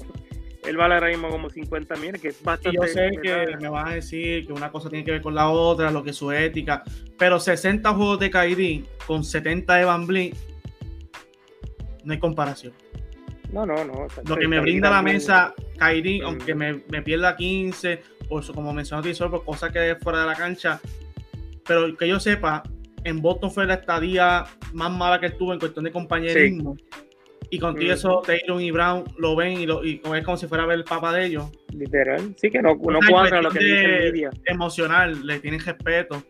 él 0.67 0.77
vale 0.77 0.95
ahora 0.95 1.09
mismo 1.09 1.31
como 1.31 1.49
50 1.49 1.97
mil, 1.97 2.21
que 2.21 2.29
es 2.29 2.43
bastante. 2.43 2.77
yo 2.77 2.87
sé 2.87 3.11
que 3.23 3.57
me 3.61 3.69
vas 3.69 3.91
a 3.91 3.95
decir 3.95 4.47
que 4.47 4.53
una 4.53 4.71
cosa 4.71 4.91
tiene 4.91 5.05
que 5.05 5.13
ver 5.13 5.23
con 5.23 5.35
la 5.35 5.49
otra, 5.49 5.91
lo 5.91 6.03
que 6.03 6.11
es 6.11 6.17
su 6.17 6.31
ética, 6.33 6.83
pero 7.19 7.41
60 7.41 7.93
juegos 7.95 8.21
de 8.21 8.31
KD 8.31 9.07
con 9.07 9.25
70 9.25 9.75
de 9.75 9.85
Van 9.85 10.07
Vliet, 10.07 10.37
no 12.05 12.13
hay 12.13 12.19
comparación. 12.19 12.73
No, 13.53 13.67
no, 13.67 13.85
no. 13.85 14.07
Lo 14.27 14.37
que 14.37 14.47
me 14.47 14.61
brinda 14.61 14.91
la 14.91 15.03
mesa 15.03 15.55
KD, 15.79 16.23
aunque 16.25 16.55
me, 16.55 16.83
me, 16.89 17.03
pierda 17.03 17.37
15, 17.37 18.01
por 18.29 18.45
su, 18.45 18.53
como 18.53 18.73
mencionó 18.73 19.03
Tisol, 19.03 19.31
por 19.31 19.45
cosas 19.45 19.73
que 19.73 19.91
es 19.91 19.99
fuera 19.99 20.21
de 20.21 20.27
la 20.27 20.35
cancha, 20.35 20.81
pero 21.67 21.97
que 21.97 22.07
yo 22.07 22.21
sepa, 22.21 22.63
en 23.05 23.21
Boston 23.21 23.51
fue 23.51 23.67
la 23.67 23.75
estadía 23.75 24.45
más 24.73 24.91
mala 24.91 25.21
que 25.21 25.27
estuvo 25.27 25.53
en 25.53 25.59
cuestión 25.59 25.85
de 25.85 25.93
compañerismo. 25.93 26.77
Y 27.53 27.59
contigo 27.59 27.93
eso, 27.93 28.23
Taylor 28.25 28.63
y 28.63 28.71
Brown 28.71 29.05
lo 29.19 29.35
ven 29.35 29.61
y, 29.61 29.67
lo, 29.67 29.85
y 29.85 30.01
es 30.15 30.25
como 30.25 30.37
si 30.37 30.47
fuera 30.47 30.63
a 30.63 30.67
ver 30.67 30.79
el 30.79 30.85
papá 30.85 31.13
de 31.13 31.27
ellos. 31.27 31.51
Literal. 31.75 32.35
Sí, 32.37 32.49
que 32.49 32.63
no, 32.63 32.75
no 32.77 32.99
cuadra 33.09 33.43
lo 33.43 33.51
que 33.51 33.59
dice 33.59 34.31
Emocional, 34.47 35.27
le 35.27 35.41
tienen 35.41 35.61
respeto. 35.61 36.23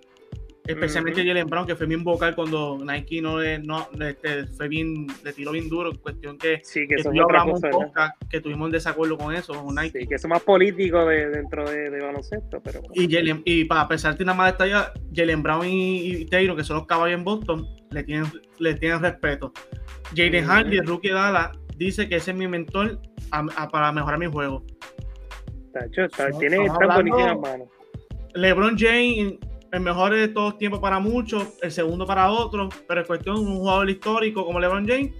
Especialmente 0.70 1.24
Jalen 1.24 1.46
Brown, 1.46 1.66
que 1.66 1.76
fue 1.76 1.86
bien 1.86 2.04
vocal 2.04 2.34
cuando 2.34 2.78
Nike 2.84 3.20
no 3.20 3.38
le, 3.38 3.58
no, 3.58 3.88
este, 4.00 4.46
fue 4.46 4.68
bien, 4.68 5.06
le 5.24 5.32
tiró 5.32 5.52
bien 5.52 5.68
duro. 5.68 5.92
Cuestión 6.00 6.38
que, 6.38 6.60
sí, 6.62 6.86
que, 6.86 6.96
que 6.96 7.20
hablamos 7.20 7.62
un 7.62 7.70
podcast, 7.70 8.22
que 8.30 8.40
tuvimos 8.40 8.66
un 8.66 8.72
desacuerdo 8.72 9.18
con 9.18 9.34
eso, 9.34 9.52
con 9.52 9.74
Nike. 9.74 10.00
Sí, 10.00 10.06
que 10.06 10.14
eso 10.14 10.26
es 10.26 10.30
más 10.30 10.42
político 10.42 11.04
de, 11.06 11.28
dentro 11.28 11.68
de, 11.68 11.90
de 11.90 12.00
baloncesto. 12.00 12.60
Pero... 12.62 12.80
Y, 12.94 13.12
Jalen, 13.12 13.42
y 13.44 13.64
para 13.64 13.88
pesar 13.88 14.16
de 14.16 14.24
una 14.24 14.34
mala 14.34 14.50
estadía, 14.50 14.92
Jalen 15.14 15.42
Brown 15.42 15.66
y, 15.66 16.24
Taylor, 16.26 16.56
que 16.56 16.64
son 16.64 16.78
los 16.78 16.86
caballos 16.86 17.18
en 17.18 17.24
Boston, 17.24 17.66
le 17.90 18.02
tienen, 18.02 18.26
le 18.58 18.74
tienen 18.74 19.00
respeto. 19.00 19.52
Jaden 20.14 20.44
Hardy, 20.46 20.78
el 20.78 20.86
rookie 20.86 21.08
de 21.08 21.14
Dallas, 21.14 21.50
dice 21.76 22.08
que 22.08 22.16
ese 22.16 22.32
es 22.32 22.36
mi 22.36 22.48
mentor 22.48 23.00
para 23.70 23.92
mejorar 23.92 24.18
mi 24.18 24.26
juego. 24.26 24.64
Tacho, 25.72 26.04
está, 26.04 26.30
tiene 26.32 26.66
tan 26.66 26.88
buenísimas 26.94 27.38
manos. 27.38 27.68
LeBron 28.34 28.76
James, 28.76 29.34
el 29.72 29.80
mejor 29.80 30.14
de 30.14 30.28
todos 30.28 30.58
tiempos 30.58 30.80
para 30.80 30.98
muchos, 30.98 31.58
el 31.62 31.70
segundo 31.70 32.06
para 32.06 32.30
otros, 32.30 32.74
pero 32.86 33.00
en 33.00 33.06
cuestión 33.06 33.36
de 33.36 33.42
un 33.42 33.58
jugador 33.58 33.88
histórico 33.88 34.44
como 34.44 34.60
LeBron 34.60 34.86
James, 34.86 35.12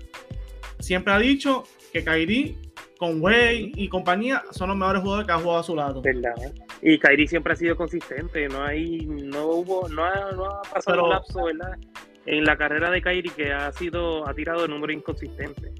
siempre 0.79 1.13
ha 1.13 1.19
dicho 1.19 1.65
que 1.93 2.05
Kyrie 2.05 2.57
con 2.99 3.21
Way 3.23 3.73
y 3.77 3.89
compañía 3.89 4.43
son 4.51 4.69
los 4.69 4.77
mejores 4.77 5.03
jugadores 5.03 5.27
que 5.27 5.33
ha 5.33 5.39
jugado 5.39 5.61
a 5.61 5.63
su 5.63 5.75
lado. 5.75 6.03
¿Verdad? 6.03 6.35
Y 6.83 6.99
Kyrie 6.99 7.29
siempre 7.29 7.53
ha 7.53 7.57
sido 7.57 7.77
consistente, 7.77 8.49
no 8.49 8.63
hay, 8.63 9.07
no 9.07 9.47
hubo, 9.47 9.89
no 9.89 10.05
ha, 10.05 10.33
no 10.33 10.47
ha 10.47 10.63
pasado 10.63 11.05
un 11.05 11.11
lapso, 11.11 11.45
¿verdad? 11.45 11.79
en 12.27 12.45
la 12.45 12.57
carrera 12.57 12.91
de 12.91 13.03
Kyrie 13.03 13.33
que 13.35 13.53
ha 13.53 13.73
sido 13.73 14.29
ha 14.29 14.35
tirado 14.35 14.63
de 14.63 14.69
número 14.69 14.93
inconsistente. 14.93 15.73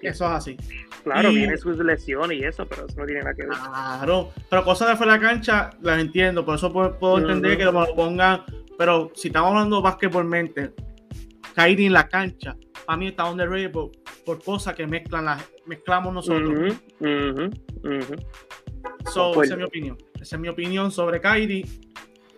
Eso 0.00 0.24
es 0.24 0.30
así. 0.30 0.56
Claro, 1.02 1.30
viene 1.30 1.56
sus 1.56 1.78
lesiones 1.78 2.38
y 2.38 2.44
eso, 2.44 2.66
pero 2.66 2.86
eso 2.86 2.98
no 2.98 3.06
tiene 3.06 3.20
nada 3.20 3.34
que 3.34 3.42
ver. 3.42 3.56
Claro, 3.56 4.30
pero 4.48 4.64
cosas 4.64 4.88
de 4.88 4.96
fuera 4.96 5.14
de 5.14 5.20
la 5.20 5.28
cancha 5.28 5.70
las 5.82 6.00
entiendo, 6.00 6.44
por 6.44 6.56
eso 6.56 6.72
puedo, 6.72 7.18
entender 7.18 7.56
que 7.56 7.64
lo 7.64 7.94
pongan, 7.94 8.42
pero 8.76 9.10
si 9.14 9.28
estamos 9.28 9.50
hablando 9.50 9.80
básquetbolmente, 9.80 10.72
Kyrie 11.54 11.86
en 11.86 11.92
la 11.92 12.08
cancha, 12.08 12.56
para 12.86 12.96
mí 12.96 13.08
está 13.08 13.30
underrated 13.30 13.72
por, 13.72 13.90
por 14.24 14.42
cosas 14.42 14.74
que 14.74 14.86
mezclan 14.86 15.24
la, 15.24 15.38
mezclamos 15.66 16.12
nosotros. 16.12 16.74
esa 19.42 19.42
es 19.42 19.56
mi 19.56 19.62
opinión. 19.62 19.98
Esa 20.20 20.36
es 20.36 20.40
mi 20.40 20.48
opinión 20.48 20.90
sobre 20.90 21.20
Kyrie. 21.20 21.64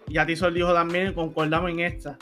Y 0.09 0.19
a 0.19 0.27
ti 0.27 0.35
dijo 0.35 0.73
también, 0.75 1.15
concordamos 1.15 1.71
en 1.71 1.81
esta. 1.81 2.19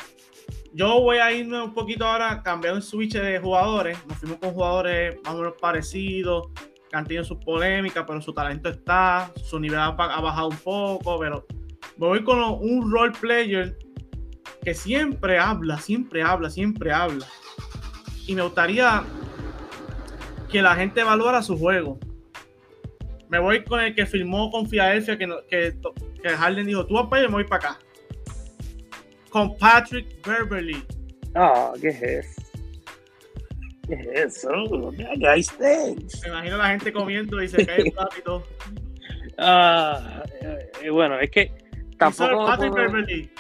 Yo 0.73 1.01
voy 1.01 1.19
a 1.19 1.33
irme 1.33 1.61
un 1.61 1.75
poquito 1.75 2.07
ahora, 2.07 2.43
cambiando 2.43 2.79
el 2.79 2.83
switch 2.83 3.15
de 3.15 3.41
jugadores. 3.41 3.99
Nos 4.07 4.19
fuimos 4.19 4.39
con 4.39 4.53
jugadores 4.53 5.17
más 5.25 5.35
o 5.35 5.39
menos 5.39 5.55
parecidos, 5.61 6.49
que 6.89 6.97
han 6.97 7.05
tenido 7.05 7.25
sus 7.25 7.39
polémicas, 7.39 8.05
pero 8.07 8.21
su 8.21 8.33
talento 8.33 8.69
está, 8.69 9.33
su 9.43 9.59
nivel 9.59 9.81
ha, 9.81 9.91
bajado 9.91 10.49
un 10.49 10.57
poco, 10.57 11.19
pero 11.19 11.45
voy 11.97 12.23
con 12.23 12.39
un 12.39 12.91
role 12.91 13.13
player 13.21 13.77
que 14.63 14.75
siempre 14.75 15.39
habla, 15.39 15.79
siempre 15.79 16.23
habla, 16.23 16.51
siempre 16.51 16.93
habla. 16.93 17.27
Y 18.27 18.35
me 18.35 18.43
gustaría 18.43 19.03
que 20.51 20.63
la 20.63 20.75
gente 20.77 21.03
valora 21.03 21.43
su 21.43 21.59
juego. 21.59 21.99
Me 23.29 23.39
voy 23.39 23.65
con 23.65 23.81
el 23.81 23.95
que 23.95 24.07
firmó 24.07 24.51
con 24.51 24.69
Philadelphia, 24.69 25.17
que, 25.17 25.29
que, 25.49 26.29
Harden 26.29 26.67
dijo, 26.67 26.87
tú 26.87 26.95
vas 26.95 27.07
para 27.09 27.23
me 27.23 27.35
voy 27.35 27.45
para 27.45 27.71
acá. 27.71 27.79
Con 29.31 29.57
Patrick 29.57 30.27
Beverly. 30.27 30.85
Ah, 31.35 31.73
¿qué 31.81 31.89
es 31.89 32.03
eso? 32.03 32.43
¿Qué 33.89 33.95
es 33.95 34.39
eso? 34.39 34.93
Me 34.93 36.29
imagino 36.29 36.57
la 36.57 36.69
gente 36.69 36.93
comiendo 36.93 37.43
y 37.43 37.49
se 37.49 37.65
cae 37.65 37.83
el 37.83 37.93
plato 37.93 38.45
Ah, 39.39 40.23
eh, 40.83 40.91
bueno, 40.91 41.19
es 41.19 41.31
que 41.31 41.51
tampoco... 41.97 42.47
Patrick 42.47 42.75
Beverly. 42.75 43.31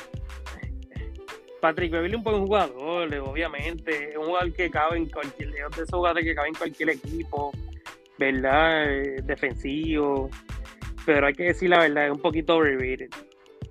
Patrick 1.61 1.93
Beverly 1.93 2.15
un 2.15 2.23
buen 2.23 2.47
jugador, 2.47 3.15
obviamente. 3.17 4.11
Es 4.11 4.17
un 4.17 4.27
jugador 4.27 4.53
que 4.55 4.71
cabe 4.71 4.97
en 4.97 5.09
cualquier. 5.11 5.51
de 5.51 5.59
esos 5.59 5.91
jugadores 5.91 6.25
que 6.25 6.35
cabe 6.35 6.49
en 6.49 6.55
cualquier 6.55 6.91
equipo, 6.91 7.53
¿verdad? 8.19 8.91
Eh, 8.91 9.21
defensivo. 9.25 10.31
Pero 11.05 11.27
hay 11.27 11.35
que 11.35 11.45
decir 11.45 11.69
la 11.69 11.81
verdad, 11.81 12.07
es 12.07 12.13
un 12.13 12.21
poquito 12.21 12.57
overrated. 12.57 13.11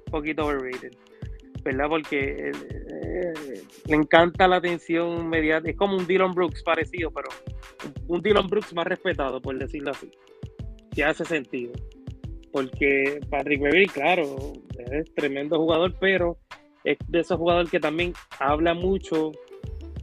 Un 0.05 0.11
poquito 0.11 0.45
overrated. 0.45 0.93
¿Verdad? 1.63 1.89
Porque 1.89 2.51
eh, 2.51 3.33
le 3.85 3.95
encanta 3.95 4.47
la 4.47 4.57
atención 4.57 5.27
mediática. 5.29 5.71
Es 5.71 5.77
como 5.77 5.97
un 5.97 6.07
Dylan 6.07 6.33
Brooks 6.33 6.63
parecido, 6.63 7.11
pero 7.11 7.29
un 8.07 8.21
Dylan 8.21 8.47
Brooks 8.47 8.73
más 8.73 8.87
respetado, 8.87 9.41
por 9.41 9.57
decirlo 9.57 9.91
así. 9.91 10.09
Que 10.93 11.03
hace 11.03 11.25
sentido. 11.25 11.73
Porque 12.51 13.19
Patrick 13.29 13.61
Beverly, 13.61 13.87
claro, 13.87 14.53
es 14.91 15.13
tremendo 15.13 15.57
jugador, 15.57 15.93
pero 15.99 16.37
es 16.83 16.97
de 17.07 17.19
esos 17.19 17.37
jugadores 17.37 17.69
que 17.69 17.79
también 17.79 18.13
habla 18.39 18.73
mucho, 18.73 19.31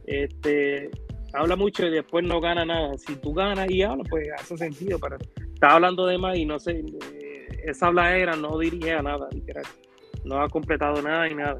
este, 0.05 0.89
habla 1.33 1.55
mucho 1.55 1.85
y 1.85 1.91
después 1.91 2.25
no 2.25 2.39
gana 2.39 2.65
nada. 2.65 2.97
Si 2.97 3.15
tú 3.17 3.33
ganas 3.33 3.69
y 3.69 3.81
hablas, 3.81 4.07
pues 4.09 4.29
hace 4.37 4.57
sentido, 4.57 4.99
pero 4.99 5.17
está 5.53 5.73
hablando 5.73 6.05
de 6.05 6.17
más 6.17 6.37
y 6.37 6.45
no 6.45 6.59
sé, 6.59 6.83
eh, 7.13 7.47
esa 7.65 7.87
habladera 7.87 8.35
no 8.35 8.57
dirige 8.57 8.93
a 8.93 9.01
nada, 9.01 9.27
literal. 9.31 9.65
No 10.27 10.41
ha 10.41 10.49
completado 10.49 11.01
nada 11.01 11.29
y 11.29 11.35
nada. 11.35 11.57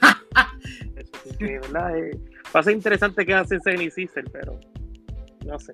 Eso, 0.96 1.38
que, 1.38 1.58
¿verdad? 1.58 1.98
Eh, 1.98 2.10
va 2.54 2.60
a 2.60 2.62
ser 2.62 2.74
interesante 2.74 3.26
que 3.26 3.34
hace 3.34 3.58
Zen 3.60 3.82
y 3.82 3.90
pero 4.32 4.58
no 5.44 5.58
sé 5.58 5.72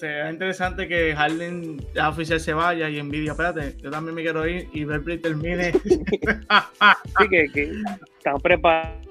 será 0.00 0.30
interesante 0.30 0.88
que 0.88 1.14
Harden 1.14 1.78
ya 1.94 2.08
oficial 2.08 2.40
se 2.40 2.54
vaya 2.54 2.88
y 2.88 3.02
Nvidia, 3.02 3.32
espérate, 3.32 3.76
yo 3.82 3.90
también 3.90 4.14
me 4.14 4.22
quiero 4.22 4.48
ir 4.48 4.66
y 4.72 4.84
Berkeley 4.84 5.18
termine. 5.18 5.72
sí, 5.82 7.28
que, 7.28 7.48
que 7.52 7.72
están 8.16 8.38
preparados. 8.40 9.06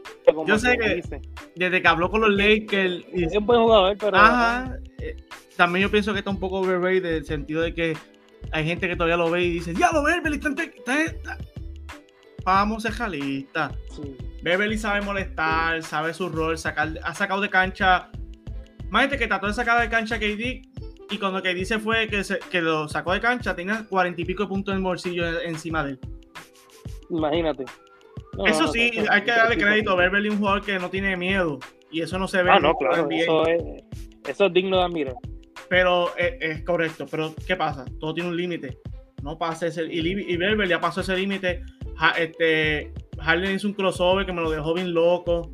Yo 0.47 0.57
sé 0.57 0.77
que 0.77 1.01
desde 1.55 1.81
que 1.81 1.87
habló 1.87 2.09
con 2.09 2.21
los 2.21 2.31
Lakers. 2.31 3.03
Es 3.13 3.35
un 3.35 3.45
buen 3.45 3.61
jugador, 3.61 3.97
pero. 3.99 4.17
Ajá. 4.17 4.77
Eh, 4.97 5.15
también 5.55 5.83
yo 5.83 5.91
pienso 5.91 6.13
que 6.13 6.19
está 6.19 6.31
un 6.31 6.39
poco 6.39 6.59
overrated 6.59 7.05
en 7.05 7.15
el 7.15 7.25
sentido 7.25 7.61
de 7.61 7.73
que 7.73 7.97
hay 8.51 8.65
gente 8.65 8.87
que 8.87 8.95
todavía 8.95 9.17
lo 9.17 9.29
ve 9.29 9.43
y 9.43 9.51
dice: 9.51 9.73
Ya 9.75 9.91
lo 9.91 10.03
Beverly, 10.03 10.37
está, 10.37 10.63
está, 11.03 11.37
vamos 12.43 12.85
a 12.85 12.89
ser 12.89 12.97
jalista. 12.97 13.71
Sí. 13.95 14.15
Beverly 14.41 14.77
sabe 14.77 15.01
molestar, 15.01 15.83
sabe 15.83 16.13
su 16.13 16.29
rol, 16.29 16.57
sacar, 16.57 16.99
ha 17.03 17.13
sacado 17.13 17.41
de 17.41 17.49
cancha. 17.49 18.09
Imagínate 18.87 19.17
que 19.17 19.27
trató 19.27 19.47
de 19.47 19.53
sacar 19.53 19.81
de 19.81 19.89
cancha 19.89 20.15
a 20.15 20.19
KD 20.19 20.61
y 21.11 21.17
cuando 21.17 21.41
que 21.41 21.53
dice 21.53 21.79
fue 21.79 22.07
que, 22.07 22.21
que 22.49 22.61
lo 22.61 22.87
sacó 22.87 23.13
de 23.13 23.19
cancha, 23.19 23.55
tenía 23.55 23.85
cuarenta 23.87 24.21
y 24.21 24.25
pico 24.25 24.43
de 24.43 24.49
puntos 24.49 24.71
en 24.73 24.77
el 24.77 24.83
bolsillo 24.83 25.41
encima 25.41 25.83
de 25.83 25.91
él. 25.91 25.99
Imagínate. 27.09 27.65
eso 28.45 28.67
sí, 28.67 28.91
hay 29.09 29.21
que 29.23 29.31
darle 29.31 29.57
crédito. 29.57 29.95
Beverly 29.95 30.29
un 30.29 30.37
jugador 30.37 30.61
que 30.61 30.77
no 30.77 30.89
tiene 30.89 31.15
miedo. 31.17 31.59
Y 31.91 32.01
eso 32.01 32.19
no 32.19 32.27
se 32.27 32.43
ve. 32.43 32.51
Ah, 32.51 32.59
no, 32.59 32.75
claro. 32.75 33.07
Eso 33.09 33.47
es, 33.47 33.63
eso 34.27 34.45
es, 34.45 34.53
digno 34.53 34.77
de 34.77 34.83
admirar. 34.83 35.15
Pero 35.67 36.15
es, 36.17 36.63
correcto. 36.63 37.07
Pero 37.09 37.33
¿qué 37.47 37.55
pasa? 37.55 37.85
Todo 37.99 38.13
tiene 38.13 38.29
un 38.29 38.37
límite. 38.37 38.77
No 39.23 39.37
pasa 39.37 39.67
ese. 39.67 39.85
Y, 39.85 39.99
y 39.99 40.37
Beverly 40.37 40.69
ya 40.69 40.79
pasó 40.79 41.01
ese 41.01 41.15
límite. 41.17 41.63
Este, 42.17 42.93
Harden 43.19 43.55
hizo 43.55 43.67
un 43.67 43.73
crossover 43.73 44.25
que 44.25 44.33
me 44.33 44.41
lo 44.41 44.49
dejó 44.49 44.73
bien 44.73 44.93
loco. 44.93 45.51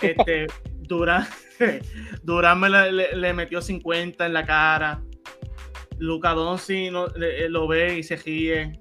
Este, 0.00 0.46
Durán, 0.80 1.26
Durán 2.22 2.60
me 2.60 2.68
le, 2.70 3.32
metió 3.34 3.60
50 3.60 4.26
en 4.26 4.32
la 4.32 4.44
cara. 4.44 5.02
Luca 5.98 6.30
Donsi 6.30 6.90
no, 6.90 7.06
lo 7.48 7.68
ve 7.68 7.98
y 7.98 8.02
se 8.02 8.16
ríe. 8.16 8.72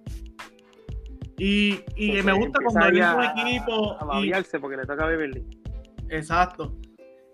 Y, 1.37 1.79
y 1.95 2.21
me 2.21 2.33
gusta 2.33 2.59
cuando 2.63 2.85
hay 2.85 3.15
un 3.15 3.23
equipo. 3.23 3.97
A, 3.99 4.59
porque 4.59 4.77
le 4.77 4.85
toca 4.85 5.05
a 5.05 5.07
Beverly. 5.07 5.43
Exacto. 6.09 6.75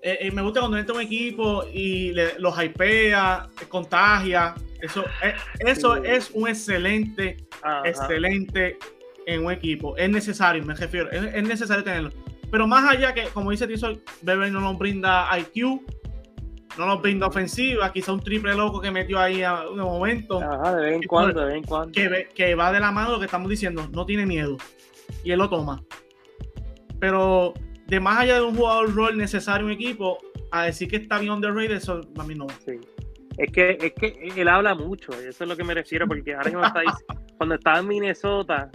Eh, 0.02 0.20
eh, 0.22 0.32
me 0.32 0.44
gusta 0.44 0.60
cuando 0.60 0.78
entra 0.78 0.94
un 0.94 1.02
equipo 1.02 1.64
y 1.74 2.12
le, 2.12 2.38
los 2.38 2.56
hypea, 2.62 3.50
contagia. 3.70 4.54
Eso, 4.80 5.04
eh, 5.24 5.34
eso 5.60 5.96
es 5.96 6.30
un 6.32 6.48
excelente, 6.48 7.38
excelente 7.84 8.78
en 9.26 9.46
un 9.46 9.52
equipo. 9.52 9.96
Es 9.98 10.10
necesario, 10.10 10.64
me 10.64 10.76
refiero. 10.76 11.10
es 11.12 11.44
necesario 11.44 11.84
tenerlo. 11.84 12.12
Pero 12.52 12.68
más 12.68 12.90
allá 12.90 13.14
que, 13.14 13.24
como 13.34 13.52
dice 13.52 13.68
Tizol, 13.68 14.02
Beverly 14.22 14.52
no 14.52 14.62
nos 14.62 14.78
brinda 14.78 15.28
IQ, 15.38 15.82
no 16.78 16.86
nos 16.86 17.02
brinda 17.02 17.28
ofensiva, 17.28 17.92
quizá 17.92 18.14
un 18.14 18.22
triple 18.22 18.54
loco 18.56 18.82
que 18.82 18.92
metió 18.92 19.20
ahí 19.20 19.44
a 19.44 19.68
un 19.70 19.80
momento. 19.80 20.42
Ajá, 20.42 20.76
de 20.76 20.86
vez 20.86 20.96
en 20.96 21.04
cuando, 21.04 21.42
de 21.42 21.48
vez 21.48 21.56
en 21.58 21.64
cuando. 21.64 21.92
Que, 21.92 22.56
va 22.56 22.72
de 22.72 22.80
la 22.80 22.92
mano 22.92 23.12
lo 23.12 23.20
que 23.20 23.26
estamos 23.26 23.50
diciendo, 23.50 23.88
no 23.92 24.06
tiene 24.06 24.26
miedo. 24.26 24.58
Y 25.24 25.32
él 25.32 25.40
lo 25.40 25.50
toma. 25.50 25.84
Pero 27.00 27.54
de 27.88 28.00
más 28.00 28.20
allá 28.20 28.36
de 28.36 28.42
un 28.42 28.56
jugador 28.56 28.94
rol 28.94 29.18
necesario 29.18 29.62
en 29.62 29.66
un 29.66 29.72
equipo, 29.72 30.18
a 30.52 30.64
decir 30.64 30.88
que 30.88 30.98
está 30.98 31.20
bien 31.20 31.34
underrated, 31.34 31.76
eso 31.76 32.02
a 32.18 32.24
mí 32.24 32.36
no. 32.36 32.48
Sí. 32.66 32.80
Es 33.38 33.52
que, 33.52 33.78
es 33.82 33.94
que 33.94 34.32
él 34.42 34.48
habla 34.48 34.76
mucho, 34.76 35.12
eso 35.12 35.44
es 35.44 35.50
lo 35.50 35.58
que 35.58 35.64
me 35.66 35.74
refiero, 35.74 36.08
porque 36.08 36.34
ahora 36.34 36.50
mismo 36.50 36.66
está 36.66 36.82
cuando 37.38 37.56
estaba 37.56 37.80
en 37.80 37.88
Minnesota, 37.90 38.70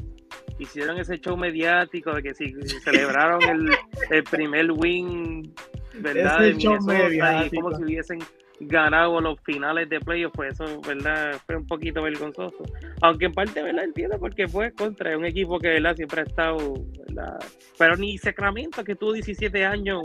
hicieron 0.61 0.99
ese 0.99 1.19
show 1.19 1.37
mediático 1.37 2.13
de 2.15 2.23
que 2.23 2.35
si 2.35 2.53
celebraron 2.85 3.43
el, 3.43 3.71
el 4.11 4.25
primer 4.25 4.71
win, 4.73 5.53
¿verdad? 5.95 6.45
Ese 6.47 6.59
show 6.59 6.79
mediático. 6.85 7.63
como 7.63 7.77
si 7.77 7.83
hubiesen 7.83 8.19
ganado 8.61 9.21
los 9.21 9.41
finales 9.41 9.89
de 9.89 10.01
playoffs, 10.01 10.37
pues 10.37 10.53
eso, 10.53 10.81
¿verdad? 10.83 11.41
Fue 11.47 11.57
un 11.57 11.67
poquito 11.67 12.03
vergonzoso. 12.03 12.63
Aunque 13.01 13.27
en 13.27 13.33
parte, 13.33 13.63
¿verdad? 13.63 13.85
Entiendo 13.85 14.19
porque 14.19 14.47
fue 14.47 14.73
contra 14.73 15.17
un 15.17 15.25
equipo 15.25 15.59
que, 15.59 15.69
¿verdad? 15.69 15.97
Siempre 15.97 16.21
ha 16.21 16.25
estado, 16.25 16.75
¿verdad? 17.09 17.39
Pero 17.79 17.97
ni 17.97 18.19
Sacramento, 18.19 18.85
que 18.85 18.95
tuvo 18.95 19.15
17 19.15 19.65
años, 19.65 20.03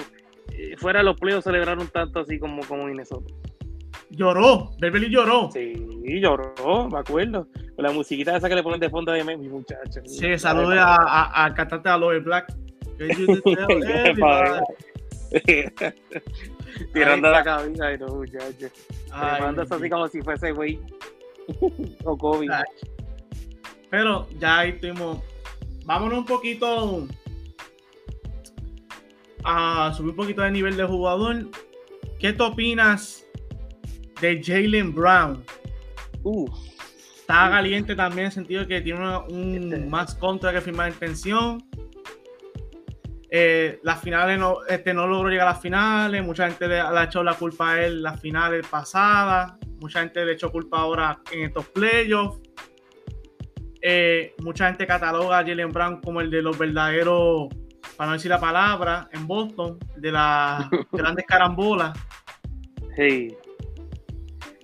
eh, 0.54 0.76
fuera 0.78 1.00
de 1.00 1.06
los 1.06 1.20
playoffs 1.20 1.44
celebraron 1.44 1.88
tanto 1.90 2.22
así 2.22 2.40
como, 2.40 2.66
como 2.66 2.86
Minnesota. 2.86 3.34
Lloró, 4.16 4.72
Beverly 4.80 5.10
lloró. 5.10 5.50
Sí, 5.52 5.74
lloró, 6.22 6.90
me 6.90 7.00
acuerdo. 7.00 7.48
La 7.78 7.92
musiquita 7.92 8.38
esa 8.38 8.48
que 8.48 8.56
le 8.56 8.64
ponen 8.64 8.80
de 8.80 8.90
fondo 8.90 9.12
de 9.12 9.24
mi 9.24 9.50
muchacho. 9.50 10.00
Sí, 10.06 10.40
salude 10.40 10.80
al 10.80 11.54
cantante 11.54 11.90
Aloe 11.90 12.20
Black. 12.20 12.54
Tirando 16.94 17.30
la 17.30 17.44
cabeza 17.44 17.94
y 17.94 17.98
no, 17.98 18.08
muchachos. 18.08 18.72
mandas 19.12 19.70
así 19.70 19.90
como 19.90 20.08
si 20.08 20.22
fuese 20.22 20.52
güey. 20.54 20.80
o 22.06 22.18
COVID. 22.18 22.52
Pero 23.90 24.30
ya 24.40 24.60
ahí 24.60 24.80
tuvimos. 24.80 25.20
Vámonos 25.86 26.20
un 26.20 26.26
poquito 26.26 27.08
a 29.44 29.94
subir 29.94 30.12
un 30.12 30.16
poquito 30.16 30.42
de 30.42 30.52
nivel 30.52 30.78
de 30.78 30.86
jugador. 30.86 31.50
¿Qué 32.18 32.32
te 32.32 32.44
opinas 32.44 33.25
de 34.22 34.42
Jalen 34.44 34.94
Brown. 34.94 35.44
Está 37.20 37.50
caliente 37.50 37.96
también 37.96 38.20
en 38.20 38.26
el 38.26 38.32
sentido 38.32 38.62
de 38.62 38.68
que 38.68 38.82
tiene 38.82 39.18
un 39.30 39.74
este. 39.74 39.86
más 39.88 40.16
contra 40.16 40.52
que 40.52 40.62
firmar 40.62 40.90
intención. 40.90 41.64
Eh, 43.30 43.80
las 43.84 44.02
finales 44.02 44.40
no, 44.40 44.60
este, 44.68 44.94
no 44.94 45.08
logró 45.08 45.30
llegar 45.30 45.48
a 45.48 45.52
las 45.52 45.62
finales. 45.62 46.24
Mucha 46.24 46.48
gente 46.48 46.68
le, 46.68 46.80
ha 46.80 47.04
echado 47.04 47.24
la 47.24 47.34
culpa 47.34 47.74
a 47.74 47.86
él 47.86 48.02
las 48.02 48.22
finales 48.22 48.66
pasadas. 48.68 49.54
mucha 49.82 50.02
gente 50.02 50.26
le 50.26 50.34
echó 50.34 50.52
culpa 50.52 50.80
ahora 50.80 51.20
en 51.32 51.46
estos 51.46 51.68
playoffs. 51.70 52.40
Eh, 53.82 54.34
mucha 54.40 54.68
gente 54.68 54.88
cataloga 54.88 55.40
a 55.40 55.44
Jalen 55.46 55.72
Brown 55.72 56.02
como 56.02 56.22
el 56.22 56.32
de 56.32 56.42
los 56.42 56.58
verdaderos, 56.58 57.50
para 57.98 58.08
no 58.08 58.14
decir 58.14 58.30
la 58.30 58.40
palabra, 58.40 59.10
en 59.12 59.28
Boston, 59.28 59.78
de 59.98 60.12
las 60.12 60.68
grandes 60.92 61.26
carambolas. 61.26 61.98
Sí. 62.96 63.36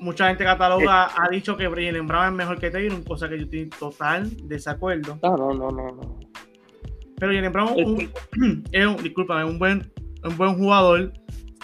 Mucha 0.02 0.28
gente 0.28 0.44
cataloga, 0.44 1.12
ha 1.16 1.30
dicho 1.30 1.56
que 1.56 1.66
Jalen 1.66 2.08
Brown 2.08 2.26
es 2.30 2.34
mejor 2.34 2.60
que 2.60 2.72
Taylor, 2.72 3.04
cosa 3.04 3.30
que 3.30 3.38
yo 3.38 3.44
estoy 3.44 3.70
total 3.70 4.30
desacuerdo. 4.48 5.20
No, 5.22 5.38
no, 5.38 5.54
no, 5.54 5.70
no. 5.70 5.92
no. 5.92 6.20
Pero 7.20 7.34
Jalen 7.34 7.52
Brown 7.52 7.74
un, 7.76 8.12
es 8.72 8.88
un, 8.88 8.98
disculpa, 9.04 9.44
es 9.44 9.48
un 9.48 9.60
buen, 9.60 9.92
un 10.24 10.36
buen 10.38 10.56
jugador, 10.56 11.14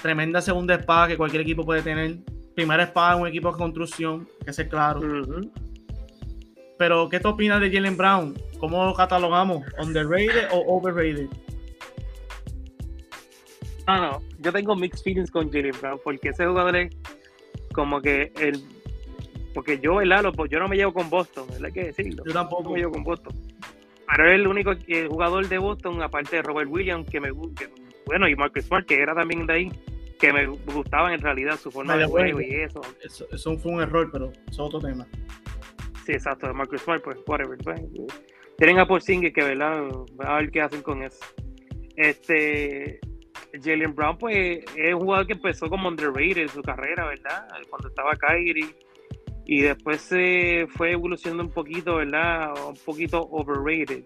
tremenda 0.03 0.39
segunda 0.39 0.75
espada 0.75 1.07
que 1.07 1.17
cualquier 1.17 1.41
equipo 1.41 1.65
puede 1.65 1.81
tener. 1.81 2.19
Primera 2.53 2.83
espada 2.83 3.15
en 3.15 3.21
un 3.21 3.27
equipo 3.27 3.51
de 3.51 3.57
construcción, 3.57 4.27
que 4.45 4.51
es 4.51 4.63
claro. 4.69 5.01
Pero, 6.77 7.09
¿qué 7.09 7.19
te 7.19 7.27
opinas 7.27 7.59
de 7.59 7.71
Jalen 7.71 7.97
Brown? 7.97 8.35
¿Cómo 8.59 8.85
lo 8.85 8.93
catalogamos? 8.93 9.63
¿Underrated 9.79 10.49
o 10.51 10.77
overrated? 10.77 11.27
No, 13.87 13.97
no, 13.97 14.21
yo 14.39 14.51
tengo 14.51 14.75
mixed 14.75 15.03
feelings 15.03 15.31
con 15.31 15.51
Jalen 15.51 15.73
Brown 15.81 15.99
porque 16.03 16.29
ese 16.29 16.45
jugador 16.45 16.75
es 16.75 16.95
como 17.77 18.01
que 18.01 18.31
el. 18.39 18.63
Porque 19.53 19.79
yo, 19.79 20.01
el 20.01 20.11
pues 20.35 20.49
yo 20.49 20.59
no 20.59 20.67
me 20.67 20.75
llevo 20.75 20.93
con 20.93 21.11
Boston, 21.11 21.47
hay 21.63 21.71
que 21.71 21.85
decirlo. 21.85 22.23
Yo 22.25 22.33
tampoco. 22.33 22.71
me 22.71 22.79
llevo 22.79 22.93
con 22.93 23.03
Boston. 23.03 23.35
Pero 24.09 24.29
es 24.29 24.35
el 24.35 24.47
único 24.47 24.71
jugador 25.09 25.47
de 25.47 25.59
Boston, 25.59 26.01
aparte 26.01 26.37
de 26.37 26.41
Robert 26.41 26.69
Williams, 26.71 27.07
que 27.07 27.19
me 27.19 27.29
gusta. 27.29 27.65
Bueno, 28.07 28.27
y 28.27 28.35
Marcus 28.35 28.65
Smart, 28.65 28.87
que 28.87 28.95
era 28.95 29.13
también 29.13 29.45
de 29.45 29.53
ahí, 29.53 29.71
que 30.19 30.33
me 30.33 30.47
gustaba 30.47 31.13
en 31.13 31.21
realidad 31.21 31.57
su 31.57 31.69
forma 31.69 31.95
de 31.97 32.05
juego 32.05 32.41
y 32.41 32.55
eso. 32.55 32.81
eso. 33.03 33.57
fue 33.57 33.73
un 33.73 33.81
error, 33.81 34.09
pero 34.11 34.31
eso 34.31 34.49
es 34.49 34.59
otro 34.59 34.79
tema. 34.79 35.05
Sí, 36.05 36.13
exacto, 36.13 36.47
de 36.47 36.53
Marcus 36.53 36.81
Smart, 36.81 37.03
pues, 37.03 37.17
whatever. 37.27 37.57
Pues, 37.59 37.81
tienen 38.57 38.79
a 38.79 38.87
Porzingis 38.87 39.33
que, 39.33 39.43
¿verdad? 39.43 39.87
A 40.19 40.37
ver 40.37 40.49
qué 40.49 40.61
hacen 40.61 40.81
con 40.81 41.03
eso. 41.03 41.23
Este, 41.95 42.99
Jalen 43.61 43.95
Brown, 43.95 44.17
pues, 44.17 44.63
es 44.75 44.93
un 44.93 45.01
jugador 45.01 45.27
que 45.27 45.33
empezó 45.33 45.69
como 45.69 45.87
underrated 45.89 46.37
en 46.37 46.49
su 46.49 46.61
carrera, 46.61 47.07
¿verdad? 47.07 47.47
Cuando 47.69 47.89
estaba 47.89 48.15
Kyrie. 48.15 48.75
Y 49.45 49.61
después 49.61 50.01
se 50.01 50.67
fue 50.69 50.91
evolucionando 50.91 51.43
un 51.43 51.51
poquito, 51.51 51.95
¿verdad? 51.95 52.53
Un 52.67 52.75
poquito 52.85 53.21
overrated. 53.31 54.03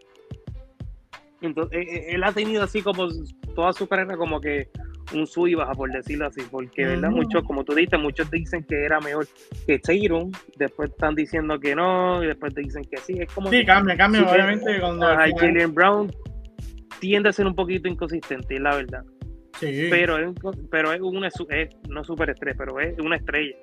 Entonces, 1.42 1.80
e, 1.80 1.96
e, 1.96 2.16
él 2.16 2.24
ha 2.24 2.32
tenido 2.32 2.64
así 2.64 2.82
como 2.82 3.08
toda 3.56 3.74
su 3.74 3.88
carrera 3.88 4.16
como 4.16 4.40
que 4.40 4.70
un 5.14 5.28
sub 5.28 5.48
y 5.48 5.56
baja, 5.56 5.74
por 5.74 5.92
decirlo 5.92 6.28
así, 6.28 6.42
porque, 6.50 6.86
¿verdad? 6.86 7.10
Muchos, 7.10 7.44
como 7.44 7.64
tú 7.64 7.74
dices, 7.74 8.00
muchos 8.00 8.30
dicen 8.32 8.64
que 8.64 8.86
era 8.86 9.00
mejor 9.00 9.28
que 9.66 9.80
Tatum, 9.80 10.32
después 10.58 10.90
están 10.92 11.16
diciendo 11.16 11.60
que 11.60 11.76
no, 11.76 12.24
y 12.24 12.28
después 12.28 12.54
te 12.54 12.62
dicen 12.62 12.84
que 12.84 12.98
sí, 12.98 13.18
es 13.20 13.32
como... 13.34 13.50
Sí, 13.50 13.66
cambia, 13.66 13.98
cambia, 13.98 14.22
obviamente, 14.22 14.80
cuando... 14.80 15.06
Jalen 15.06 15.74
Brown 15.74 16.12
tiende 17.00 17.30
a 17.30 17.34
ser 17.34 17.48
un 17.48 17.56
poquito 17.56 17.88
inconsistente, 17.88 18.60
la 18.60 18.76
verdad. 18.76 19.04
Sí. 19.62 19.88
Pero 19.90 20.18
es, 20.18 20.36
pero 20.70 20.92
es 20.92 21.02
una, 21.02 21.28
es, 21.28 21.70
no 21.88 22.04
superestrella, 22.04 22.58
pero 22.58 22.80
es 22.80 23.00
una 23.00 23.16
estrella. 23.16 23.56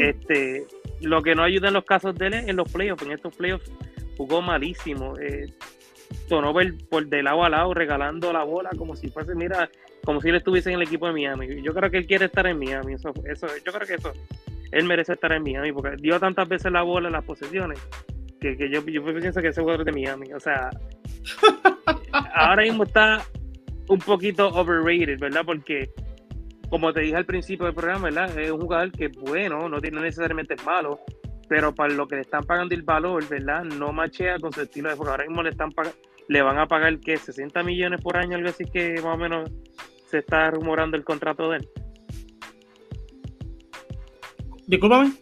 este, 0.00 0.66
lo 1.00 1.22
que 1.22 1.34
no 1.34 1.42
ayuda 1.42 1.68
en 1.68 1.74
los 1.74 1.84
casos 1.84 2.14
de 2.16 2.26
él 2.26 2.34
es 2.34 2.48
en 2.48 2.56
los 2.56 2.70
playoffs, 2.70 3.02
en 3.02 3.12
estos 3.12 3.34
playoffs 3.34 3.70
jugó 4.16 4.42
malísimo. 4.42 5.14
Eh, 5.18 5.46
por 6.88 7.06
de 7.06 7.22
lado 7.22 7.44
a 7.44 7.48
lado 7.48 7.74
regalando 7.74 8.32
la 8.32 8.44
bola 8.44 8.70
como 8.76 8.94
si 8.94 9.08
fuese, 9.08 9.34
mira, 9.34 9.68
como 10.04 10.20
si 10.20 10.28
él 10.28 10.36
estuviese 10.36 10.70
en 10.70 10.76
el 10.76 10.82
equipo 10.82 11.06
de 11.06 11.12
Miami. 11.12 11.62
Yo 11.62 11.74
creo 11.74 11.90
que 11.90 11.98
él 11.98 12.06
quiere 12.06 12.26
estar 12.26 12.46
en 12.46 12.58
Miami. 12.58 12.94
Eso, 12.94 13.12
eso, 13.24 13.46
yo 13.64 13.72
creo 13.72 13.86
que 13.86 13.94
eso, 13.94 14.12
él 14.70 14.84
merece 14.84 15.14
estar 15.14 15.32
en 15.32 15.42
Miami 15.42 15.72
porque 15.72 15.96
dio 15.98 16.20
tantas 16.20 16.48
veces 16.48 16.70
la 16.70 16.82
bola 16.82 17.08
en 17.08 17.14
las 17.14 17.24
posesiones 17.24 17.80
que, 18.40 18.56
que 18.56 18.70
yo, 18.70 18.84
yo 18.86 19.04
pienso 19.04 19.40
que 19.40 19.48
ese 19.48 19.60
jugador 19.60 19.80
es 19.80 19.86
de 19.86 19.92
Miami. 20.00 20.32
O 20.32 20.40
sea, 20.40 20.70
ahora 22.34 22.62
mismo 22.62 22.84
está 22.84 23.22
un 23.88 23.98
poquito 23.98 24.48
overrated, 24.48 25.18
¿verdad? 25.18 25.42
Porque, 25.44 25.90
como 26.68 26.92
te 26.92 27.00
dije 27.00 27.16
al 27.16 27.26
principio 27.26 27.66
del 27.66 27.74
programa, 27.74 28.04
¿verdad? 28.04 28.38
Es 28.38 28.50
un 28.50 28.60
jugador 28.60 28.92
que 28.92 29.06
es 29.06 29.16
bueno, 29.16 29.68
no 29.68 29.80
tiene 29.80 30.00
necesariamente 30.00 30.56
malo, 30.64 31.00
pero 31.48 31.74
para 31.74 31.92
lo 31.92 32.06
que 32.06 32.16
le 32.16 32.22
están 32.22 32.44
pagando 32.44 32.74
el 32.74 32.82
valor, 32.82 33.26
¿verdad? 33.28 33.64
No 33.64 33.92
machea 33.92 34.38
con 34.38 34.52
su 34.52 34.62
estilo 34.62 34.88
de 34.88 34.96
juego. 34.96 35.12
Ahora 35.12 35.26
mismo 35.26 35.42
le 35.42 35.50
están 35.50 35.70
le 36.28 36.42
van 36.42 36.58
a 36.58 36.66
pagar 36.66 36.98
que 36.98 37.16
60 37.16 37.62
millones 37.62 38.00
por 38.00 38.16
año, 38.16 38.36
algo 38.36 38.48
así 38.48 38.64
que 38.64 38.94
más 38.94 39.14
o 39.14 39.16
menos 39.16 39.50
se 40.06 40.18
está 40.18 40.50
rumorando 40.50 40.96
el 40.96 41.04
contrato 41.04 41.50
de 41.50 41.58
él. 41.58 41.68
Discúlpame. 44.66 45.12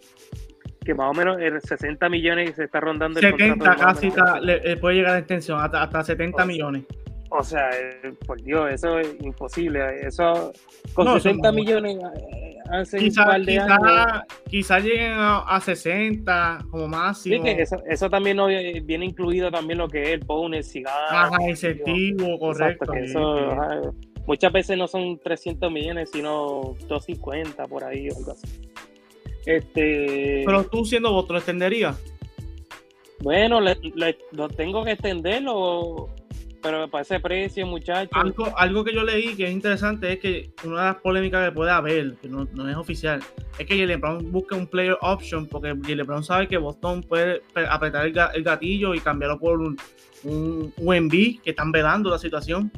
Que 0.85 0.95
más 0.95 1.11
o 1.11 1.15
menos 1.15 1.39
60 1.63 2.09
millones 2.09 2.57
se 2.57 2.65
está 2.65 2.81
rondando 2.81 3.21
el 3.21 3.27
70 3.27 3.77
casi 3.77 4.11
le, 4.43 4.77
puede 4.77 4.97
llegar 4.97 5.17
a 5.17 5.19
extensión, 5.19 5.61
hasta, 5.61 5.83
hasta 5.83 6.05
70 6.05 6.45
millones. 6.47 6.85
O 7.37 7.43
sea, 7.43 7.69
eh, 7.71 8.13
por 8.27 8.41
Dios, 8.41 8.73
eso 8.73 9.01
es 9.01 9.17
imposible. 9.21 9.81
Eso 10.07 10.53
con 10.93 11.13
60 11.21 11.51
millones 11.51 11.97
eh, 11.97 12.57
hace 12.71 12.99
quizá, 12.99 13.25
quizá, 14.49 14.79
lleguen 14.79 15.15
a, 15.17 15.61
60 15.61 16.67
como 16.71 16.87
máximo. 16.87 17.45
Sí, 17.45 17.57
que 17.57 17.65
eso, 17.89 18.09
también 18.09 18.39
viene 18.87 19.07
incluido 19.07 19.51
también 19.51 19.79
lo 19.79 19.89
que 19.89 20.03
es 20.03 20.09
el 20.11 20.21
bonus, 20.21 20.71
cigarro. 20.71 20.97
Ajá, 21.11 21.37
incentivo, 21.49 22.39
correcto. 22.39 22.93
muchas 24.27 24.53
veces 24.53 24.79
no 24.79 24.87
son 24.87 25.19
300 25.19 25.73
millones, 25.73 26.11
sino 26.13 26.77
250 26.87 27.65
por 27.67 27.83
ahí 27.83 28.09
o 28.11 28.17
algo 28.17 28.31
así. 28.31 28.71
Este... 29.45 30.45
Pero 30.47 30.65
tú 30.67 30.85
siendo 30.85 31.13
vos, 31.13 31.29
¿lo 31.29 31.39
extenderías? 31.39 32.01
Bueno, 33.23 33.61
lo 33.61 34.49
tengo 34.51 34.85
que 34.85 34.93
extenderlo 34.93 36.11
pero 36.65 36.89
para 36.89 37.03
ese 37.03 37.21
precio, 37.21 37.67
muchachos. 37.67 38.11
Algo, 38.57 38.85
que 38.85 38.95
yo 38.95 39.05
leí 39.05 39.37
que 39.37 39.45
es 39.45 39.53
interesante 39.53 40.15
es 40.15 40.19
que 40.19 40.51
una 40.65 40.81
de 40.81 40.87
las 40.87 40.97
polémicas 40.97 41.47
que 41.47 41.55
puede 41.55 41.71
haber, 41.71 42.15
que 42.15 42.27
no, 42.27 42.49
es 42.71 42.77
oficial, 42.77 43.21
es 43.59 43.67
que 43.67 43.79
Jalen 43.79 44.01
Brown 44.01 44.33
busca 44.33 44.57
un 44.57 44.67
player 44.67 44.97
option 45.03 45.47
porque 45.47 45.75
Jalen 45.83 46.07
Brown 46.07 46.25
sabe 46.25 46.49
que 46.49 46.57
Boston 46.57 47.03
puede 47.03 47.43
apretar 47.69 48.07
el, 48.07 48.43
gatillo 48.43 48.95
y 48.95 49.01
cambiarlo 49.01 49.39
por 49.39 49.61
un, 49.61 49.77
un 50.23 50.73
UMB 50.79 51.43
que 51.43 51.51
están 51.51 51.71
velando 51.71 52.09
la 52.09 52.19
situación. 52.19 52.73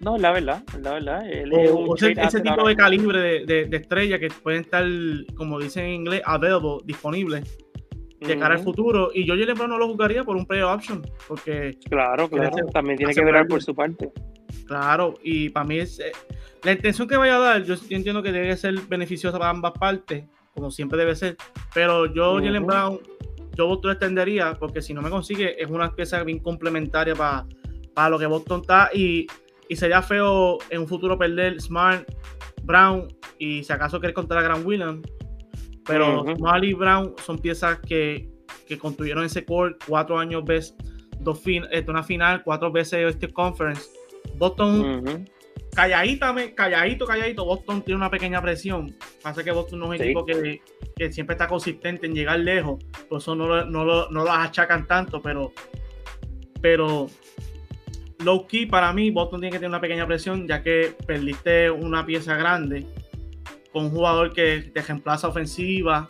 No, 0.00 0.16
la 0.18 0.30
verdad, 0.30 0.62
la 0.80 0.92
verdad. 0.92 1.28
ese, 1.28 2.40
tipo 2.40 2.68
de 2.68 2.76
calibre 2.76 3.44
de, 3.44 3.64
de, 3.64 3.76
estrella 3.76 4.20
que 4.20 4.28
pueden 4.28 4.60
estar, 4.60 4.84
como 5.34 5.58
dicen 5.58 5.86
en 5.86 5.94
inglés, 5.94 6.22
available, 6.24 6.78
disponibles 6.84 7.42
de 8.26 8.38
cara 8.38 8.54
al 8.54 8.60
futuro. 8.62 9.10
Y 9.12 9.24
yo 9.24 9.34
Jalen 9.34 9.54
Brown 9.54 9.70
no 9.70 9.78
lo 9.78 9.88
jugaría 9.88 10.24
por 10.24 10.36
un 10.36 10.46
player 10.46 10.64
option, 10.64 11.02
porque... 11.28 11.78
Claro, 11.88 12.28
claro, 12.28 12.66
también 12.72 12.98
tiene 12.98 13.14
que 13.14 13.24
ver 13.24 13.46
por 13.46 13.62
su 13.62 13.74
parte. 13.74 14.10
Claro, 14.66 15.14
y 15.22 15.48
para 15.50 15.66
mí 15.66 15.78
es... 15.78 15.98
Eh, 16.00 16.12
la 16.62 16.72
intención 16.72 17.06
que 17.06 17.16
vaya 17.16 17.36
a 17.36 17.38
dar, 17.38 17.64
yo, 17.64 17.74
entiendo 17.90 18.22
que 18.22 18.32
debe 18.32 18.56
ser 18.56 18.74
beneficiosa 18.88 19.38
para 19.38 19.50
ambas 19.50 19.72
partes, 19.72 20.24
como 20.52 20.70
siempre 20.70 20.98
debe 20.98 21.14
ser, 21.14 21.36
pero 21.72 22.06
yo 22.06 22.36
Jalen 22.36 22.66
Brown, 22.66 22.98
yo 23.56 23.80
lo 23.80 23.90
extendería, 23.92 24.54
porque 24.58 24.82
si 24.82 24.92
no 24.92 25.00
me 25.00 25.10
consigue, 25.10 25.62
es 25.62 25.70
una 25.70 25.94
pieza 25.94 26.24
bien 26.24 26.40
complementaria 26.40 27.14
para, 27.14 27.46
para 27.94 28.10
lo 28.10 28.18
que 28.18 28.26
Boston 28.26 28.62
está, 28.62 28.90
y, 28.92 29.26
y 29.68 29.76
sería 29.76 30.02
feo 30.02 30.58
en 30.70 30.80
un 30.80 30.88
futuro 30.88 31.16
perder 31.16 31.60
Smart, 31.60 32.04
Brown, 32.64 33.06
y 33.38 33.62
si 33.62 33.72
acaso 33.72 34.00
quieres 34.00 34.14
contar 34.14 34.38
a 34.38 34.42
Grant 34.42 34.66
Williams, 34.66 35.06
pero 35.86 36.22
uh 36.22 36.76
Brown 36.76 37.14
son 37.24 37.38
piezas 37.38 37.78
que, 37.80 38.28
que 38.66 38.78
construyeron 38.78 39.24
ese 39.24 39.44
core 39.44 39.76
cuatro 39.86 40.18
años 40.18 40.44
ves 40.44 40.74
dos 41.20 41.40
fin, 41.40 41.64
este, 41.70 41.90
una 41.90 42.02
final, 42.02 42.42
cuatro 42.42 42.70
veces 42.70 43.14
este 43.14 43.32
conference. 43.32 43.82
Boston, 44.36 45.26
calladito, 45.74 46.26
calladito, 46.54 47.06
calladito, 47.06 47.44
Boston 47.44 47.82
tiene 47.82 47.96
una 47.96 48.10
pequeña 48.10 48.42
presión. 48.42 48.94
Pasa 49.22 49.42
que 49.42 49.52
Boston 49.52 49.80
no 49.80 49.92
es 49.92 50.00
un 50.00 50.04
equipo 50.04 50.26
que, 50.26 50.60
que, 50.96 51.12
siempre 51.12 51.34
está 51.34 51.46
consistente 51.46 52.06
en 52.06 52.14
llegar 52.14 52.40
lejos, 52.40 52.82
por 53.08 53.18
eso 53.18 53.34
no, 53.34 53.64
no, 53.64 53.84
no, 53.84 54.10
no 54.10 54.24
las 54.24 54.48
achacan 54.48 54.86
tanto, 54.86 55.22
pero, 55.22 55.52
pero 56.60 57.06
low 58.18 58.46
key 58.46 58.66
para 58.66 58.92
mí, 58.92 59.10
Boston 59.10 59.40
tiene 59.40 59.52
que 59.52 59.58
tener 59.58 59.70
una 59.70 59.80
pequeña 59.80 60.06
presión, 60.06 60.46
ya 60.46 60.62
que 60.62 60.94
perdiste 61.06 61.70
una 61.70 62.04
pieza 62.04 62.36
grande 62.36 62.86
con 63.76 63.84
un 63.84 63.90
jugador 63.90 64.32
que 64.32 64.70
te 64.72 64.80
reemplaza 64.80 65.28
ofensiva, 65.28 66.06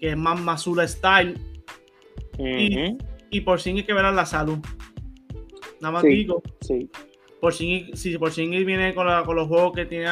que 0.00 0.12
es 0.12 0.16
más 0.16 0.40
Mazula 0.40 0.88
style. 0.88 1.38
y, 2.38 3.40
por 3.42 3.60
fin 3.60 3.76
hay 3.76 3.82
que 3.82 3.92
ver 3.92 4.06
a 4.06 4.10
la 4.10 4.24
salud. 4.24 4.58
Nada 5.82 5.92
más 5.92 6.02
digo. 6.02 6.42
Sí. 6.62 6.88
Por 7.42 7.52
si 7.52 7.92
por 8.18 8.34
viene 8.34 8.94
con, 8.94 9.06
los 9.06 9.48
juegos 9.48 9.72
que 9.74 9.84
tiene 9.84 10.06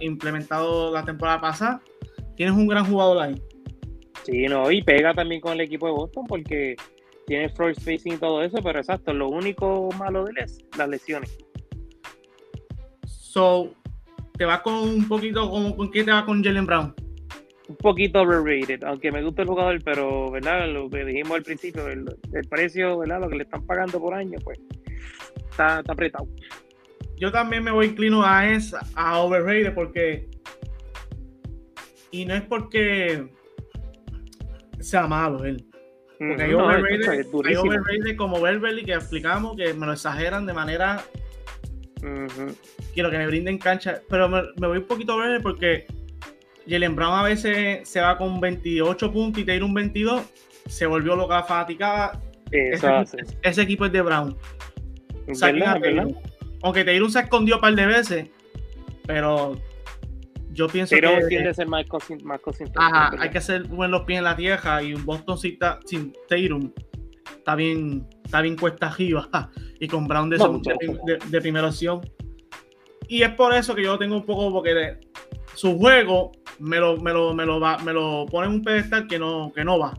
implementado 0.00 0.92
la 0.92 1.06
temporada 1.06 1.40
pasada, 1.40 1.82
tienes 2.36 2.54
un 2.54 2.66
gran 2.66 2.84
jugador 2.84 3.22
ahí. 3.22 3.42
Sí, 4.24 4.44
no, 4.46 4.70
y 4.70 4.82
pega 4.82 5.14
también 5.14 5.40
con 5.40 5.54
el 5.54 5.62
equipo 5.62 5.86
de 5.86 5.92
Boston 5.92 6.26
porque 6.28 6.76
tiene 7.26 7.48
floor 7.48 7.74
spacing 7.74 8.12
y 8.12 8.18
todo 8.18 8.42
eso, 8.42 8.58
pero 8.62 8.78
exacto, 8.78 9.14
lo 9.14 9.30
único 9.30 9.88
malo 9.98 10.24
de 10.24 10.32
él 10.32 10.36
es 10.44 10.58
las 10.76 10.86
lesiones. 10.86 11.38
So, 13.06 13.74
te 14.36 14.44
vas 14.44 14.60
con 14.60 14.74
un 14.74 15.08
poquito, 15.08 15.50
con, 15.50 15.72
¿con 15.74 15.90
qué 15.90 16.04
te 16.04 16.10
vas 16.10 16.24
con 16.24 16.42
Jalen 16.42 16.66
Brown? 16.66 16.94
un 17.68 17.76
poquito 17.76 18.20
overrated, 18.20 18.84
aunque 18.84 19.10
me 19.10 19.22
gusta 19.22 19.42
el 19.42 19.48
jugador, 19.48 19.82
pero 19.82 20.30
verdad 20.30 20.68
lo 20.68 20.90
que 20.90 21.04
dijimos 21.04 21.38
al 21.38 21.42
principio, 21.42 21.88
el, 21.88 22.04
precio, 22.50 22.98
verdad, 22.98 23.20
lo 23.20 23.28
que 23.28 23.36
le 23.36 23.44
están 23.44 23.64
pagando 23.64 23.98
por 23.98 24.14
año, 24.14 24.38
pues 24.44 24.58
está, 25.50 25.78
apretado. 25.78 26.28
Yo 27.16 27.32
también 27.32 27.64
me 27.64 27.70
voy 27.70 27.86
inclino 27.86 28.22
a 28.22 28.50
esa, 28.50 28.80
a 28.94 29.18
overrated, 29.20 29.74
porque 29.74 30.28
y 32.10 32.26
no 32.26 32.34
es 32.34 32.42
porque 32.42 33.28
sea 34.80 35.06
malo 35.06 35.44
él. 35.44 35.64
Porque 36.18 36.42
hay, 36.42 36.54
overrated, 36.54 38.16
como 38.16 38.40
Beverly 38.40 38.84
que 38.84 38.92
explicamos 38.92 39.56
que 39.56 39.74
me 39.74 39.86
lo 39.86 39.92
exageran 39.92 40.46
de 40.46 40.52
manera 40.52 41.02
quiero 42.92 43.10
que 43.10 43.18
me 43.18 43.26
brinden 43.26 43.58
cancha. 43.58 44.00
Pero 44.08 44.28
me, 44.28 44.42
voy 44.56 44.78
un 44.78 44.86
poquito 44.86 45.20
a 45.20 45.38
porque 45.42 45.86
Jalen 46.68 46.96
Brown 46.96 47.14
a 47.18 47.22
veces 47.22 47.88
se 47.88 48.00
va 48.00 48.16
con 48.16 48.40
28 48.40 49.12
puntos 49.12 49.42
y 49.46 49.50
ir 49.50 49.64
un 49.64 49.74
22. 49.74 50.22
Se 50.66 50.86
volvió 50.86 51.14
loca, 51.16 51.42
fatigada. 51.42 52.20
Ese, 52.50 53.62
equipo 53.62 53.86
es 53.86 53.92
de 53.92 54.02
Brown. 54.02 54.36
Aunque 56.62 56.84
Taylor 56.84 57.10
se 57.10 57.20
escondió 57.20 57.56
un 57.56 57.60
par 57.60 57.74
de 57.74 57.86
veces, 57.86 58.28
pero 59.06 59.60
yo 60.50 60.68
pienso 60.68 60.94
que. 60.94 61.02
tiende 61.28 61.50
a 61.50 61.54
ser 61.54 61.66
más, 61.66 61.84
consistente. 61.86 62.72
Ajá, 62.76 63.14
hay 63.18 63.30
que 63.30 63.38
hacer 63.38 63.64
buen 63.64 63.90
los 63.90 64.02
pies 64.02 64.18
en 64.18 64.24
la 64.24 64.36
tierra 64.36 64.82
y 64.82 64.94
un 64.94 65.04
Boston 65.04 65.36
sin, 65.36 65.58
sin 65.84 66.12
está 67.36 67.54
bien, 67.56 68.06
está 68.24 68.40
bien 68.40 68.56
cuesta 68.56 68.88
arriba 68.88 69.28
y 69.80 69.86
con 69.86 70.06
Brown 70.06 70.30
de, 70.30 70.38
de, 71.28 71.40
primera 71.40 71.68
opción. 71.68 72.00
Y 73.08 73.22
es 73.22 73.30
por 73.30 73.54
eso 73.54 73.74
que 73.74 73.82
yo 73.82 73.98
tengo 73.98 74.16
un 74.16 74.24
poco, 74.24 74.50
porque 74.52 74.98
su 75.54 75.76
juego 75.78 76.32
me 76.58 76.78
lo, 76.78 76.96
me 76.96 77.12
lo, 77.12 77.34
me 77.34 77.44
lo, 77.44 77.60
va, 77.60 77.78
me 77.78 77.92
lo 77.92 78.26
pone 78.26 78.48
en 78.48 78.54
un 78.54 78.62
pedestal 78.62 79.06
que 79.06 79.18
no, 79.18 79.52
que 79.54 79.64
no 79.64 79.78
va. 79.78 79.94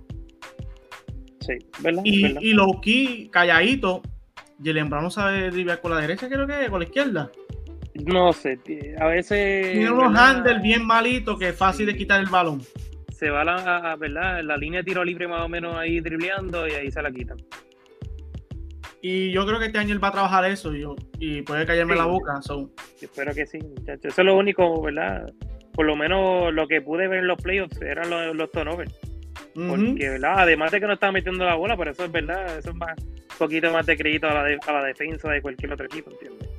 Sí, 1.42 1.54
¿verdad? 1.80 2.02
Y, 2.04 2.50
y 2.50 2.54
low 2.54 2.82
key, 2.82 3.30
calladito, 3.32 4.02
Jalen 4.64 4.90
Brown 4.90 5.04
no 5.04 5.12
sabe 5.12 5.52
driblar 5.52 5.82
con 5.82 5.92
la 5.92 6.02
derecha, 6.02 6.28
creo 6.28 6.48
que 6.48 6.68
con 6.70 6.80
la 6.80 6.86
izquierda. 6.86 7.32
No 8.04 8.34
sé, 8.34 8.60
a 9.00 9.08
veces. 9.08 9.72
Tiene 9.72 9.92
unos 9.92 10.18
handles 10.18 10.62
bien 10.62 10.86
malitos 10.86 11.40
que 11.40 11.50
es 11.50 11.56
fácil 11.56 11.86
de 11.86 11.96
quitar 11.96 12.20
el 12.20 12.30
balón. 12.30 12.62
Se 13.10 13.30
va 13.30 13.46
la, 13.46 13.96
¿verdad? 13.98 14.44
la 14.44 14.58
línea 14.58 14.82
de 14.82 14.84
tiro 14.84 15.04
libre 15.06 15.28
más 15.28 15.42
o 15.42 15.48
menos 15.48 15.76
ahí 15.76 16.02
dribleando 16.02 16.68
y 16.68 16.72
ahí 16.72 16.92
se 16.92 17.02
la 17.02 17.12
quitan. 17.12 17.38
Y 19.08 19.32
yo 19.32 19.46
creo 19.46 19.60
que 19.60 19.68
este 19.68 19.78
año 19.78 19.94
él 19.94 20.04
va 20.04 20.08
a 20.08 20.14
trabajar 20.14 20.46
eso 20.46 20.74
y, 21.20 21.44
puede 21.44 21.68
callarme 21.68 21.96
la 21.96 22.08
boca. 22.08 22.40
Espero 23.00 23.36
que 23.36 23.46
sí, 23.46 23.60
muchachos. 23.60 24.06
Eso 24.06 24.22
es 24.24 24.26
lo 24.26 24.36
único, 24.36 24.82
¿verdad? 24.82 25.32
Por 25.74 25.86
lo 25.86 25.96
menos 25.96 26.52
lo 26.52 26.68
que 26.68 26.82
pude 26.82 27.08
ver 27.08 27.20
en 27.20 27.28
los 27.28 27.40
playoffs 27.40 27.80
eran 27.84 28.10
los, 28.10 28.36
los 28.36 28.50
turnovers. 28.50 29.00
Porque, 29.54 30.10
¿verdad? 30.10 30.40
Además 30.40 30.72
de 30.72 30.80
que 30.80 30.88
no 30.88 30.94
estaba 30.94 31.12
metiendo 31.12 31.46
la 31.46 31.54
bola, 31.54 31.78
pero 31.78 31.92
eso 31.92 32.06
es 32.06 32.12
verdad, 32.12 32.58
eso 32.58 32.72
es 32.72 32.76
más, 32.76 32.96
un 32.98 33.38
poquito 33.38 33.72
más 33.72 33.86
de 33.86 33.96
crédito 33.96 34.28
a 34.28 34.34
la, 34.34 34.58
a 34.66 34.74
la 34.74 34.84
defensa 34.84 35.30
de 35.30 35.40
cualquier 35.40 35.74
otro 35.74 35.86
equipo, 35.86 36.10
¿entiendes? 36.10 36.50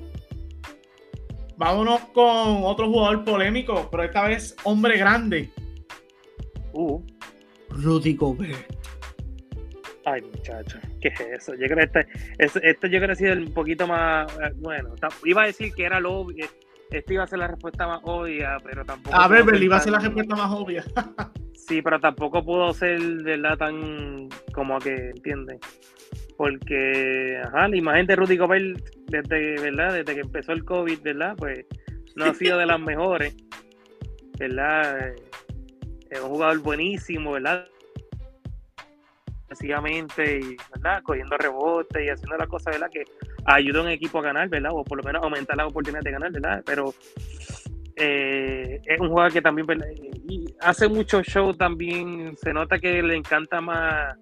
Vámonos 1.56 2.00
con 2.14 2.62
otro 2.62 2.87
jugador 2.87 3.24
polémico, 3.24 3.88
pero 3.90 4.04
esta 4.04 4.22
vez 4.22 4.54
hombre 4.62 4.96
grande. 4.98 5.50
Uh. 6.74 7.02
Rudy 7.70 8.14
Gobert. 8.14 8.72
Ay, 10.04 10.22
muchacho, 10.22 10.78
¿qué 11.00 11.09
es 11.09 11.20
eso? 11.20 11.54
Yo 11.54 11.66
creo 11.66 11.88
que 11.88 12.06
este, 12.38 12.70
este 12.70 12.90
yo 12.90 12.98
creo 12.98 13.09
que 13.09 13.12
ha 13.12 13.16
sido 13.16 13.35
un 13.35 13.52
poquito 13.52 13.87
más. 13.87 14.32
Eh, 14.38 14.52
bueno, 14.56 14.94
iba 15.24 15.42
a 15.42 15.46
decir 15.46 15.72
que 15.74 15.85
era 15.85 16.00
lo 16.00 16.14
obvio. 16.14 16.46
Este 16.90 17.14
iba 17.14 17.24
a 17.24 17.26
ser 17.26 17.40
la 17.40 17.48
respuesta 17.48 17.87
más 17.87 18.00
obvia, 18.04 18.59
pero 18.62 18.85
tampoco. 18.85 19.16
A 19.16 19.26
ver, 19.26 19.44
iba 19.62 19.76
a 19.76 19.80
ser 19.80 19.92
la 19.92 19.98
respuesta 19.98 20.37
más 20.37 20.52
obvia. 20.52 20.85
sí, 21.54 21.82
pero 21.82 21.98
tampoco 21.98 22.44
pudo 22.44 22.72
ser, 22.72 23.00
¿verdad? 23.22 23.59
Tan 23.59 24.28
como 24.52 24.78
que, 24.78 24.94
¿entiendes? 25.11 25.59
porque 26.37 27.40
ajá, 27.44 27.68
la 27.68 27.76
imagen 27.76 28.06
de 28.06 28.16
Rudy 28.16 28.37
Gobert 28.37 28.78
desde, 29.06 29.61
¿verdad? 29.61 29.94
desde 29.94 30.14
que 30.14 30.20
empezó 30.20 30.52
el 30.52 30.64
COVID, 30.64 31.00
¿verdad? 31.00 31.35
Pues 31.37 31.64
no 32.14 32.26
ha 32.26 32.35
sido 32.35 32.59
de 32.59 32.66
las 32.66 32.80
mejores, 32.80 33.35
¿verdad? 34.38 35.14
Es 36.11 36.20
un 36.20 36.30
jugador 36.30 36.61
buenísimo, 36.61 37.32
¿verdad? 37.32 37.66
Y, 39.62 40.57
¿verdad? 40.75 41.03
Cogiendo 41.03 41.37
rebotes 41.37 42.05
y 42.05 42.09
haciendo 42.09 42.37
las 42.37 42.49
cosas, 42.49 42.75
¿verdad? 42.75 42.90
Que 42.92 43.05
ayuda 43.45 43.81
a 43.81 43.83
un 43.83 43.88
equipo 43.88 44.19
a 44.19 44.23
ganar, 44.23 44.49
¿verdad? 44.49 44.73
O 44.75 44.85
por 44.85 44.99
lo 44.99 45.05
menos 45.05 45.23
aumentar 45.23 45.57
la 45.57 45.66
oportunidad 45.66 46.03
de 46.03 46.11
ganar, 46.11 46.33
¿verdad? 46.33 46.62
Pero 46.64 46.95
eh, 47.97 48.81
es 48.85 49.01
un 49.01 49.09
jugador 49.09 49.33
que 49.33 49.42
también 49.42 49.66
Y 50.29 50.45
hace 50.61 50.88
mucho 50.88 51.23
show 51.23 51.55
también, 51.55 52.37
se 52.37 52.53
nota 52.53 52.79
que 52.79 53.03
le 53.03 53.16
encanta 53.16 53.61
más 53.61 54.16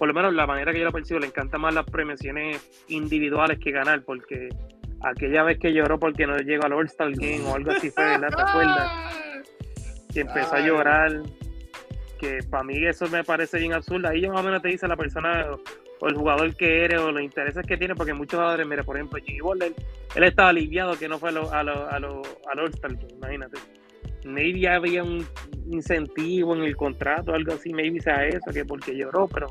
por 0.00 0.08
lo 0.08 0.14
menos 0.14 0.32
la 0.32 0.46
manera 0.46 0.72
que 0.72 0.78
yo 0.78 0.86
lo 0.86 0.92
percibo, 0.92 1.20
le 1.20 1.26
encanta 1.26 1.58
más 1.58 1.74
las 1.74 1.84
premiaciones 1.84 2.58
individuales 2.88 3.58
que 3.58 3.70
ganar, 3.70 4.02
porque 4.02 4.48
aquella 5.02 5.42
vez 5.42 5.58
que 5.58 5.74
lloró 5.74 5.98
porque 5.98 6.26
no 6.26 6.38
llegó 6.38 6.64
al 6.64 6.72
All-Star 6.72 7.12
Game 7.12 7.42
o 7.42 7.54
algo 7.54 7.72
así 7.72 7.90
fue, 7.90 8.04
¿verdad? 8.04 8.30
¿Te 8.34 8.42
acuerdas? 8.42 8.92
Que 10.14 10.20
empezó 10.20 10.54
a 10.54 10.60
llorar, 10.60 11.22
que 12.20 12.40
para 12.48 12.62
mí 12.62 12.74
eso 12.84 13.08
me 13.08 13.24
parece 13.24 13.58
bien 13.58 13.72
absurdo. 13.72 14.08
Ahí 14.08 14.28
más 14.28 14.40
o 14.40 14.44
menos 14.44 14.60
te 14.60 14.68
dice 14.68 14.86
la 14.86 14.96
persona 14.96 15.46
o 16.00 16.08
el 16.08 16.14
jugador 16.14 16.54
que 16.54 16.84
eres 16.84 17.00
o 17.00 17.10
los 17.10 17.22
intereses 17.22 17.66
que 17.66 17.76
tiene, 17.76 17.94
porque 17.94 18.12
muchos 18.12 18.38
jugadores, 18.38 18.66
mira, 18.66 18.84
por 18.84 18.96
ejemplo, 18.96 19.18
Jimmy 19.24 19.40
Butler, 19.40 19.72
él 20.14 20.24
estaba 20.24 20.50
aliviado 20.50 20.98
que 20.98 21.08
no 21.08 21.18
fue 21.18 21.30
a 21.30 21.32
lo, 21.32 21.50
a 21.52 21.62
lo, 21.62 21.88
al 21.88 22.58
All-Star 22.58 22.92
imagínate. 23.10 23.58
Maybe 24.24 24.68
había 24.68 25.02
un 25.02 25.26
incentivo 25.70 26.54
en 26.54 26.62
el 26.62 26.76
contrato, 26.76 27.32
algo 27.32 27.54
así, 27.54 27.72
maybe 27.72 28.00
sea 28.00 28.26
eso, 28.26 28.50
que 28.52 28.64
porque 28.64 28.94
lloró, 28.94 29.26
pero 29.28 29.46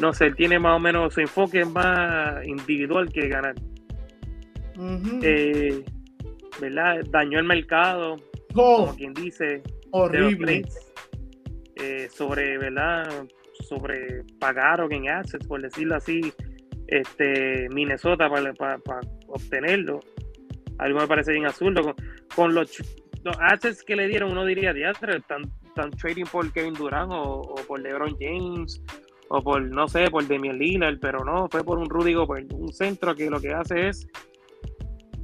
no 0.00 0.12
sé, 0.12 0.26
él 0.26 0.36
tiene 0.36 0.58
más 0.58 0.76
o 0.76 0.80
menos 0.80 1.14
su 1.14 1.20
enfoque 1.20 1.64
más 1.64 2.44
individual 2.44 3.12
que 3.12 3.28
ganar. 3.28 3.54
Eh, 5.22 5.84
¿Verdad? 6.60 7.00
Dañó 7.10 7.38
el 7.38 7.44
mercado, 7.44 8.16
oh. 8.54 8.76
como 8.86 8.96
quien 8.96 9.14
dice, 9.14 9.62
horrible. 9.90 10.64
Eh, 11.82 12.08
sobre, 12.10 12.58
¿verdad? 12.58 13.26
Sobre 13.68 14.24
pagaron 14.38 14.92
en 14.92 15.08
assets, 15.08 15.46
por 15.46 15.60
decirlo 15.60 15.96
así, 15.96 16.32
este 16.86 17.68
Minnesota 17.70 18.28
para, 18.30 18.52
para, 18.52 19.00
obtenerlo. 19.26 20.00
Algo 20.78 21.00
me 21.00 21.06
parece 21.08 21.32
bien 21.32 21.46
absurdo. 21.46 21.94
Con, 22.36 22.54
los, 22.54 22.82
assets 23.40 23.82
que 23.82 23.96
le 23.96 24.08
dieron, 24.08 24.32
uno 24.32 24.44
diría, 24.44 24.72
diatre, 24.72 25.16
están, 25.16 25.42
están 25.64 25.90
trading 25.90 26.24
por 26.24 26.52
Kevin 26.52 26.74
Durant 26.74 27.10
o 27.12 27.54
por 27.66 27.80
LeBron 27.80 28.16
James 28.20 28.80
o 29.34 29.42
por, 29.42 29.62
no 29.62 29.88
sé, 29.88 30.10
por 30.10 30.26
Demian 30.28 30.58
Lillard, 30.58 30.98
pero 31.00 31.24
no, 31.24 31.48
fue 31.50 31.64
por 31.64 31.78
un 31.78 31.88
Rudy 31.88 32.12
Gobert, 32.12 32.52
un 32.52 32.70
centro 32.70 33.14
que 33.14 33.30
lo 33.30 33.40
que 33.40 33.50
hace 33.50 33.88
es 33.88 34.06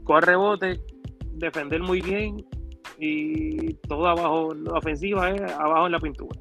correr 0.03 0.31
rebote, 0.31 0.81
defender 1.35 1.83
muy 1.83 2.01
bien 2.01 2.43
y 2.99 3.75
todo 3.87 4.07
abajo, 4.07 4.55
la 4.55 4.79
ofensiva 4.79 5.31
es 5.31 5.43
abajo 5.53 5.87
en 5.87 5.93
la 5.93 6.01
pintura. 6.01 6.41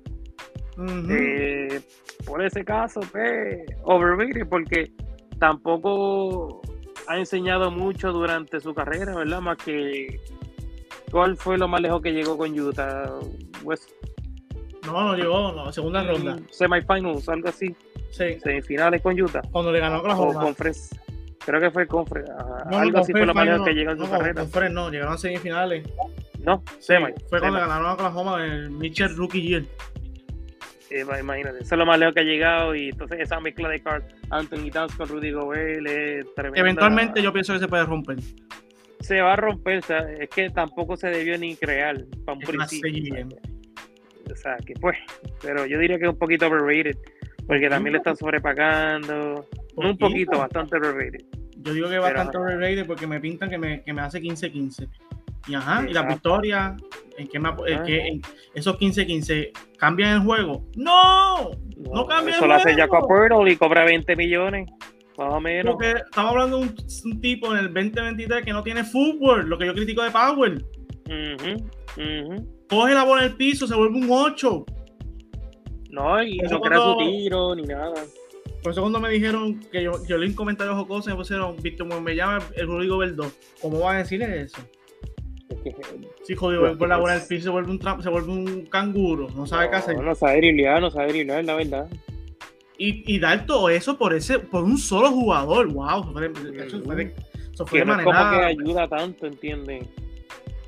Eh, 1.10 1.82
por 2.26 2.44
ese 2.44 2.64
caso, 2.64 3.02
pues, 3.12 3.66
overrated, 3.84 4.48
porque 4.48 4.92
tampoco 5.40 6.62
ha 7.08 7.18
enseñado 7.18 7.72
mucho 7.72 8.12
durante 8.12 8.60
su 8.60 8.74
carrera, 8.74 9.16
¿verdad? 9.16 9.42
Más 9.42 9.58
que 9.58 10.20
cuál 11.12 11.38
fue 11.38 11.58
lo 11.58 11.68
más 11.68 11.82
lejos 11.82 12.02
que 12.02 12.12
llegó 12.12 12.38
con 12.38 12.58
Utah. 12.60 13.12
West, 13.64 13.90
no, 14.86 15.04
no 15.04 15.16
llegó, 15.16 15.52
no, 15.52 15.72
segunda 15.72 16.04
ronda. 16.04 16.38
Semifinals, 16.52 17.28
algo 17.30 17.50
así. 17.50 17.76
Sí. 18.10 18.40
Semifinales 18.40 19.02
con 19.02 19.20
Utah. 19.20 19.42
Cuando 19.52 19.72
le 19.72 19.80
ganó 19.80 19.98
a 19.98 20.00
Oklahoma. 20.00 20.40
O 20.40 20.44
conference. 20.46 20.96
Creo 21.46 21.62
que 21.62 21.72
fue 21.72 21.88
conference. 21.88 22.32
No, 22.70 22.78
algo 22.78 23.00
así 23.00 23.12
fue 23.12 23.26
lo 23.26 23.34
más 23.34 23.62
que 23.64 23.74
llegó 23.74 23.92
en 23.92 24.00
su 24.00 24.10
carrera. 24.10 24.42
Conference 24.42 24.74
no, 24.74 24.90
llegaron 24.90 25.14
a 25.14 25.18
semifinales. 25.18 25.88
No, 26.40 26.64
semi. 26.80 27.14
Fue 27.30 27.40
cuando 27.40 27.58
le 27.58 27.66
ganaron 27.66 27.88
a 27.88 27.94
Oklahoma 27.94 28.46
el 28.46 28.70
Mitchell 28.70 29.16
Rookie 29.16 29.42
Year. 29.42 29.64
Eh, 30.90 31.06
imagínate, 31.20 31.60
eso 31.60 31.76
es 31.76 31.80
lo 31.80 31.86
más 31.86 32.00
lejos 32.00 32.16
que 32.16 32.22
ha 32.22 32.24
llegado 32.24 32.74
y 32.76 32.90
entonces 32.90 33.20
esa 33.20 33.40
mezcla 33.40 33.68
de 33.70 33.82
Carl 33.82 34.04
Anthony 34.30 34.72
Towns 34.72 34.96
con 34.96 35.10
Rudy 35.10 35.32
Gobert 35.32 35.86
es 35.86 36.34
tremenda. 36.34 36.60
Eventualmente 36.60 37.22
yo 37.22 37.34
pienso 37.34 37.54
que 37.54 37.60
se 37.60 37.68
puede 37.68 37.86
romper. 37.86 38.18
Se 39.02 39.22
va 39.22 39.34
a 39.34 39.36
romper, 39.36 39.80
o 39.80 39.82
sea, 39.82 40.00
es 40.12 40.30
que 40.30 40.50
tampoco 40.50 40.96
se 40.96 41.10
debió 41.10 41.38
ni 41.38 41.56
crear 41.56 42.04
para 42.26 42.38
un 42.38 42.44
principio. 42.44 43.28
O 44.32 44.36
sea, 44.36 44.58
que 44.58 44.74
pues, 44.76 44.98
pero 45.42 45.66
yo 45.66 45.78
diría 45.80 45.98
que 45.98 46.06
es 46.06 46.10
un 46.10 46.18
poquito 46.18 46.48
overrated, 46.48 46.98
porque 47.46 47.70
también 47.70 47.94
le 47.94 47.98
están 48.00 48.16
sobrepagando. 48.16 49.48
Un 49.76 49.98
poquito, 49.98 50.40
bastante 50.40 50.78
overrated. 50.78 51.24
Yo 51.58 51.74
digo 51.74 51.90
que 51.90 52.00
bastante 52.00 52.38
overrated 52.38 52.86
porque 52.86 53.08
me 53.08 53.20
pintan 53.20 53.50
que 53.50 53.58
me, 53.58 53.84
que 53.84 53.94
me 53.94 54.02
hace 54.02 54.22
15-15. 54.22 54.88
Y 55.48 55.56
ajá, 55.56 55.86
y 55.88 55.94
la 55.94 56.04
victoria, 56.04 56.76
¿en 57.18 57.28
qué, 57.28 58.08
en 58.08 58.22
esos 58.54 58.78
15-15 58.78 59.52
cambian 59.78 60.14
el 60.14 60.20
juego? 60.20 60.66
¡No! 60.76 61.52
No, 61.78 61.94
no 61.94 62.06
cambia 62.06 62.36
Eso 62.36 62.48
lo 62.48 62.56
hace 62.56 62.74
Jacob 62.74 63.08
Pearl 63.08 63.48
y 63.48 63.56
cobra 63.56 63.86
20 63.86 64.16
millones. 64.16 64.70
Más 65.18 65.34
o 65.34 65.40
menos. 65.40 65.74
Porque 65.74 65.92
estamos 65.92 66.32
hablando 66.32 66.60
de 66.60 66.68
un, 67.06 67.22
tipo 67.22 67.52
en 67.52 67.60
el 67.60 67.74
2023 67.74 68.46
que 68.46 68.54
no 68.54 68.62
tiene 68.62 68.84
fútbol, 68.84 69.48
lo 69.48 69.58
que 69.58 69.66
yo 69.66 69.74
critico 69.74 70.04
de 70.04 70.12
Power. 70.12 70.64
Coge 72.70 72.94
la 72.94 73.04
bola 73.04 73.24
en 73.24 73.32
el 73.32 73.36
piso, 73.36 73.66
se 73.66 73.76
vuelve 73.76 73.98
un 73.98 74.08
8. 74.12 74.66
No, 75.90 76.22
y 76.22 76.38
no 76.38 76.60
crea 76.60 76.80
su 76.80 76.98
tiro 76.98 77.56
ni 77.56 77.64
nada. 77.64 77.94
Por 78.62 78.72
eso 78.72 78.82
cuando 78.82 79.00
me 79.00 79.10
dijeron 79.10 79.60
que 79.72 79.82
yo, 79.82 79.94
yo 80.06 80.18
leí 80.18 80.30
un 80.30 80.36
comentario 80.36 80.76
jocoso, 80.76 81.10
me 81.10 81.16
pusieron, 81.16 81.56
Víctor, 81.58 81.88
me 82.02 82.16
llama 82.16 82.40
el 82.56 82.68
Rodrigo 82.68 82.98
Verdó. 82.98 83.32
¿Cómo 83.62 83.80
van 83.80 83.96
a 83.96 84.00
decirle 84.00 84.42
eso? 84.42 84.58
Si 86.24 86.36
jodido, 86.36 86.78
por 86.78 86.90
la 86.90 86.98
bola 86.98 87.14
del 87.14 87.28
piso 87.28 87.44
se 87.44 87.50
vuelve 87.50 87.72
un 87.72 88.02
se 88.02 88.10
vuelve 88.10 88.32
un 88.32 88.66
canguro, 88.66 89.30
no 89.36 89.46
sabe 89.46 89.70
qué 89.70 89.78
hacer. 89.78 90.04
No 90.04 90.14
sabe 90.14 90.38
driblar, 90.38 90.82
no 90.82 90.92
sabe 90.92 91.08
driblar, 91.08 91.46
la 91.46 91.56
verdad. 91.56 91.88
Y, 92.78 93.16
y, 93.16 93.18
dar 93.18 93.46
todo 93.46 93.70
eso 93.70 93.98
por 93.98 94.14
ese, 94.14 94.38
por 94.38 94.64
un 94.64 94.78
solo 94.78 95.10
jugador, 95.10 95.68
wow, 95.74 96.02
eso 96.02 96.12
fue, 96.14 96.32
eso 96.64 96.82
fue 96.84 96.96
de, 96.96 97.16
eso 97.52 97.66
fue 97.66 97.80
que 97.80 97.86
no 97.86 97.98
es 97.98 98.04
como 98.04 98.30
que 98.30 98.44
ayuda 98.44 98.88
tanto, 98.88 99.26
¿entiendes? 99.26 99.88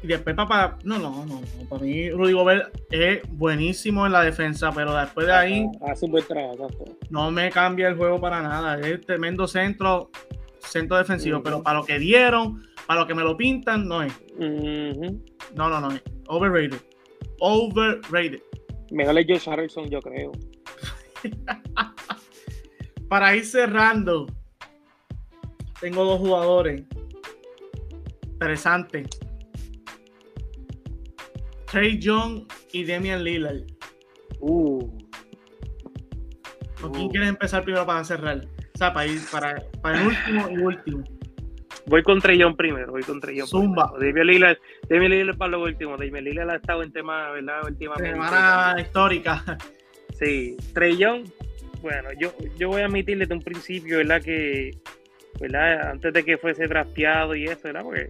Y 0.02 0.08
después 0.08 0.36
para, 0.36 0.78
no, 0.84 0.98
no, 0.98 1.26
no, 1.26 1.42
para 1.68 1.84
mí 1.84 2.10
Rudy 2.10 2.32
Gobert 2.32 2.74
es 2.90 3.22
buenísimo 3.30 4.06
en 4.06 4.14
la 4.14 4.24
defensa, 4.24 4.72
pero 4.72 4.96
después 4.96 5.28
de 5.28 5.34
ahí 5.34 5.68
hace 5.82 6.06
un 6.06 6.12
buen 6.12 6.24
trabajo. 6.24 6.86
No 7.10 7.30
me 7.32 7.52
cambia 7.52 7.90
el 7.90 7.96
juego 7.96 8.20
para 8.20 8.42
nada, 8.42 8.80
es 8.80 9.02
tremendo 9.06 9.46
centro, 9.46 10.10
centro 10.60 10.98
defensivo, 10.98 11.44
pero 11.44 11.62
para 11.62 11.80
lo 11.80 11.86
que 11.86 12.00
dieron, 12.00 12.64
para 12.90 13.02
lo 13.02 13.08
que 13.08 13.14
me 13.14 13.22
lo 13.22 13.38
pintan, 13.38 13.88
no 13.88 14.02
es. 14.02 14.12
No, 14.40 15.70
no, 15.70 15.80
no 15.80 15.92
es. 15.92 16.02
Overrated. 16.26 16.82
Overrated. 17.40 18.42
Mejor 18.90 19.20
es 19.20 19.28
Josh 19.30 19.48
Harrison, 19.48 19.88
yo 19.92 20.02
creo. 20.02 20.32
para 23.08 23.36
ir 23.36 23.46
cerrando, 23.46 24.26
tengo 25.80 26.04
dos 26.04 26.18
jugadores 26.20 26.82
interesantes 28.24 29.08
Trey 31.68 32.00
Young 32.00 32.48
y 32.74 32.86
Damian 32.86 33.24
Lillard. 33.24 33.68
Uh. 34.40 34.80
¿Con 36.82 36.92
quién 36.94 37.06
uh. 37.06 37.10
quieres 37.10 37.30
empezar 37.30 37.64
primero 37.64 37.86
para 37.86 38.04
cerrar? 38.04 38.48
O 38.74 38.78
sea, 38.80 38.92
para 38.92 39.06
ir 39.06 39.22
para, 39.32 39.64
para 39.84 40.02
el 40.02 40.08
último 40.08 40.50
y 40.50 40.58
último. 40.58 41.19
Voy 41.90 42.04
con 42.04 42.22
Young 42.22 42.56
primero, 42.56 42.92
voy 42.92 43.02
con 43.02 43.20
Young. 43.20 43.48
Zumba. 43.48 43.92
Damian 44.00 44.28
Lillard, 44.28 44.58
Damian 44.88 45.12
Lillard 45.12 45.38
para 45.38 45.52
lo 45.52 45.64
último. 45.64 45.98
Damian 45.98 46.24
Lillard 46.24 46.50
ha 46.52 46.56
estado 46.56 46.84
en 46.84 46.92
tema, 46.92 47.32
¿verdad? 47.32 47.66
Últimamente. 47.66 48.12
Semana 48.12 48.76
histórica. 48.80 49.58
Sí, 50.20 50.58
Young, 50.98 51.24
bueno, 51.82 52.10
yo, 52.20 52.34
yo 52.58 52.68
voy 52.68 52.82
a 52.82 52.86
admitirle 52.88 53.24
desde 53.24 53.36
un 53.36 53.42
principio, 53.42 54.00
¿verdad? 54.00 54.22
Que, 54.22 54.72
¿verdad? 55.40 55.92
Antes 55.92 56.14
de 56.14 56.26
que 56.26 56.38
fuese 56.38 56.68
drafteado 56.68 57.36
y 57.36 57.46
eso, 57.46 57.62
¿verdad? 57.64 57.84
Porque 57.84 58.10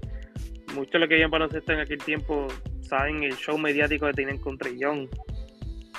mucho 0.73 0.97
lo 0.97 1.07
que 1.07 1.15
habían 1.15 1.29
baloncesto 1.29 1.71
en 1.73 1.81
aquel 1.81 1.99
tiempo 1.99 2.47
saben 2.81 3.23
el 3.23 3.35
show 3.35 3.57
mediático 3.57 4.07
que 4.07 4.13
tienen 4.13 4.39
con 4.39 4.57
Young, 4.57 5.07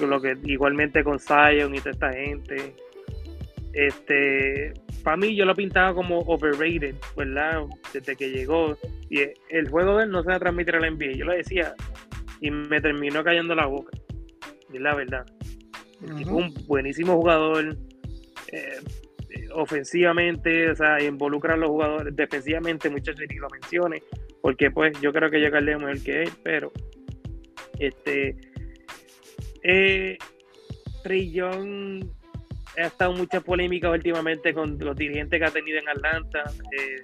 lo 0.00 0.20
que 0.20 0.36
igualmente 0.44 1.04
con 1.04 1.18
Zion 1.18 1.74
y 1.74 1.78
toda 1.78 1.90
esta 1.92 2.12
gente. 2.12 2.74
Este, 3.72 4.74
para 5.02 5.16
mí 5.16 5.34
yo 5.34 5.44
lo 5.44 5.54
pintaba 5.54 5.94
como 5.94 6.18
overrated, 6.20 6.94
¿verdad? 7.16 7.62
Desde 7.92 8.16
que 8.16 8.30
llegó. 8.30 8.76
Y 9.08 9.20
el 9.48 9.68
juego 9.68 9.96
de 9.96 10.04
él 10.04 10.10
no 10.10 10.22
se 10.22 10.28
va 10.28 10.36
a 10.36 10.40
transmitir 10.40 10.76
a 10.76 10.80
la 10.80 10.90
NBA. 10.90 11.12
Yo 11.16 11.24
lo 11.24 11.32
decía 11.32 11.74
y 12.40 12.50
me 12.50 12.80
terminó 12.80 13.22
cayendo 13.24 13.54
la 13.54 13.66
boca. 13.66 13.90
Es 14.72 14.80
la 14.80 14.94
verdad. 14.94 15.26
Un 16.00 16.54
buenísimo 16.66 17.16
jugador. 17.16 17.76
Eh, 18.52 18.78
ofensivamente, 19.52 20.70
o 20.70 20.76
sea, 20.76 21.02
involucra 21.02 21.54
a 21.54 21.56
los 21.56 21.70
jugadores 21.70 22.14
defensivamente, 22.14 22.90
muchachos, 22.90 23.24
y 23.28 23.34
lo 23.36 23.48
mencioné, 23.50 24.02
porque 24.42 24.70
pues 24.70 24.98
yo 25.00 25.12
creo 25.12 25.30
que 25.30 25.38
llegarle 25.38 25.72
es 25.72 25.78
mejor 25.78 26.02
que 26.02 26.22
él, 26.22 26.30
pero 26.42 26.72
este 27.78 28.36
eh, 29.62 30.18
Young 31.04 32.04
ha 32.78 32.86
estado 32.86 33.12
mucha 33.12 33.40
polémica 33.40 33.90
últimamente 33.90 34.52
con 34.52 34.78
los 34.78 34.96
dirigentes 34.96 35.38
que 35.38 35.44
ha 35.44 35.50
tenido 35.50 35.78
en 35.78 35.88
Atlanta. 35.88 36.44
Eh, 36.72 37.02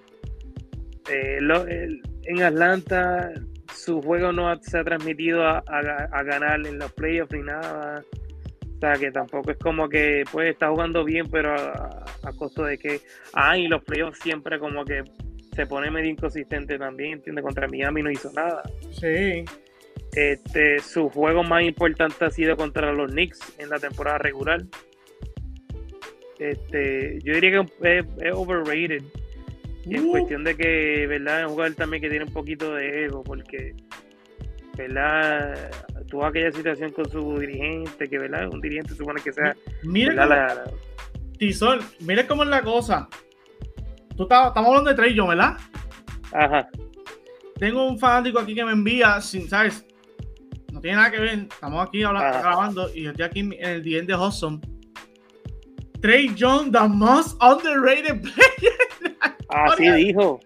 eh, 1.09 2.01
en 2.25 2.43
Atlanta 2.43 3.33
su 3.73 4.01
juego 4.01 4.33
no 4.33 4.57
se 4.63 4.79
ha 4.79 4.85
transmitido 4.85 5.47
a, 5.47 5.63
ganar 6.25 6.67
en 6.67 6.79
los 6.79 6.93
playoffs 6.93 7.33
ni 7.33 7.43
nada. 7.43 8.05
O 8.77 8.79
sea, 8.79 8.93
que 8.95 9.11
tampoco 9.11 9.51
es 9.51 9.59
como 9.59 9.89
que 9.89 10.25
pues 10.31 10.51
está 10.51 10.69
jugando 10.69 11.05
bien, 11.05 11.29
pero 11.31 11.55
a, 11.55 12.05
a 12.23 12.33
costo 12.37 12.65
de 12.65 12.77
que, 12.77 13.01
ah, 13.33 13.57
y 13.57 13.69
los 13.69 13.83
playoffs 13.83 14.19
siempre 14.19 14.59
como 14.59 14.85
que 14.85 15.03
se 15.57 15.67
pone 15.67 15.91
medio 15.91 16.11
inconsistente 16.11 16.79
también, 16.79 17.15
¿entiendes? 17.15 17.43
Contra 17.43 17.67
Miami 17.67 18.03
no 18.03 18.11
hizo 18.11 18.31
nada. 18.33 18.63
Sí. 18.93 19.45
Este, 20.13 20.79
su 20.81 21.09
juego 21.09 21.43
más 21.43 21.63
importante 21.63 22.25
ha 22.25 22.31
sido 22.31 22.57
contra 22.57 22.93
los 22.93 23.11
Knicks 23.11 23.59
en 23.59 23.71
la 23.71 23.79
temporada 23.79 24.19
regular. 24.19 24.63
Este, 26.39 27.19
yo 27.23 27.35
diría 27.35 27.63
que 27.81 27.99
es, 27.99 28.35
overrated. 28.35 29.03
en 29.85 30.05
uh. 30.05 30.11
cuestión 30.11 30.45
de 30.45 30.57
que, 30.57 31.07
¿verdad? 31.07 31.41
Es 31.41 31.47
un 31.47 31.53
jugador 31.53 31.75
también 31.75 32.03
que 32.03 32.11
tiene 32.11 32.25
un 32.25 32.33
poquito 32.33 32.75
de 32.75 33.05
ego, 33.05 33.23
porque, 33.23 33.75
¿verdad? 34.77 35.71
Tuvo 36.09 36.27
aquella 36.27 36.53
situación 36.53 36.93
con 36.93 37.09
su 37.09 37.39
dirigente, 37.39 38.09
que, 38.09 38.19
¿verdad? 38.19 38.49
Un 38.53 38.61
dirigente 38.61 38.95
supone 38.95 39.21
que 39.23 39.33
sea. 39.33 39.57
Mira, 39.83 40.65
Tizón, 41.39 41.81
mire 42.01 42.27
cómo 42.27 42.45
es 42.45 42.49
la 42.49 42.63
cosa. 42.63 43.09
Tú 44.17 44.23
estamos 44.23 44.57
hablando 44.57 44.91
de 44.91 44.97
Trey 44.97 45.15
¿verdad? 45.15 45.57
Ajá. 46.33 46.69
Tengo 47.59 47.87
un 47.87 47.99
fanático 47.99 48.39
aquí 48.39 48.55
que 48.55 48.65
me 48.65 48.73
envía, 48.73 49.21
sin, 49.21 49.49
¿sabes? 49.49 49.85
No 50.73 50.81
tiene 50.81 50.97
nada 50.97 51.11
que 51.11 51.19
ver. 51.19 51.39
Estamos 51.51 51.87
aquí 51.87 52.03
hablando, 52.03 52.39
grabando 52.39 52.95
y 52.95 53.03
yo 53.03 53.11
estoy 53.11 53.25
aquí 53.25 53.41
en 53.41 53.53
el 53.59 53.83
DM 53.83 54.07
de 54.07 54.15
Hudson. 54.15 54.76
Trey 56.07 56.33
Young, 56.37 56.71
the 56.71 56.89
most 56.89 57.37
underrated 57.41 58.23
player. 58.23 59.17
Así 59.49 59.91
dijo. 59.91 60.39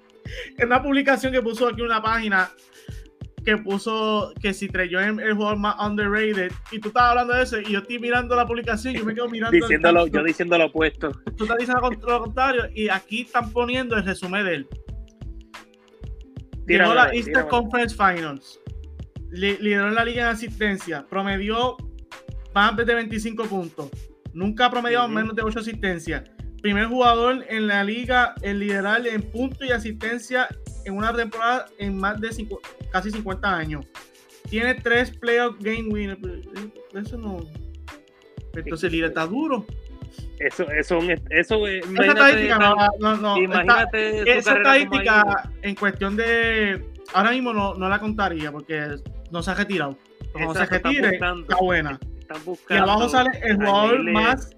En 0.56 0.68
una 0.68 0.82
publicación 0.82 1.34
que 1.34 1.42
puso 1.42 1.68
aquí 1.68 1.82
una 1.82 2.00
página 2.00 2.50
que 3.44 3.58
puso 3.58 4.32
que 4.40 4.54
si 4.54 4.68
Trey 4.68 4.88
Young 4.88 5.20
es 5.20 5.26
el 5.26 5.34
jugador 5.34 5.58
más 5.58 5.76
underrated 5.78 6.50
y 6.72 6.78
tú 6.78 6.88
estabas 6.88 7.10
hablando 7.10 7.34
de 7.34 7.42
eso 7.42 7.60
y 7.60 7.72
yo 7.72 7.80
estoy 7.80 7.98
mirando 7.98 8.34
la 8.34 8.46
publicación 8.46 8.94
y 8.94 9.00
yo 9.00 9.04
me 9.04 9.14
quedo 9.14 9.28
mirando 9.28 9.54
diciéndolo, 9.54 10.06
yo 10.06 10.24
diciendo 10.24 10.56
lo 10.56 10.64
opuesto. 10.64 11.10
Tú 11.36 11.44
estás 11.44 11.58
diciendo 11.58 11.90
lo 11.90 12.20
contrario 12.20 12.62
y 12.74 12.88
aquí 12.88 13.22
están 13.22 13.52
poniendo 13.52 13.96
el 13.96 14.04
resumen 14.06 14.46
de 14.46 14.54
él. 14.54 14.68
Llegó 16.68 16.94
la 16.94 17.12
Eastern 17.12 17.48
Conference 17.48 17.94
Finals. 17.94 18.58
Lideró 19.30 19.88
en 19.88 19.94
la 19.94 20.06
liga 20.06 20.22
en 20.22 20.28
asistencia. 20.28 21.04
Promedió 21.06 21.76
más 22.54 22.74
de 22.78 22.94
25 22.94 23.44
puntos 23.44 23.90
nunca 24.32 24.66
ha 24.66 24.70
promediado 24.70 25.08
menos 25.08 25.34
de 25.34 25.42
8 25.42 25.60
asistencias 25.60 26.24
primer 26.60 26.86
jugador 26.86 27.44
en 27.48 27.66
la 27.66 27.82
liga 27.84 28.34
en 28.42 28.58
liderar 28.58 29.06
en 29.06 29.22
puntos 29.22 29.66
y 29.66 29.72
asistencia 29.72 30.48
en 30.84 30.96
una 30.96 31.14
temporada 31.14 31.66
en 31.78 31.98
más 31.98 32.20
de 32.20 32.30
casi 32.90 33.10
50 33.10 33.56
años. 33.56 33.86
Tiene 34.48 34.74
tres 34.74 35.10
playoff 35.10 35.56
game 35.60 35.88
winners. 35.88 36.18
Eso 36.94 37.18
no. 37.18 37.38
Entonces, 38.54 38.90
Lira 38.90 39.08
está 39.08 39.26
duro. 39.26 39.64
Eso, 40.38 40.68
eso, 40.70 40.98
eso 41.28 41.66
esa 41.66 42.06
estadística, 42.06 42.58
no, 42.98 43.16
no, 43.16 43.36
Imagínate 43.36 44.38
esa 44.38 44.56
estadística 44.56 45.50
en 45.62 45.74
cuestión 45.74 46.16
de. 46.16 46.84
Ahora 47.12 47.32
mismo 47.32 47.52
no, 47.52 47.74
no 47.74 47.88
la 47.88 47.98
contaría 47.98 48.50
porque 48.50 48.96
no 49.30 49.42
se 49.42 49.50
ha 49.50 49.54
retirado. 49.54 49.98
Como 50.32 50.54
se 50.54 50.64
retire, 50.64 51.10
está 51.16 51.34
buena. 51.60 51.98
Y 52.68 52.74
abajo 52.74 53.08
sale 53.08 53.30
el 53.42 53.56
jugador 53.56 54.12
más 54.12 54.56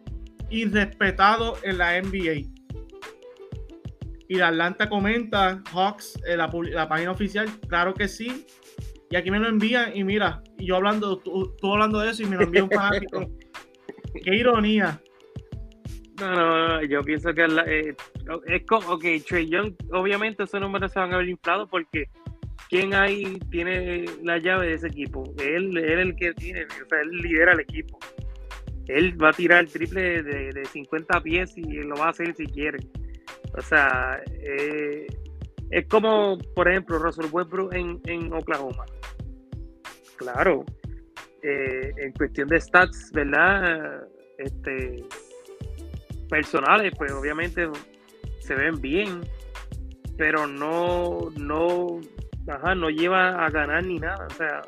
irrespetado 0.51 1.57
en 1.63 1.79
la 1.79 2.01
NBA. 2.01 2.49
Y 4.29 4.37
la 4.37 4.49
Atlanta 4.49 4.89
comenta, 4.89 5.63
Hawks, 5.73 6.19
eh, 6.27 6.37
la, 6.37 6.89
página 6.89 7.11
oficial, 7.11 7.49
claro 7.69 7.95
que 7.95 8.09
sí. 8.09 8.47
Y 9.11 9.17
aquí 9.17 9.31
me 9.31 9.39
lo 9.39 9.49
envían 9.49 9.95
y 9.95 10.05
mira, 10.05 10.43
y 10.59 10.67
yo 10.67 10.77
hablando, 10.77 11.19
tú, 11.19 11.55
hablando 11.63 11.99
de 11.99 12.11
eso 12.11 12.23
y 12.23 12.27
me 12.27 12.37
lo 12.37 12.45
envía 12.45 12.65
un 12.65 12.71
fanático. 12.71 13.31
Qué 14.25 14.35
ironía. 14.35 15.01
No, 16.21 16.31
no, 16.35 16.83
yo 16.83 17.03
pienso 17.03 17.35
que 17.35 17.45
eh, 17.67 17.97
es 18.47 18.67
como, 18.67 18.93
ok, 18.93 19.05
Trey 19.27 19.49
Young, 19.49 19.75
obviamente 19.93 20.45
esos 20.45 20.61
números 20.61 20.93
se 20.93 21.01
van 21.01 21.13
a 21.13 21.19
ver 21.19 21.29
inflados 21.29 21.69
porque 21.71 22.09
¿quién 22.73 22.95
ahí 22.95 23.39
tiene 23.51 24.07
la 24.23 24.39
llave 24.39 24.69
de 24.69 24.75
ese 24.75 24.87
equipo? 24.87 25.23
Él, 25.39 25.77
es 25.77 25.99
el 25.99 26.17
que 26.17 26.33
tiene, 26.33 26.65
o 26.65 26.89
sea, 26.89 27.03
él 27.03 27.11
lidera 27.19 27.53
el 27.53 27.61
equipo. 27.61 27.99
Él 28.89 29.23
va 29.23 29.29
a 29.29 29.33
tirar 29.35 29.61
el 29.61 29.71
triple 29.71 30.23
de, 30.23 30.53
de 30.53 30.65
50 30.65 31.21
pies 31.21 31.53
y 31.59 31.83
lo 31.83 31.97
va 31.97 32.07
a 32.07 32.11
hacer 32.11 32.35
si 32.35 32.47
quiere. 32.47 32.79
O 33.59 33.61
sea, 33.61 34.23
eh, 34.27 35.07
es 35.71 35.87
como, 35.87 36.39
por 36.55 36.67
ejemplo, 36.67 36.99
Russell 36.99 37.27
Westbrook 37.31 37.75
en, 37.75 38.01
en 38.07 38.33
Oklahoma. 38.33 38.87
Claro, 40.17 40.65
eh, 41.43 41.93
en 41.99 42.13
cuestión 42.13 42.49
de 42.49 42.59
stats, 42.59 43.13
¿verdad? 43.13 44.09
Este, 44.39 45.05
personales, 46.31 46.95
pues 46.97 47.13
obviamente 47.13 47.69
se 48.39 48.55
ven 48.55 48.81
bien, 48.81 49.21
pero 50.17 50.47
no, 50.47 51.31
no, 51.37 52.01
ajá, 52.49 52.75
no 52.75 52.91
lleva 52.91 53.45
a 53.45 53.51
ganar 53.51 53.85
ni 53.85 53.99
nada. 53.99 54.27
O 54.27 54.31
sea, 54.31 54.63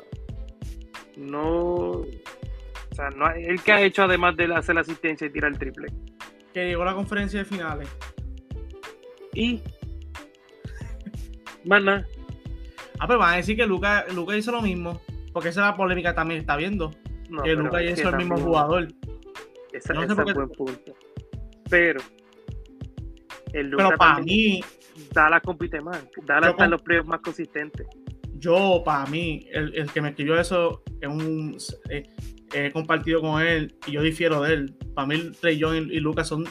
no. 1.17 1.45
O 1.65 2.95
sea, 2.95 3.09
no, 3.09 3.29
el 3.31 3.61
que 3.61 3.71
ha 3.71 3.81
hecho 3.81 4.03
además 4.03 4.37
de 4.37 4.53
hacer 4.53 4.75
la 4.75 4.81
asistencia 4.81 5.27
y 5.27 5.29
tirar 5.29 5.51
el 5.51 5.59
triple. 5.59 5.87
Que 6.53 6.65
llegó 6.67 6.83
a 6.83 6.85
la 6.85 6.93
conferencia 6.93 7.39
de 7.39 7.45
finales. 7.45 7.89
Y. 9.33 9.61
Más 11.65 11.83
nada. 11.83 12.07
Ah, 12.99 13.07
pero 13.07 13.19
van 13.19 13.33
a 13.33 13.37
decir 13.37 13.57
que 13.57 13.65
Luca, 13.65 14.05
Luca 14.13 14.37
hizo 14.37 14.51
lo 14.51 14.61
mismo. 14.61 15.01
Porque 15.33 15.49
esa 15.49 15.61
es 15.61 15.67
la 15.67 15.75
polémica 15.75 16.11
que 16.11 16.15
también 16.15 16.39
está 16.39 16.55
viendo. 16.55 16.91
No, 17.29 17.43
que 17.43 17.55
Luca 17.55 17.81
es 17.81 17.99
hizo 17.99 18.03
que 18.09 18.15
el 18.15 18.17
mismo 18.17 18.37
jugador. 18.37 18.87
Esa, 19.73 19.93
No 19.93 20.01
sé 20.01 20.15
qué- 20.23 20.29
es 20.31 20.35
buen 20.35 20.49
punto. 20.49 20.93
Pero. 21.69 21.99
El 23.51 23.69
Luka 23.69 23.87
Pero 23.87 23.97
para 23.97 24.19
mí, 24.19 24.63
Dallas 25.15 25.41
compite 25.41 25.81
más. 25.81 26.05
Dallas 26.25 26.51
está 26.51 26.65
en 26.65 26.71
los 26.71 26.81
playoffs 26.83 27.07
más 27.09 27.21
consistentes. 27.21 27.87
yo, 28.37 28.83
para 28.85 29.05
mí, 29.07 29.47
el, 29.51 29.73
el 29.75 29.91
que 29.91 30.01
me 30.01 30.09
escribió 30.09 30.39
eso 30.39 30.83
es 31.01 31.07
un. 31.07 31.57
eh, 31.89 32.03
he 32.53 32.71
compartido 32.71 33.21
con 33.21 33.41
él 33.41 33.75
y 33.87 33.93
yo 33.93 34.01
difiero 34.01 34.41
de 34.41 34.53
él. 34.53 34.75
Para 34.93 35.07
mí, 35.07 35.31
Trey 35.41 35.57
Young 35.57 35.89
y, 35.89 35.95
y 35.97 35.99
Lucas 35.99 36.27
son 36.27 36.45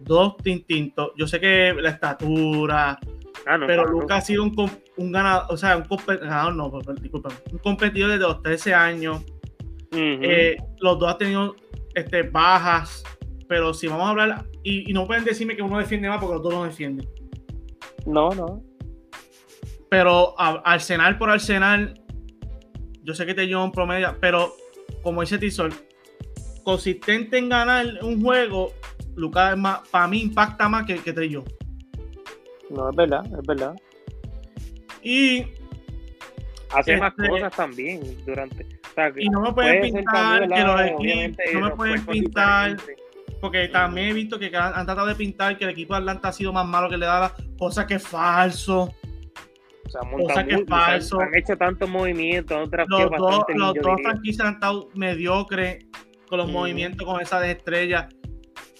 dos 0.00 0.34
distintos. 0.44 1.12
Yo 1.16 1.26
sé 1.26 1.40
que 1.40 1.74
la 1.80 1.90
estatura, 1.90 2.98
Ah, 3.46 3.56
no, 3.56 3.66
pero. 3.66 3.84
Lucas 3.86 4.18
ha 4.18 4.20
sido 4.20 4.42
un, 4.42 4.54
un 4.96 5.12
ganador, 5.12 5.46
o 5.48 5.56
sea, 5.56 5.76
un 5.78 5.84
compe- 5.84 6.20
ganador, 6.20 6.54
no, 6.54 6.66
un 6.66 7.58
competidor 7.58 8.10
desde 8.10 8.22
los 8.24 8.42
13 8.42 8.74
años. 8.74 9.24
Eh, 9.92 10.56
los 10.80 10.98
dos 10.98 11.10
han 11.12 11.18
tenido 11.18 11.56
este, 11.94 12.22
bajas, 12.22 13.02
pero 13.48 13.72
si 13.74 13.88
vamos 13.88 14.06
a 14.06 14.10
hablar, 14.10 14.44
y, 14.62 14.88
y 14.88 14.92
no 14.92 15.06
pueden 15.06 15.24
decirme 15.24 15.56
que 15.56 15.62
uno 15.62 15.78
defiende 15.78 16.08
más 16.08 16.20
porque 16.20 16.34
los 16.34 16.42
dos 16.42 16.52
no 16.52 16.64
defienden. 16.64 17.08
No, 18.10 18.30
no. 18.30 18.62
Pero 19.88 20.38
a- 20.38 20.62
Arsenal 20.64 21.18
por 21.18 21.30
Arsenal, 21.30 21.94
yo 23.02 23.14
sé 23.14 23.26
que 23.26 23.34
te 23.34 23.46
lleva 23.46 23.64
un 23.64 23.72
promedio, 23.72 24.16
pero 24.20 24.52
como 25.02 25.20
dice 25.22 25.38
Tizol, 25.38 25.72
consistente 26.64 27.38
en 27.38 27.48
ganar 27.48 27.86
un 28.02 28.22
juego, 28.22 28.72
Lucas 29.16 29.52
es 29.52 29.58
más, 29.58 29.88
para 29.88 30.06
mí 30.06 30.20
impacta 30.22 30.68
más 30.68 30.86
que, 30.86 30.98
que 30.98 31.12
Trey 31.12 31.30
Young. 31.30 31.48
No, 32.70 32.88
es 32.90 32.96
verdad, 32.96 33.24
es 33.26 33.46
verdad. 33.46 33.74
Y, 35.02 35.44
Hace 36.72 36.96
más 36.98 37.12
Este- 37.18 37.28
cosas 37.28 37.52
también 37.56 38.00
durante. 38.24 38.62
o 38.64 38.94
sea, 38.94 39.12
y 39.16 39.28
no 39.28 39.40
me 39.40 39.52
pueden 39.52 39.92
pintar 39.92 40.48
que 40.48 40.60
los 40.62 40.80
equipos, 40.82 41.36
no 41.54 41.60
me 41.62 41.70
pueden 41.74 42.06
pintar, 42.06 42.76
diferentes. 42.76 42.99
Porque 43.40 43.68
también 43.68 44.08
he 44.08 44.12
visto 44.12 44.38
que 44.38 44.46
han, 44.54 44.74
han 44.74 44.86
tratado 44.86 45.06
de 45.06 45.14
pintar 45.14 45.56
que 45.56 45.64
el 45.64 45.70
equipo 45.70 45.94
de 45.94 46.00
Atlanta 46.00 46.28
ha 46.28 46.32
sido 46.32 46.52
más 46.52 46.66
malo 46.66 46.88
que 46.88 46.96
le 46.98 47.06
da 47.06 47.34
cosa 47.58 47.86
que 47.86 47.94
es 47.94 48.06
falso. 48.06 48.92
O 49.86 49.90
sea, 49.90 50.02
Cosa 50.08 50.44
que 50.44 50.54
es 50.54 50.64
falso. 50.68 51.20
han 51.20 51.34
hecho 51.34 51.56
tantos 51.56 51.88
movimientos, 51.88 52.68
Los 52.86 53.10
dos, 53.10 53.44
los 53.54 53.74
dos 53.74 54.00
franquicias 54.02 54.46
han 54.46 54.54
estado 54.54 54.88
mediocres 54.94 55.84
con 56.28 56.38
los 56.38 56.46
Ujú. 56.48 56.58
movimientos 56.58 57.04
con 57.06 57.20
esas 57.20 57.44
estrellas. 57.46 58.06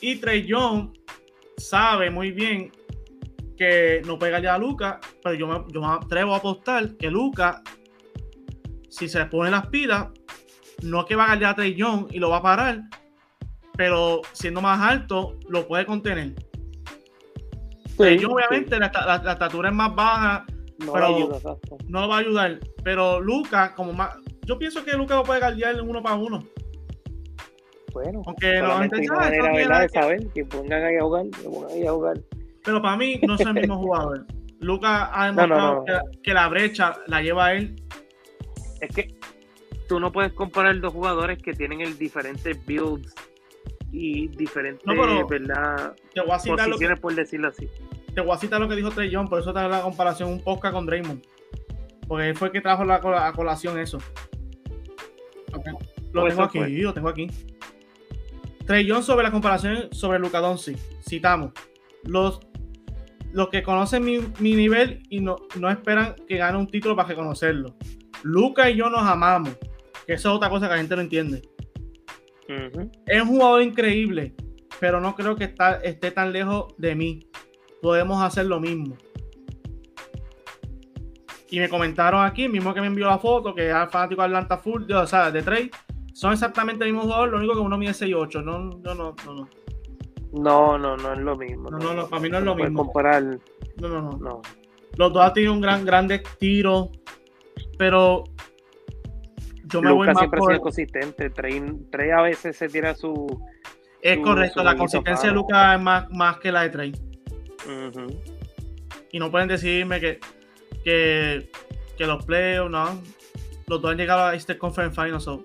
Y 0.01 0.17
Trey 0.17 0.47
Young 0.47 0.93
sabe 1.57 2.11
muy 2.11 2.31
bien 2.31 2.71
que 3.57 4.01
no 4.07 4.19
pega 4.19 4.39
ya 4.41 4.55
a 4.55 4.59
Lucas, 4.59 4.99
pero 5.23 5.35
yo 5.35 5.47
me, 5.49 5.65
yo 5.73 5.81
me 5.81 5.89
atrevo 5.89 6.33
a 6.35 6.39
apostar 6.39 6.97
que 6.97 7.11
Lucas, 7.11 7.61
si 8.89 9.09
se 9.09 9.25
pone 9.27 9.51
las 9.51 9.67
pilas, 9.67 10.09
no 10.83 11.01
es 11.01 11.07
que 11.07 11.17
va 11.17 11.25
a 11.25 11.29
ganar 11.35 11.51
a 11.51 11.55
Trey 11.57 11.75
Young 11.75 12.07
y 12.13 12.19
lo 12.21 12.31
va 12.31 12.37
a 12.39 12.43
parar, 12.43 12.81
pero 13.81 14.21
siendo 14.33 14.61
más 14.61 14.79
alto, 14.79 15.39
lo 15.49 15.67
puede 15.67 15.87
contener. 15.87 16.35
Sí, 17.97 18.19
Young, 18.19 18.33
obviamente, 18.35 18.79
la, 18.79 18.93
la- 18.93 19.23
la 19.25 19.33
estatura 19.33 19.71
es 19.71 19.75
más 19.75 19.95
baja. 19.95 20.45
No 20.85 20.93
pero- 20.93 21.07
ayuda, 21.07 21.39
no 21.89 22.01
lo 22.03 22.09
va 22.09 22.17
a 22.17 22.19
ayudar. 22.19 22.59
Pero 22.85 23.21
Lucas, 23.21 23.71
como 23.71 23.95
más. 23.95 24.15
Yo 24.45 24.59
pienso 24.59 24.85
que 24.85 24.93
Lucas 24.93 25.17
lo 25.17 25.23
puede 25.25 25.41
guardiar 25.41 25.77
en 25.77 25.89
uno 25.89 26.03
para 26.03 26.15
uno. 26.17 26.45
Bueno, 27.95 28.21
Aunque 28.27 28.59
ah, 28.59 28.87
eso 28.93 29.15
manera 29.15 29.81
de 29.81 29.87
que- 29.87 29.93
saber 29.99 30.27
que 30.35 30.45
pongan 30.45 30.85
ahí 30.85 30.97
a 30.97 31.03
jugar, 31.03 31.25
que 31.31 31.49
pongan 31.49 31.71
ahí 31.71 31.87
a 31.87 31.93
jugar. 31.93 32.21
Pero 32.63 32.83
para 32.83 32.97
mí 32.99 33.19
no 33.27 33.35
es 33.37 33.41
el 33.41 33.55
mismo 33.55 33.79
jugador. 33.83 34.27
Lucas 34.61 35.09
ha 35.11 35.33
No, 35.33 35.47
no, 35.47 35.55
demostrado 35.55 35.75
no. 35.77 35.85
Que, 36.13 36.21
que 36.23 36.35
la 36.35 36.49
brecha 36.49 36.97
la 37.07 37.23
lleva 37.23 37.55
él. 37.55 37.77
Es 38.83 38.95
que 38.95 39.15
tú 39.89 39.99
no 39.99 40.13
puedes 40.13 40.35
comparar 40.35 40.79
dos 40.81 40.93
jugadores 40.93 41.43
que 41.43 41.55
tienen 41.55 41.81
el 41.81 41.97
diferentes 41.97 42.63
builds 42.67 43.15
y 43.93 44.29
diferentes, 44.29 44.87
No, 44.87 44.93
pero- 44.95 45.27
¿verdad? 45.27 45.95
Te 46.15 46.21
voy 46.21 46.31
a 46.33 46.39
citar 46.39 46.59
lo 46.59 46.65
que, 46.65 46.71
Posiciones, 46.73 47.01
por 47.01 47.15
decirlo 47.15 47.49
así. 47.49 47.69
te 48.15 48.21
voy 48.21 48.33
a 48.33 48.39
citar 48.39 48.61
lo 48.61 48.69
que 48.69 48.77
dijo 48.77 48.91
Trey 48.91 49.11
Young, 49.11 49.29
por 49.29 49.41
eso 49.41 49.53
te 49.53 49.61
la 49.61 49.83
comparación 49.83 50.31
un 50.31 50.43
podcast 50.43 50.75
con 50.75 50.87
Draymond. 50.87 51.23
Porque 52.09 52.29
él 52.29 52.37
fue 52.37 52.49
el 52.49 52.53
que 52.53 52.61
trajo 52.61 52.85
la, 52.85 52.97
a 52.97 53.33
colación 53.33 53.79
eso. 53.79 53.99
Lo 55.53 55.63
Pues 55.63 55.75
tengo 56.13 56.29
eso 56.29 56.43
aquí, 56.43 56.77
lo 56.83 56.93
tengo 56.95 57.09
aquí. 57.09 57.29
Trey 58.67 58.85
Young 58.87 59.03
sobre 59.03 59.23
la 59.25 59.31
comparación 59.31 59.89
sobre 59.93 60.19
Luca 60.19 60.39
Doncic. 60.41 60.77
Citamos. 61.09 61.53
Los, 62.05 62.41
los 63.33 63.49
que 63.49 63.63
conocen 63.63 64.05
mi, 64.05 64.19
mi 64.39 64.55
nivel 64.55 65.03
y 65.09 65.21
no, 65.21 65.37
no 65.59 65.71
esperan 65.71 66.15
que 66.29 66.37
gane 66.37 66.59
un 66.59 66.67
título 66.67 66.97
para 66.97 67.09
reconocerlo. 67.09 67.75
Luca 68.23 68.71
y 68.71 68.77
yo 68.77 68.91
nos 68.91 69.03
amamos. 69.03 69.57
Que 70.07 70.15
eso 70.15 70.31
es 70.31 70.35
otra 70.37 70.49
cosa 70.51 70.67
que 70.67 70.73
la 70.73 70.79
gente 70.79 70.97
no 70.97 71.03
entiende. 71.03 71.43
Es 73.07 73.23
un 73.23 73.29
jugador 73.29 73.63
increíble, 73.63 74.35
pero 74.79 75.01
no 75.01 75.15
creo 75.15 75.37
que 75.37 75.45
está, 75.45 75.77
esté 75.77 76.11
tan 76.11 76.33
lejos 76.33 76.75
de 76.79 76.95
mí. 76.95 77.27
Podemos 77.83 78.23
hacer 78.23 78.47
lo 78.47 78.61
mismo. 78.61 78.97
Y 81.49 81.59
me 81.59 81.69
comentaron 81.69 82.25
aquí, 82.25 82.49
mismo 82.49 82.73
que 82.73 82.81
me 82.81 82.87
envió 82.87 83.07
la 83.07 83.19
foto, 83.19 83.55
que 83.55 83.69
es 83.71 83.75
fanático 83.91 84.23
de 84.23 84.27
Atlanta 84.27 84.59
Full, 84.59 84.85
de- 84.87 84.95
o 84.95 85.07
sea, 85.07 85.31
de 85.31 85.43
Trey, 85.43 85.71
son 86.13 86.33
exactamente 86.33 86.85
el 86.85 86.93
mismo 86.93 87.05
jugador, 87.07 87.29
lo 87.31 87.39
único 87.39 87.55
que 87.55 87.61
uno 87.61 87.77
mide 87.77 87.93
6'8. 87.93 88.43
No, 88.43 88.59
no, 88.59 88.95
no, 88.95 89.15
no, 89.27 89.35
no. 89.35 89.49
No, 90.33 90.79
no, 90.79 90.97
no 90.97 91.13
es 91.13 91.19
lo 91.19 91.37
mismo. 91.37 91.71
No, 91.71 91.79
no, 91.79 91.95
no, 91.95 92.09
para 92.09 92.23
mí 92.23 92.29
no 92.29 92.39
es 92.39 92.45
lo 92.45 92.55
mismo. 92.55 92.85
comparar, 92.85 93.23
no, 93.25 93.89
no, 93.89 94.01
no. 94.03 94.17
no. 94.19 94.43
Los 94.97 95.13
dos 95.13 95.23
han 95.23 95.33
tenido 95.33 95.53
un 95.53 95.61
gran, 95.61 95.85
grandes 95.85 96.23
tiros, 96.39 96.91
pero 97.79 98.23
yo 99.73 99.83
me 99.83 99.91
voy 99.93 100.07
Lucas 100.07 100.15
más 100.15 100.21
siempre 100.21 100.39
ha 100.39 100.41
por... 100.41 100.53
sido 100.53 100.61
consistente. 100.63 101.31
Trey, 101.31 101.63
Trey 101.91 102.11
a 102.11 102.23
veces 102.23 102.57
se 102.57 102.69
tira 102.69 102.95
su. 102.95 103.43
Es 104.03 104.17
su- 104.17 104.23
correcto, 104.23 104.61
su 104.61 104.65
la 104.65 104.77
consistencia 104.77 105.29
de 105.29 105.35
Lucas 105.35 105.77
es 105.77 105.83
más, 105.83 106.11
más 106.11 106.39
que 106.39 106.53
la 106.53 106.63
de 106.63 106.71
Trey. 106.71 106.93
Y 109.13 109.19
no 109.19 109.31
pueden 109.31 109.49
decirme 109.49 110.01
que, 110.01 110.21
que, 110.85 111.51
que 111.99 112.07
los 112.07 112.25
playoffs, 112.25 112.71
no. 112.71 113.03
Los 113.67 113.81
dos 113.83 113.91
han 113.91 113.97
llegado 113.99 114.25
a 114.27 114.35
este 114.35 114.57
Conference 114.59 115.01
Finals. 115.01 115.25
so. 115.25 115.43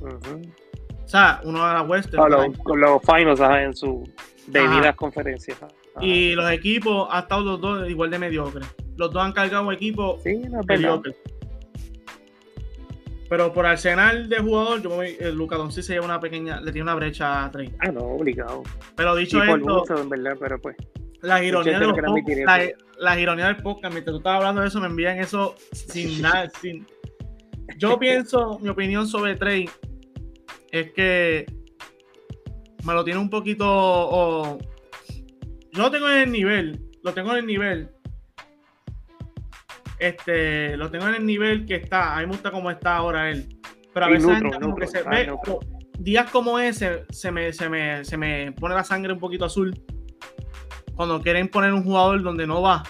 O 0.00 1.08
sea, 1.08 1.40
uno 1.44 1.64
a 1.64 1.74
la 1.74 1.82
Western. 1.82 2.22
Ah, 2.22 2.28
los, 2.28 2.58
con 2.58 2.80
los 2.80 3.00
finals 3.02 3.40
ajá, 3.40 3.62
en 3.62 3.74
sus 3.74 4.08
debidas 4.48 4.80
Ajá. 4.86 4.92
conferencias. 4.96 5.62
ajá. 5.62 5.72
y 6.00 6.34
los 6.34 6.50
equipos 6.50 7.08
han 7.10 7.22
estado 7.22 7.42
los 7.42 7.60
dos 7.60 7.88
igual 7.88 8.10
de 8.10 8.18
mediocres. 8.18 8.66
Los 8.96 9.12
dos 9.12 9.22
han 9.22 9.32
cargado 9.32 9.66
un 9.68 9.74
equipo 9.74 10.18
Sí, 10.22 10.36
no 10.50 10.60
es 10.60 10.66
verdad. 10.66 11.00
Pero 13.28 13.52
por 13.52 13.66
arsenal 13.66 14.28
de 14.28 14.38
jugador, 14.38 14.82
yo 14.82 14.90
me 14.90 14.96
voy, 14.96 15.16
el 15.18 15.34
Luca 15.34 15.56
Doncic 15.56 15.82
se 15.82 15.94
lleva 15.94 16.04
una 16.04 16.20
pequeña, 16.20 16.60
le 16.60 16.70
tiene 16.70 16.82
una 16.84 16.94
brecha 16.94 17.44
a 17.44 17.50
Trey. 17.50 17.72
Ah, 17.80 17.90
no, 17.90 18.00
obligado. 18.02 18.62
Pero 18.94 19.18
Y 19.18 19.24
dicho 19.24 19.38
por 19.44 19.58
esto, 19.58 20.00
en 20.00 20.08
verdad, 20.08 20.36
pero 20.38 20.60
pues. 20.60 20.76
las 21.22 21.42
ironías 21.42 21.80
de 21.80 21.86
los 21.86 21.96
podcasts- 21.96 22.44
la, 22.44 22.70
la 22.98 23.20
ironía 23.20 23.46
del 23.46 23.56
podcast, 23.56 23.92
mientras 23.92 24.12
tú 24.12 24.18
estabas 24.18 24.38
hablando 24.38 24.60
de 24.62 24.68
eso, 24.68 24.80
me 24.80 24.86
envían 24.86 25.18
eso 25.18 25.54
sin 25.72 26.22
nada, 26.22 26.48
sin... 26.60 26.86
Yo 27.78 27.98
pienso, 27.98 28.58
mi 28.60 28.68
opinión 28.68 29.08
sobre 29.08 29.34
Trey 29.34 29.68
es 30.70 30.92
que 30.92 31.46
me 32.84 32.94
lo 32.94 33.02
tiene 33.02 33.18
un 33.18 33.28
poquito... 33.28 34.56
yo 35.72 35.82
lo 35.82 35.90
tengo 35.90 36.08
en 36.08 36.18
el 36.20 36.30
nivel, 36.32 36.80
lo 37.02 37.12
tengo 37.12 37.32
en 37.32 37.38
el 37.38 37.46
nivel. 37.46 37.90
Este, 39.98 40.76
lo 40.76 40.90
tengo 40.90 41.08
en 41.08 41.14
el 41.14 41.26
nivel 41.26 41.66
que 41.66 41.76
está. 41.76 42.16
A 42.16 42.20
mí 42.20 42.26
me 42.26 42.32
gusta 42.32 42.50
cómo 42.50 42.70
está 42.70 42.96
ahora 42.96 43.30
él. 43.30 43.48
Pero 43.92 44.06
a 44.06 44.08
veces 44.10 44.26
neutro, 44.28 44.50
gente 44.50 44.60
como 44.64 44.76
que 44.76 44.86
se 44.86 45.02
ve, 45.02 45.32
días 45.98 46.30
como 46.30 46.58
ese 46.58 47.04
se 47.10 47.32
me, 47.32 47.52
se, 47.52 47.68
me, 47.68 48.04
se 48.04 48.16
me 48.16 48.52
pone 48.52 48.74
la 48.74 48.84
sangre 48.84 49.12
un 49.14 49.18
poquito 49.18 49.46
azul 49.46 49.74
cuando 50.94 51.20
quieren 51.22 51.48
poner 51.48 51.72
un 51.72 51.82
jugador 51.82 52.22
donde 52.22 52.46
no 52.46 52.60
va. 52.60 52.82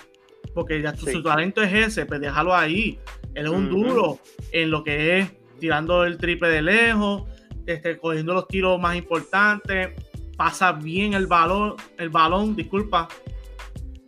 Porque 0.55 0.81
ya 0.83 0.95
su, 0.97 1.07
Sí. 1.07 1.13
su 1.13 1.23
talento 1.23 1.63
es 1.63 1.73
ese, 1.73 2.07
pues 2.07 2.21
déjalo 2.21 2.55
ahí. 2.55 2.99
Él 3.35 3.47
es 3.47 3.53
un 3.53 3.69
duro 3.69 4.19
en 4.53 4.71
lo 4.71 4.83
que 4.83 5.19
es 5.19 5.33
tirando 5.61 6.05
el 6.05 6.17
triple 6.17 6.49
de 6.49 6.63
lejos, 6.63 7.25
este, 7.67 7.99
cogiendo 7.99 8.35
los 8.35 8.49
tiros 8.49 8.81
más 8.81 8.97
importantes, 8.97 9.91
pasa 10.37 10.73
bien 10.73 11.15
el 11.15 11.27
balón, 11.27 11.75
el 11.99 12.09
balón, 12.09 12.57
disculpa, 12.57 13.09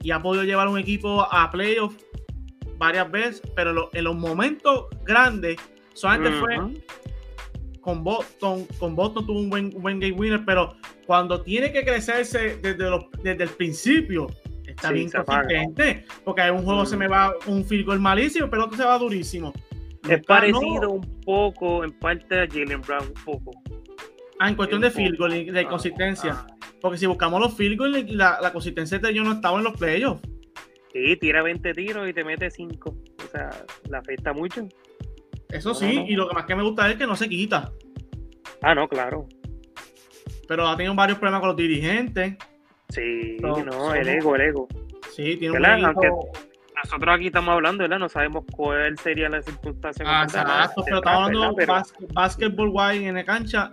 y 0.02 0.10
ha 0.10 0.20
podido 0.20 0.44
llevar 0.44 0.68
un 0.68 0.78
equipo 0.78 1.26
a 1.30 1.50
playoffs 1.50 1.96
varias 2.78 3.10
veces, 3.10 3.42
pero 3.54 3.72
lo- 3.72 3.90
en 3.92 4.04
los 4.04 4.16
momentos 4.16 4.86
grandes 5.04 5.56
solamente 5.92 6.38
fue 6.38 6.56
con 7.80 8.04
Boston, 8.04 8.66
con 8.78 8.94
Boston 8.94 9.26
tuvo 9.26 9.38
un 9.40 9.50
buen, 9.50 9.66
un 9.74 9.82
buen 9.82 9.98
game 10.00 10.12
winner, 10.14 10.44
pero 10.44 10.76
cuando 11.06 11.40
tiene 11.42 11.72
que 11.72 11.84
crecerse 11.84 12.56
desde, 12.62 12.90
los- 12.90 13.06
desde 13.22 13.44
el 13.44 13.50
principio, 13.50 14.26
está 14.66 14.88
Sí, 14.88 14.94
bien 14.94 15.10
consistente, 15.10 16.04
porque 16.24 16.42
hay 16.42 16.50
un 16.50 16.62
juego 16.64 16.82
Mm. 16.82 16.86
se 16.86 16.96
me 16.96 17.08
va 17.08 17.32
un 17.46 17.64
field 17.64 17.86
goal 17.86 18.00
malísimo, 18.00 18.48
pero 18.50 18.66
otro 18.66 18.76
se 18.76 18.84
va 18.84 18.98
durísimo. 18.98 19.52
Es 20.08 20.24
parecido 20.24 20.90
un 20.90 21.20
poco 21.22 21.82
en 21.84 21.92
parte 21.98 22.40
a 22.42 22.46
Jalen 22.46 22.80
Brown, 22.82 23.06
un 23.08 23.24
poco. 23.24 23.50
Ah, 24.38 24.48
en 24.48 24.54
cuestión 24.54 24.80
de 24.80 24.90
field 24.90 25.18
goal 25.18 25.34
y 25.34 25.50
de 25.50 25.60
ah, 25.60 25.68
consistencia. 25.68 26.32
Ah. 26.38 26.46
Porque 26.80 26.96
si 26.98 27.06
buscamos 27.06 27.40
los 27.40 27.54
field 27.54 27.76
goals, 27.78 28.10
la, 28.12 28.38
la 28.40 28.52
consistencia 28.52 28.98
de 28.98 29.10
ellos 29.10 29.24
no 29.26 29.32
estaba 29.32 29.58
en 29.58 29.64
los 29.64 29.76
playoffs. 29.76 30.22
Sí, 30.98 31.16
tira 31.16 31.42
20 31.42 31.74
tiros 31.74 32.08
y 32.08 32.12
te 32.12 32.24
mete 32.24 32.50
5. 32.50 32.90
O 32.90 33.30
sea, 33.30 33.50
la 33.88 33.98
afecta 33.98 34.32
mucho. 34.32 34.66
Eso 35.48 35.74
sí, 35.74 36.04
y 36.08 36.14
lo 36.14 36.28
que 36.28 36.34
más 36.34 36.44
que 36.44 36.56
me 36.56 36.62
gusta 36.62 36.90
es 36.90 36.96
que 36.96 37.06
no 37.06 37.14
se 37.14 37.28
quita. 37.28 37.72
Ah, 38.62 38.74
no, 38.74 38.88
claro. 38.88 39.26
Pero 40.48 40.66
ha 40.66 40.76
tenido 40.76 40.94
varios 40.94 41.18
problemas 41.18 41.40
con 41.40 41.48
los 41.48 41.56
dirigentes. 41.56 42.36
Sí, 42.88 43.36
no, 43.40 43.94
el 43.94 44.08
ego, 44.08 44.34
el 44.34 44.40
ego. 44.42 44.68
Sí, 45.14 45.36
tiene 45.36 45.56
un 45.56 45.64
ego... 45.64 46.30
nosotros 46.84 47.14
aquí 47.14 47.26
estamos 47.26 47.52
hablando, 47.52 47.84
¿verdad? 47.84 47.98
No 47.98 48.08
sabemos 48.08 48.44
cuál 48.52 48.98
sería 48.98 49.28
la 49.28 49.42
circunstancia. 49.42 50.04
Ah, 50.08 50.24
exacto, 50.24 50.82
pero 50.84 50.98
estamos 50.98 51.26
hablando 51.26 51.52
de 51.52 51.66
básquetbol 52.12 52.70
guay 52.70 53.04
en 53.04 53.14
la 53.14 53.24
cancha 53.24 53.70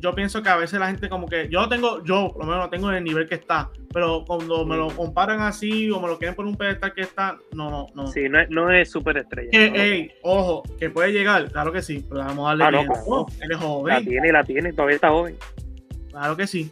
yo 0.00 0.14
pienso 0.14 0.42
que 0.42 0.48
a 0.48 0.56
veces 0.56 0.78
la 0.78 0.86
gente 0.86 1.08
como 1.08 1.26
que 1.26 1.48
yo 1.48 1.68
tengo, 1.68 2.04
yo 2.04 2.30
por 2.32 2.44
lo 2.44 2.50
menos 2.50 2.64
lo 2.64 2.70
tengo 2.70 2.90
en 2.90 2.96
el 2.96 3.04
nivel 3.04 3.28
que 3.28 3.34
está, 3.34 3.70
pero 3.92 4.24
cuando 4.24 4.64
me 4.64 4.76
lo 4.76 4.88
comparan 4.88 5.40
así 5.40 5.90
o 5.90 6.00
me 6.00 6.06
lo 6.06 6.18
quieren 6.18 6.36
por 6.36 6.46
un 6.46 6.56
pedestal 6.56 6.94
que 6.94 7.02
está, 7.02 7.36
no, 7.52 7.68
no, 7.68 7.86
no. 7.94 8.06
Sí, 8.06 8.28
no 8.28 8.40
es, 8.40 8.48
no 8.48 8.70
es 8.70 8.90
súper 8.90 9.18
estrella. 9.18 9.50
Que, 9.50 10.16
ojo, 10.22 10.62
que 10.78 10.90
puede 10.90 11.12
llegar, 11.12 11.50
claro 11.50 11.72
que 11.72 11.82
sí, 11.82 12.04
pero 12.08 12.20
vamos 12.20 12.46
a 12.46 12.56
darle 12.56 12.64
ah, 12.64 12.70
no, 12.70 13.26
él 13.40 13.50
es 13.50 13.58
joven. 13.58 13.94
La 13.94 14.00
tiene, 14.00 14.32
la 14.32 14.44
tiene, 14.44 14.72
todavía 14.72 14.94
está 14.94 15.08
joven. 15.10 15.36
Claro 16.10 16.36
que 16.36 16.46
sí. 16.46 16.70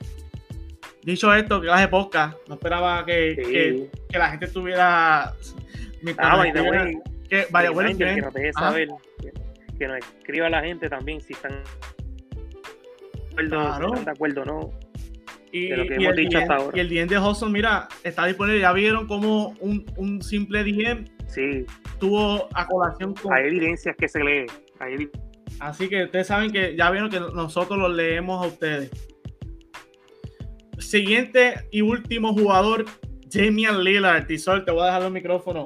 Dicho 1.02 1.34
esto, 1.34 1.60
que 1.60 1.68
de 1.68 1.88
podcast, 1.88 2.36
no 2.48 2.54
esperaba 2.54 3.04
que, 3.04 3.90
que, 4.08 4.18
la 4.18 4.30
gente 4.30 4.46
tuviera... 4.48 5.32
Ah, 6.18 6.36
vaya, 6.36 6.52
que, 7.28 7.46
vaya, 7.50 7.70
bueno, 7.70 7.96
que 7.96 8.52
saber, 8.52 8.88
que, 9.20 9.32
que 9.76 9.88
nos 9.88 9.98
escriba 9.98 10.48
la 10.48 10.62
gente 10.62 10.88
también 10.88 11.20
si 11.20 11.32
están 11.32 11.62
de 13.36 14.10
acuerdo 14.10 14.44
no. 14.44 14.70
Y, 15.52 15.68
de 15.68 15.76
lo 15.76 15.86
que 15.86 15.94
hemos 15.94 16.16
dicho 16.16 16.38
hasta 16.38 16.56
ahora. 16.56 16.76
Y 16.76 16.80
el 16.80 16.88
DM 16.88 17.06
de 17.08 17.18
Hudson, 17.18 17.52
mira, 17.52 17.88
está 18.02 18.26
disponible. 18.26 18.60
Ya 18.60 18.72
vieron 18.72 19.06
como 19.06 19.54
un, 19.60 19.86
un 19.96 20.20
simple 20.22 20.64
DM 20.64 21.04
sí. 21.28 21.64
tuvo 21.98 22.48
a 22.54 22.66
colación 22.66 23.14
con. 23.14 23.32
Hay 23.32 23.46
evidencias 23.46 23.96
que 23.96 24.08
se 24.08 24.22
lee. 24.22 24.46
Así 25.60 25.88
que 25.88 26.04
ustedes 26.04 26.26
saben 26.26 26.52
que 26.52 26.76
ya 26.76 26.90
vieron 26.90 27.10
que 27.10 27.20
nosotros 27.20 27.78
los 27.78 27.94
leemos 27.94 28.44
a 28.44 28.48
ustedes. 28.48 28.90
Siguiente 30.78 31.54
y 31.70 31.80
último 31.80 32.34
jugador, 32.34 32.84
Damian 33.32 33.82
Lillard. 33.82 34.26
Tisol, 34.26 34.64
te 34.64 34.72
voy 34.72 34.82
a 34.82 34.86
dejar 34.86 35.02
el 35.04 35.12
micrófono. 35.12 35.64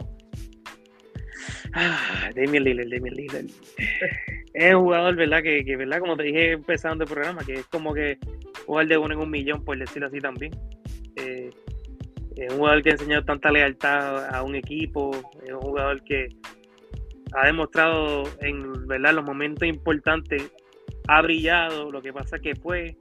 Ah, 1.72 2.30
Damian 2.34 2.64
Lillard, 2.64 2.88
Damian 2.88 3.14
Lillard 3.14 3.46
es 4.52 4.74
un 4.74 4.82
jugador, 4.82 5.16
¿verdad? 5.16 5.42
Que, 5.42 5.64
que, 5.64 5.76
¿verdad? 5.76 6.00
Como 6.00 6.16
te 6.16 6.24
dije 6.24 6.52
empezando 6.52 7.04
el 7.04 7.10
programa, 7.10 7.44
que 7.44 7.54
es 7.54 7.66
como 7.66 7.94
que 7.94 8.18
jugar 8.66 8.86
de 8.86 8.98
uno 8.98 9.14
en 9.14 9.20
un 9.20 9.30
millón, 9.30 9.64
por 9.64 9.78
decirlo 9.78 10.08
así 10.08 10.18
también. 10.18 10.52
Eh, 11.16 11.50
es 12.36 12.52
un 12.52 12.58
jugador 12.58 12.82
que 12.82 12.90
ha 12.90 12.92
enseñado 12.92 13.24
tanta 13.24 13.50
lealtad 13.50 14.34
a 14.34 14.42
un 14.42 14.54
equipo, 14.54 15.10
es 15.44 15.52
un 15.52 15.60
jugador 15.60 16.02
que 16.04 16.28
ha 17.34 17.46
demostrado 17.46 18.24
en 18.40 18.86
¿verdad? 18.86 19.14
los 19.14 19.24
momentos 19.24 19.68
importantes, 19.68 20.50
ha 21.08 21.22
brillado, 21.22 21.90
lo 21.90 22.02
que 22.02 22.12
pasa 22.12 22.38
que 22.38 22.54
pues 22.54 22.96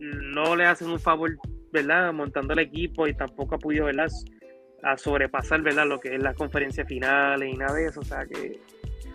no 0.00 0.56
le 0.56 0.64
hacen 0.66 0.90
un 0.90 0.98
favor, 0.98 1.36
¿verdad? 1.72 2.12
Montando 2.12 2.52
el 2.52 2.60
equipo 2.60 3.06
y 3.06 3.14
tampoco 3.14 3.54
ha 3.54 3.58
podido, 3.58 3.86
¿verdad? 3.86 4.08
Sobrepasar, 4.96 5.62
¿verdad? 5.62 5.86
Lo 5.86 5.98
que 5.98 6.14
es 6.14 6.22
las 6.22 6.36
conferencias 6.36 6.86
finales 6.88 7.52
y 7.52 7.56
nada 7.56 7.74
de 7.74 7.86
eso, 7.86 8.00
o 8.00 8.04
sea 8.04 8.26
que 8.26 8.60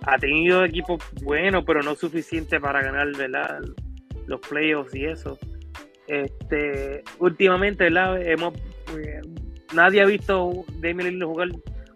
ha 0.05 0.17
tenido 0.17 0.63
equipos 0.63 1.03
buenos, 1.21 1.63
pero 1.65 1.81
no 1.81 1.95
suficiente 1.95 2.59
para 2.59 2.81
ganar 2.81 3.07
¿verdad? 3.15 3.59
los 4.27 4.39
playoffs 4.41 4.93
y 4.95 5.05
eso. 5.05 5.37
Este, 6.07 7.03
últimamente, 7.19 7.85
¿verdad? 7.85 8.21
Hemos, 8.21 8.53
eh, 8.97 9.21
nadie 9.73 10.01
ha 10.01 10.05
visto 10.05 10.65
Damian 10.79 11.09
Lillard 11.09 11.27
jugar. 11.27 11.49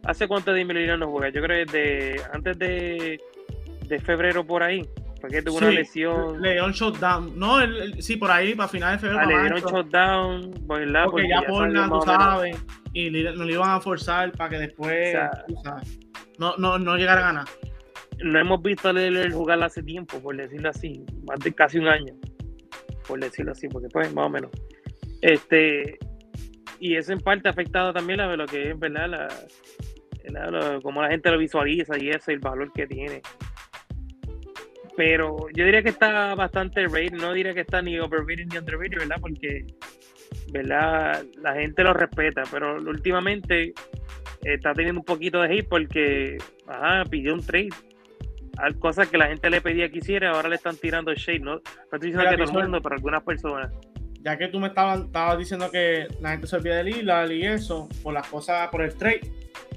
¿Hace 0.03 0.27
cuánto 0.27 0.51
Damian 0.51 0.77
Lillard 0.77 0.99
no 0.99 1.09
juega? 1.09 1.29
Yo 1.29 1.41
creo 1.41 1.65
que 1.65 1.71
desde 1.71 2.21
antes 2.33 2.57
de, 2.59 3.21
de 3.87 3.99
febrero 3.99 4.45
por 4.45 4.63
ahí. 4.63 4.85
Porque 5.21 5.43
tuvo 5.43 5.59
una 5.59 5.69
lesión. 5.69 6.41
Le 6.41 6.53
dio 6.53 6.65
un 6.65 6.71
shutdown. 6.71 7.37
No, 7.37 7.59
sí, 7.99 8.17
por 8.17 8.31
ahí, 8.31 8.55
para 8.55 8.67
finales 8.67 8.99
de 8.99 9.07
febrero. 9.07 9.29
Ah, 9.29 9.31
le 9.31 9.39
dieron 9.39 9.61
shutdown, 9.61 10.67
¿verdad? 10.67 11.05
Porque, 11.05 11.29
ya, 11.29 11.43
por 11.43 11.71
la, 11.71 11.87
tú 11.87 12.01
sabes. 12.01 12.57
Y 12.91 13.11
no 13.11 13.45
le 13.45 13.53
iban 13.53 13.69
a 13.69 13.79
forzar 13.79 14.31
para 14.31 14.49
que 14.49 14.57
después. 14.57 15.15
no, 16.39 16.57
no, 16.57 16.79
no 16.79 16.97
llegara 16.97 17.21
a 17.21 17.25
ganar 17.25 17.45
no 18.23 18.39
hemos 18.39 18.61
visto 18.61 18.89
a 18.89 18.93
Lillard 18.93 19.33
jugar 19.33 19.61
hace 19.63 19.83
tiempo, 19.83 20.19
por 20.21 20.35
decirlo 20.35 20.69
así, 20.69 21.03
más 21.27 21.39
de 21.39 21.53
casi 21.53 21.79
un 21.79 21.87
año, 21.87 22.13
por 23.07 23.19
decirlo 23.19 23.51
así, 23.51 23.67
porque 23.67 23.89
pues 23.89 24.13
más 24.13 24.27
o 24.27 24.29
menos. 24.29 24.51
Este, 25.21 25.97
y 26.79 26.95
eso 26.95 27.13
en 27.13 27.19
parte 27.19 27.47
ha 27.47 27.51
afectado 27.51 27.93
también 27.93 28.19
a 28.19 28.35
lo 28.35 28.45
que 28.45 28.71
es, 28.71 28.79
¿verdad? 28.79 29.09
La, 29.09 30.79
como 30.81 31.01
la 31.01 31.09
gente 31.09 31.31
lo 31.31 31.37
visualiza 31.37 31.97
y 31.97 32.09
eso, 32.09 32.31
el 32.31 32.39
valor 32.39 32.71
que 32.73 32.87
tiene. 32.87 33.21
Pero 34.95 35.47
yo 35.55 35.65
diría 35.65 35.81
que 35.81 35.89
está 35.89 36.35
bastante 36.35 36.85
rated, 36.87 37.13
no 37.13 37.33
diría 37.33 37.53
que 37.53 37.61
está 37.61 37.81
ni 37.81 37.99
overrated 37.99 38.47
ni 38.47 38.57
underrated, 38.57 38.99
¿verdad? 38.99 39.17
Porque, 39.19 39.65
¿verdad? 40.51 41.23
La 41.41 41.53
gente 41.55 41.83
lo 41.83 41.93
respeta, 41.93 42.43
pero 42.51 42.77
últimamente 42.77 43.73
está 44.43 44.73
teniendo 44.73 45.01
un 45.01 45.05
poquito 45.05 45.41
de 45.41 45.53
hate 45.53 45.67
porque, 45.67 46.37
ajá, 46.67 47.03
pidió 47.09 47.33
un 47.33 47.45
trade 47.45 47.69
cosas 48.79 49.07
que 49.07 49.17
la 49.17 49.27
gente 49.27 49.49
le 49.49 49.61
pedía 49.61 49.89
que 49.89 49.99
hiciera, 49.99 50.31
ahora 50.31 50.49
le 50.49 50.55
están 50.55 50.75
tirando 50.77 51.13
shade, 51.13 51.39
¿no? 51.39 51.57
estoy 51.57 52.11
diciendo 52.11 52.29
que 52.29 52.43
todo 52.43 52.59
el 52.59 52.65
mundo, 52.65 52.81
pero 52.81 52.95
algunas 52.95 53.23
personas. 53.23 53.71
Ya 54.21 54.37
que 54.37 54.47
tú 54.47 54.59
me 54.59 54.67
estabas, 54.67 55.37
diciendo 55.37 55.71
que 55.71 56.07
la 56.19 56.31
gente 56.31 56.47
se 56.47 56.55
olvida 56.55 56.75
de 56.75 56.83
Lila 56.83 57.25
y 57.33 57.43
eso, 57.43 57.89
por 58.03 58.13
las 58.13 58.27
cosas, 58.27 58.69
por 58.69 58.81
el 58.81 58.95
trade, 58.95 59.21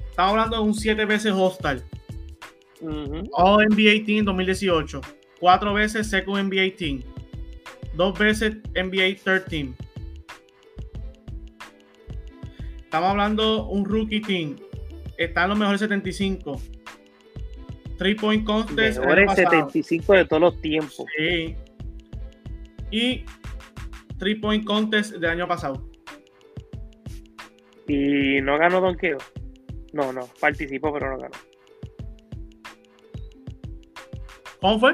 estamos 0.09 0.31
hablando 0.31 0.57
de 0.57 0.63
un 0.63 0.73
7 0.73 1.03
veces 1.05 1.33
hostal. 1.33 1.83
All 3.31 3.65
NBA 3.65 4.05
Team 4.05 4.25
2018. 4.25 5.01
Cuatro 5.39 5.73
veces 5.73 6.07
Second 6.07 6.51
NBA 6.51 6.75
Team. 6.77 7.01
Dos 7.95 8.17
veces 8.17 8.57
NBA 8.75 9.23
Third 9.23 9.45
Team. 9.45 9.75
Estamos 12.83 13.09
hablando 13.09 13.67
un 13.67 13.83
rookie 13.83 14.21
team. 14.21 14.55
Está 15.17 15.43
en 15.43 15.49
los 15.49 15.57
mejores 15.57 15.81
75. 15.81 16.61
Three 17.97 18.15
Point 18.15 18.45
Contest. 18.45 18.99
Mejores 18.99 19.33
75 19.33 20.13
de 20.13 20.25
todos 20.25 20.41
los 20.41 20.61
tiempos. 20.61 21.05
Sí. 21.17 21.55
Y 22.91 23.25
Three 24.17 24.35
Point 24.35 24.65
Contest 24.65 25.13
del 25.13 25.29
año 25.29 25.47
pasado. 25.47 25.89
¿Y 27.87 28.41
no 28.41 28.57
ganó 28.57 28.81
Donkeo? 28.81 29.17
No, 29.93 30.11
no, 30.11 30.27
participó, 30.39 30.91
pero 30.91 31.11
no 31.11 31.17
ganó. 31.17 31.35
¿Cómo 34.59 34.79
fue? 34.79 34.93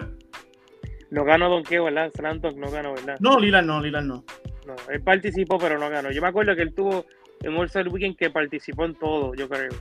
No 1.10 1.24
ganó 1.24 1.50
Donkeo, 1.50 1.86
¿verdad? 1.86 2.12
Slantok 2.16 2.56
no 2.56 2.70
ganó, 2.70 2.94
¿verdad? 2.94 3.18
No, 3.20 3.40
Lila 3.40 3.62
no, 3.62 3.82
Lila 3.82 4.02
no. 4.02 4.24
No, 4.66 4.76
él 4.90 5.02
participó, 5.02 5.58
pero 5.58 5.80
no 5.80 5.90
ganó. 5.90 6.12
Yo 6.12 6.22
me 6.22 6.28
acuerdo 6.28 6.56
que 6.56 6.62
él 6.62 6.74
tuvo 6.74 7.06
en 7.42 7.56
All-Star 7.56 7.88
Weekend 7.88 8.18
que 8.18 8.30
participó 8.30 8.86
en 8.86 8.96
todo, 8.96 9.34
yo 9.34 9.50
creo. 9.50 9.72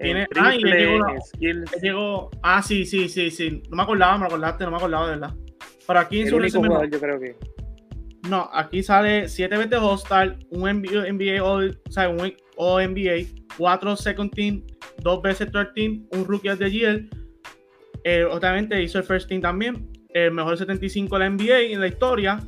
Tiene, 0.00 0.26
ah, 0.36 0.54
y 0.54 0.64
llegó, 1.82 2.30
ah, 2.42 2.62
sí, 2.62 2.86
sí, 2.86 3.08
sí, 3.08 3.30
sí. 3.30 3.62
No 3.68 3.76
me 3.76 3.82
acordaba, 3.82 4.16
me 4.16 4.26
acordaste, 4.26 4.64
no 4.64 4.70
me 4.70 4.78
acordaba 4.78 5.06
de 5.06 5.16
verdad. 5.16 5.34
Pero 5.86 6.00
aquí 6.00 6.20
en 6.22 6.28
su 6.28 6.58
jugador, 6.58 6.90
yo 6.90 6.98
creo 6.98 7.20
que. 7.20 7.36
No, 8.28 8.48
aquí 8.52 8.82
sale 8.82 9.28
7 9.28 9.56
veces 9.56 9.78
Hostal, 9.80 10.38
un 10.50 10.62
NBA, 10.62 11.42
All, 11.42 11.78
o 11.86 11.90
sea, 11.90 12.08
un 12.08 12.32
All 12.56 12.94
NBA, 12.94 13.26
4 13.58 13.96
Second 13.96 14.32
Team, 14.32 14.62
2 15.02 15.22
veces 15.22 15.52
Third 15.52 15.72
Team, 15.74 16.06
un 16.12 16.24
Rookie 16.24 16.48
of 16.48 16.58
the 16.58 16.70
Year. 16.70 17.04
Eh, 18.04 18.24
obviamente 18.24 18.82
hizo 18.82 18.98
el 18.98 19.04
First 19.04 19.28
Team 19.28 19.42
también, 19.42 19.90
el 20.10 20.32
mejor 20.32 20.56
75 20.56 21.18
de 21.18 21.24
la 21.24 21.30
NBA 21.30 21.60
en 21.72 21.80
la 21.80 21.88
historia. 21.88 22.40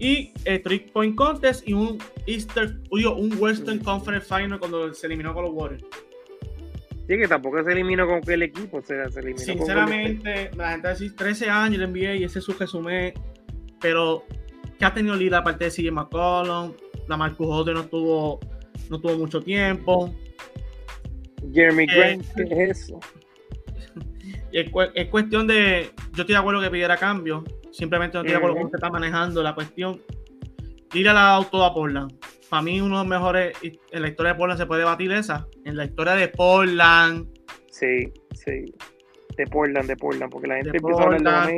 Y 0.00 0.32
el 0.44 0.62
Trick 0.62 0.92
Point 0.92 1.14
Contest 1.14 1.66
y 1.66 1.72
un 1.72 1.98
Easter, 2.26 2.80
un 2.90 3.36
Western 3.38 3.78
Conference 3.78 4.26
Final 4.26 4.58
cuando 4.58 4.92
se 4.92 5.06
eliminó 5.06 5.32
con 5.32 5.44
los 5.44 5.52
Warriors. 5.54 5.84
Sí, 7.08 7.16
que 7.16 7.28
tampoco 7.28 7.62
se 7.62 7.70
eliminó 7.70 8.06
con 8.06 8.20
el 8.26 8.42
equipo, 8.42 8.82
se, 8.82 8.94
eliminó 8.94 9.38
Sinceramente, 9.38 10.50
la 10.56 10.72
gente 10.72 10.90
dice 10.90 11.14
13 11.14 11.50
años 11.50 11.78
le 11.78 11.84
envié 11.84 12.16
y 12.16 12.24
ese 12.24 12.40
es 12.40 12.44
su 12.44 12.52
resumen, 12.52 13.14
pero 13.80 14.24
que 14.76 14.84
ha 14.84 14.92
tenido 14.92 15.14
líder 15.14 15.36
aparte 15.36 15.66
de 15.66 15.70
CJ 15.70 15.92
McCollum, 15.92 16.72
la 17.06 17.16
Marcus 17.16 17.46
Holder 17.48 17.74
no 17.76 17.84
tuvo, 17.84 18.40
no 18.90 19.00
tuvo 19.00 19.16
mucho 19.18 19.40
tiempo. 19.40 20.12
Jeremy 21.52 21.84
eh, 21.84 21.86
Grant, 21.86 22.26
¿qué 22.34 22.64
es 22.64 22.70
eso? 22.82 22.98
Es, 24.52 25.08
cuestión 25.08 25.46
de, 25.46 25.90
yo 26.12 26.22
estoy 26.22 26.34
de 26.34 26.36
acuerdo 26.36 26.60
que 26.60 26.70
pidiera 26.70 26.96
cambio, 26.96 27.44
simplemente 27.70 28.16
no 28.16 28.22
estoy 28.22 28.32
de 28.32 28.36
acuerdo 28.38 28.54
con 28.56 28.62
cómo 28.64 28.70
se 28.70 28.76
está 28.78 28.90
manejando 28.90 29.42
la 29.44 29.54
cuestión. 29.54 30.02
Tira 30.90 31.12
la 31.12 31.34
auto 31.34 31.64
a 31.64 31.72
Portland 31.72 32.12
para 32.48 32.62
mí 32.62 32.80
uno 32.80 32.96
de 32.98 33.04
los 33.04 33.06
mejores 33.06 33.56
en 33.62 34.02
la 34.02 34.08
historia 34.08 34.32
de 34.32 34.38
Portland 34.38 34.60
se 34.60 34.66
puede 34.66 34.84
batir 34.84 35.12
esa. 35.12 35.46
En 35.64 35.76
la 35.76 35.84
historia 35.84 36.14
de 36.14 36.28
Portland. 36.28 37.26
Sí, 37.70 38.12
sí. 38.32 38.72
De 39.36 39.46
Portland, 39.46 39.86
de 39.86 39.96
Portland, 39.96 40.32
porque 40.32 40.46
la 40.48 40.54
gente 40.56 40.70
De 40.70 40.78
empieza 40.78 41.00
a 41.02 41.04
hablar 41.04 41.18
de 41.18 41.24
Portland, 41.24 41.50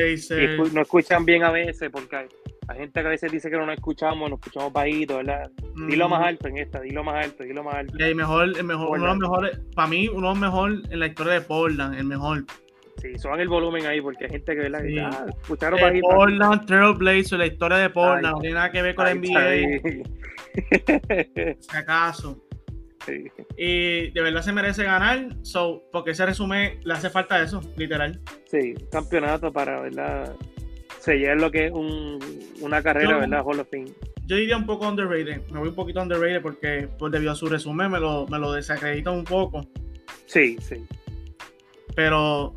y 0.00 0.14
escu- 0.14 0.72
no 0.72 0.82
escuchan 0.82 1.24
bien 1.24 1.42
a 1.42 1.50
veces, 1.50 1.90
porque 1.90 2.14
hay, 2.16 2.26
hay 2.68 2.78
gente 2.78 3.00
que 3.00 3.06
a 3.06 3.10
veces 3.10 3.32
dice 3.32 3.50
que 3.50 3.56
no 3.56 3.66
nos 3.66 3.74
escuchamos, 3.74 4.30
nos 4.30 4.38
escuchamos 4.38 4.72
bajito, 4.72 5.16
¿verdad? 5.16 5.50
Dilo 5.88 6.06
Mm, 6.06 6.10
más 6.10 6.24
alto 6.24 6.46
en 6.48 6.58
esta, 6.58 6.80
dilo 6.80 7.02
más 7.02 7.24
alto, 7.24 7.42
dilo 7.42 7.64
más 7.64 7.74
alto. 7.74 7.94
y 7.98 8.02
el 8.02 8.14
mejor, 8.14 8.44
el 8.56 8.62
mejor, 8.64 8.90
uno 8.90 9.02
de 9.02 9.08
los 9.08 9.18
mejores, 9.18 9.60
para 9.74 9.88
mí, 9.88 10.06
uno 10.08 10.28
de 10.28 10.34
los 10.34 10.38
mejores 10.38 10.78
en 10.90 11.00
la 11.00 11.06
historia 11.06 11.32
de 11.32 11.40
Portland, 11.40 11.94
el 11.98 12.04
mejor. 12.04 12.44
Sí, 13.00 13.18
suban 13.18 13.40
el 13.40 13.48
volumen 13.48 13.86
ahí, 13.86 14.00
porque 14.00 14.24
hay 14.24 14.30
gente 14.30 14.54
que, 14.54 14.60
¿verdad? 14.62 14.82
que 14.82 14.88
Sí. 14.88 14.98
ah, 14.98 15.26
escucharon 15.42 15.80
bajito. 15.80 16.08
Portland 16.08 16.66
Trailblazers, 16.66 17.32
la 17.32 17.46
historia 17.46 17.76
de 17.78 17.90
Portland, 17.90 18.26
Ay, 18.26 18.32
no 18.32 18.38
tiene 18.40 18.54
nada 18.54 18.70
que 18.72 18.82
ver 18.82 18.94
con 18.94 19.04
la 19.04 19.10
Ahí 19.10 19.18
NBA, 19.18 20.02
si 21.60 21.76
acaso. 21.76 22.42
Sí. 23.04 23.24
Y 23.56 24.10
de 24.10 24.20
verdad 24.20 24.42
se 24.42 24.52
merece 24.52 24.82
ganar, 24.84 25.28
so, 25.42 25.82
porque 25.92 26.10
ese 26.12 26.24
resumen 26.26 26.80
le 26.82 26.94
hace 26.94 27.10
falta 27.10 27.40
eso, 27.42 27.60
literal. 27.76 28.20
Sí, 28.46 28.74
campeonato 28.90 29.52
para, 29.52 29.80
¿verdad? 29.82 30.34
Sellar 30.98 31.36
lo 31.36 31.50
que 31.52 31.66
es 31.66 31.72
un, 31.72 32.18
una 32.62 32.82
carrera, 32.82 33.10
Yo- 33.12 33.18
¿verdad? 33.20 33.42
Hall 33.44 33.60
of 33.60 33.68
Fame. 33.70 33.92
Yo 34.26 34.34
diría 34.34 34.56
un 34.56 34.66
poco 34.66 34.88
underrated, 34.88 35.42
me 35.52 35.60
voy 35.60 35.68
un 35.68 35.74
poquito 35.76 36.02
underrated 36.02 36.42
porque 36.42 36.88
pues, 36.98 37.12
debido 37.12 37.30
a 37.30 37.36
su 37.36 37.46
resumen 37.46 37.92
me 37.92 38.00
lo, 38.00 38.26
me 38.26 38.40
lo 38.40 38.50
desacredita 38.52 39.12
un 39.12 39.22
poco. 39.22 39.60
Sí, 40.24 40.56
sí. 40.60 40.84
Pero 41.94 42.56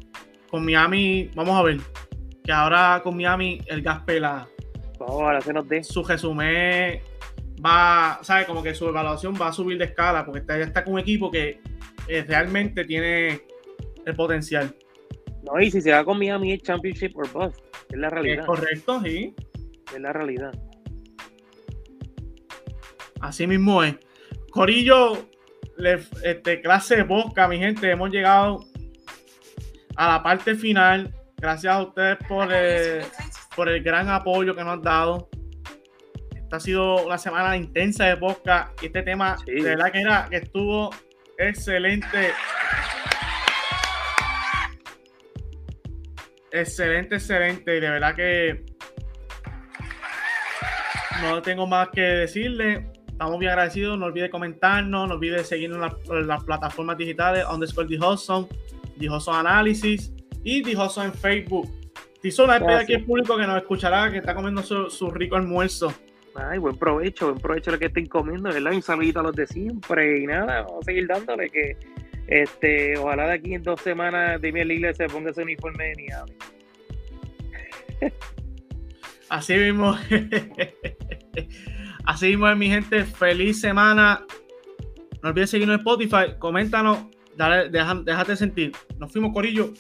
con 0.50 0.66
Miami, 0.66 1.30
vamos 1.36 1.56
a 1.58 1.64
ver, 1.64 1.78
que 2.43 2.52
ahora 2.52 3.02
con 3.04 3.16
Miami 3.16 3.62
el 3.68 3.82
gas 3.82 4.02
pela, 4.02 4.47
Vamos, 5.00 5.16
ahora 5.22 5.41
se 5.41 5.54
nos 5.54 5.68
dé. 5.68 5.84
su 5.84 6.04
resumen 6.04 7.00
va, 7.66 8.20
¿sabes? 8.22 8.45
Como 8.47 8.62
que 8.64 8.74
su 8.74 8.88
evaluación 8.88 9.34
va 9.39 9.47
a 9.50 9.54
subir 9.54 9.78
de 9.78 9.86
escala 9.86 10.26
porque 10.26 10.39
está, 10.41 10.58
ya 10.58 10.66
está 10.66 10.84
con 10.84 10.93
un 10.95 11.00
equipo 11.00 11.30
que 11.32 11.62
eh, 12.08 12.26
realmente 12.28 12.84
tiene 12.86 13.41
el 14.06 14.16
potencial. 14.16 14.76
No, 15.43 15.60
y 15.62 15.72
si 15.72 15.80
se 15.82 15.91
va 15.91 16.04
con 16.04 16.18
Miami 16.20 16.52
es 16.54 16.64
Championship 16.64 17.16
or 17.16 17.32
Bust. 17.32 17.60
Es 17.89 17.97
la 17.97 18.08
Es 18.08 18.14
realidad. 18.14 18.45
correcto, 18.45 19.02
sí. 19.04 19.34
Es 19.93 20.00
la 20.02 20.12
realidad. 20.12 20.52
Así 23.22 23.47
mismo 23.47 23.84
es. 23.84 23.95
Corillo, 24.52 25.26
le- 25.78 26.00
este, 26.24 26.62
clase 26.62 26.97
de 26.97 27.04
bosca, 27.04 27.47
mi 27.47 27.58
gente, 27.58 27.89
hemos 27.91 28.10
llegado 28.10 28.66
a 30.00 30.08
la 30.14 30.24
parte 30.24 30.56
final. 30.56 31.14
Gracias 31.38 31.74
a 31.74 31.82
ustedes 31.82 32.18
por 32.28 32.52
el, 32.54 33.04
por 33.56 33.68
el 33.70 33.84
gran 33.84 34.10
apoyo 34.10 34.56
que 34.56 34.64
nos 34.64 34.74
han 34.74 34.82
dado. 34.82 35.30
Esta 36.36 36.56
ha 36.58 36.60
sido 36.60 37.06
una 37.06 37.18
semana 37.18 37.56
intensa 37.58 38.06
de 38.06 38.16
bosca 38.16 38.72
y 38.82 38.88
este 38.88 39.04
tema, 39.04 39.38
Sí. 39.45 39.52
de 39.56 39.62
verdad 39.76 39.91
que, 39.91 40.00
era, 40.02 40.28
que 40.30 40.38
estuvo 40.38 40.89
excelente. 41.38 42.32
Excelente, 46.52 47.16
excelente. 47.16 47.78
Y 47.78 47.80
de 47.80 47.89
verdad 47.89 48.16
que 48.16 48.66
no 51.22 51.41
tengo 51.41 51.68
más 51.68 51.89
que 51.89 52.02
decirle. 52.02 52.89
Estamos 53.08 53.38
bien 53.39 53.52
agradecidos. 53.52 54.00
No 54.00 54.06
olvide 54.06 54.30
comentarnos. 54.30 55.08
No 55.08 55.14
olvide 55.16 55.43
seguirnos 55.43 55.78
en, 55.78 55.82
la- 56.10 56.20
en 56.20 56.28
las 56.28 56.43
plataformas 56.43 56.97
digitales. 56.97 57.45
Underscore 57.52 57.88
The 57.88 58.00
Hudson, 58.06 58.47
The 59.00 59.10
Hudson 59.10 59.36
Análisis 59.36 60.14
y 60.43 60.62
The 60.62 60.76
Hudson 60.76 61.08
en 61.08 61.14
Facebook. 61.14 61.70
Hizo 62.22 62.43
una 62.43 62.56
despedida 62.56 62.80
aquí 62.82 62.93
el 62.93 63.06
público 63.06 63.38
que 63.38 63.47
nos 63.47 63.58
escuchará, 63.58 64.12
que 64.12 64.18
está 64.18 64.36
comiendo 64.36 64.62
su, 64.62 64.89
su 64.89 65.10
rico 65.10 65.38
almuerzo. 65.38 65.93
Ay, 66.36 66.60
buen 66.60 66.78
provecho, 66.78 67.28
buen 67.28 67.39
provecho 67.39 67.72
lo 67.72 67.80
que 67.80 67.86
estén 67.86 68.06
comiendo, 68.06 68.50
¿verdad? 68.50 68.74
Un 68.74 68.82
saludito 68.82 69.20
a 69.20 69.24
los 69.24 69.36
de 69.36 69.47
siempre 69.47 70.20
y 70.20 70.28
nada, 70.28 70.64
vamos 70.64 70.82
a 70.82 70.86
seguir 70.86 71.08
dándole 71.08 71.50
que 71.50 71.78
este, 72.28 72.97
ojalá 72.97 73.28
de 73.28 73.34
aquí 73.34 73.56
en 73.56 73.64
dos 73.64 73.82
semanas 73.82 74.39
Damian 74.39 74.68
Lillard 74.68 74.95
se 74.95 75.08
ponga 75.08 75.32
ese 75.32 75.41
uniforme 75.41 75.86
de 75.86 75.95
Miami. 75.95 76.34
Así 79.30 79.56
mismo. 79.56 79.97
Así 82.06 82.28
mismo 82.28 82.50
es, 82.50 82.58
mi 82.58 82.68
gente. 82.70 83.04
Feliz 83.06 83.62
semana. 83.62 84.26
No 85.22 85.30
olvides 85.30 85.50
seguirnos 85.50 85.76
en 85.76 85.80
Spotify. 85.80 86.38
Coméntanos. 86.38 87.06
Dale, 87.40 87.70
déjate 87.70 88.36
sentir. 88.36 88.74
Nos 88.98 89.14
fuimos, 89.14 89.32
Corillo. 89.32 89.72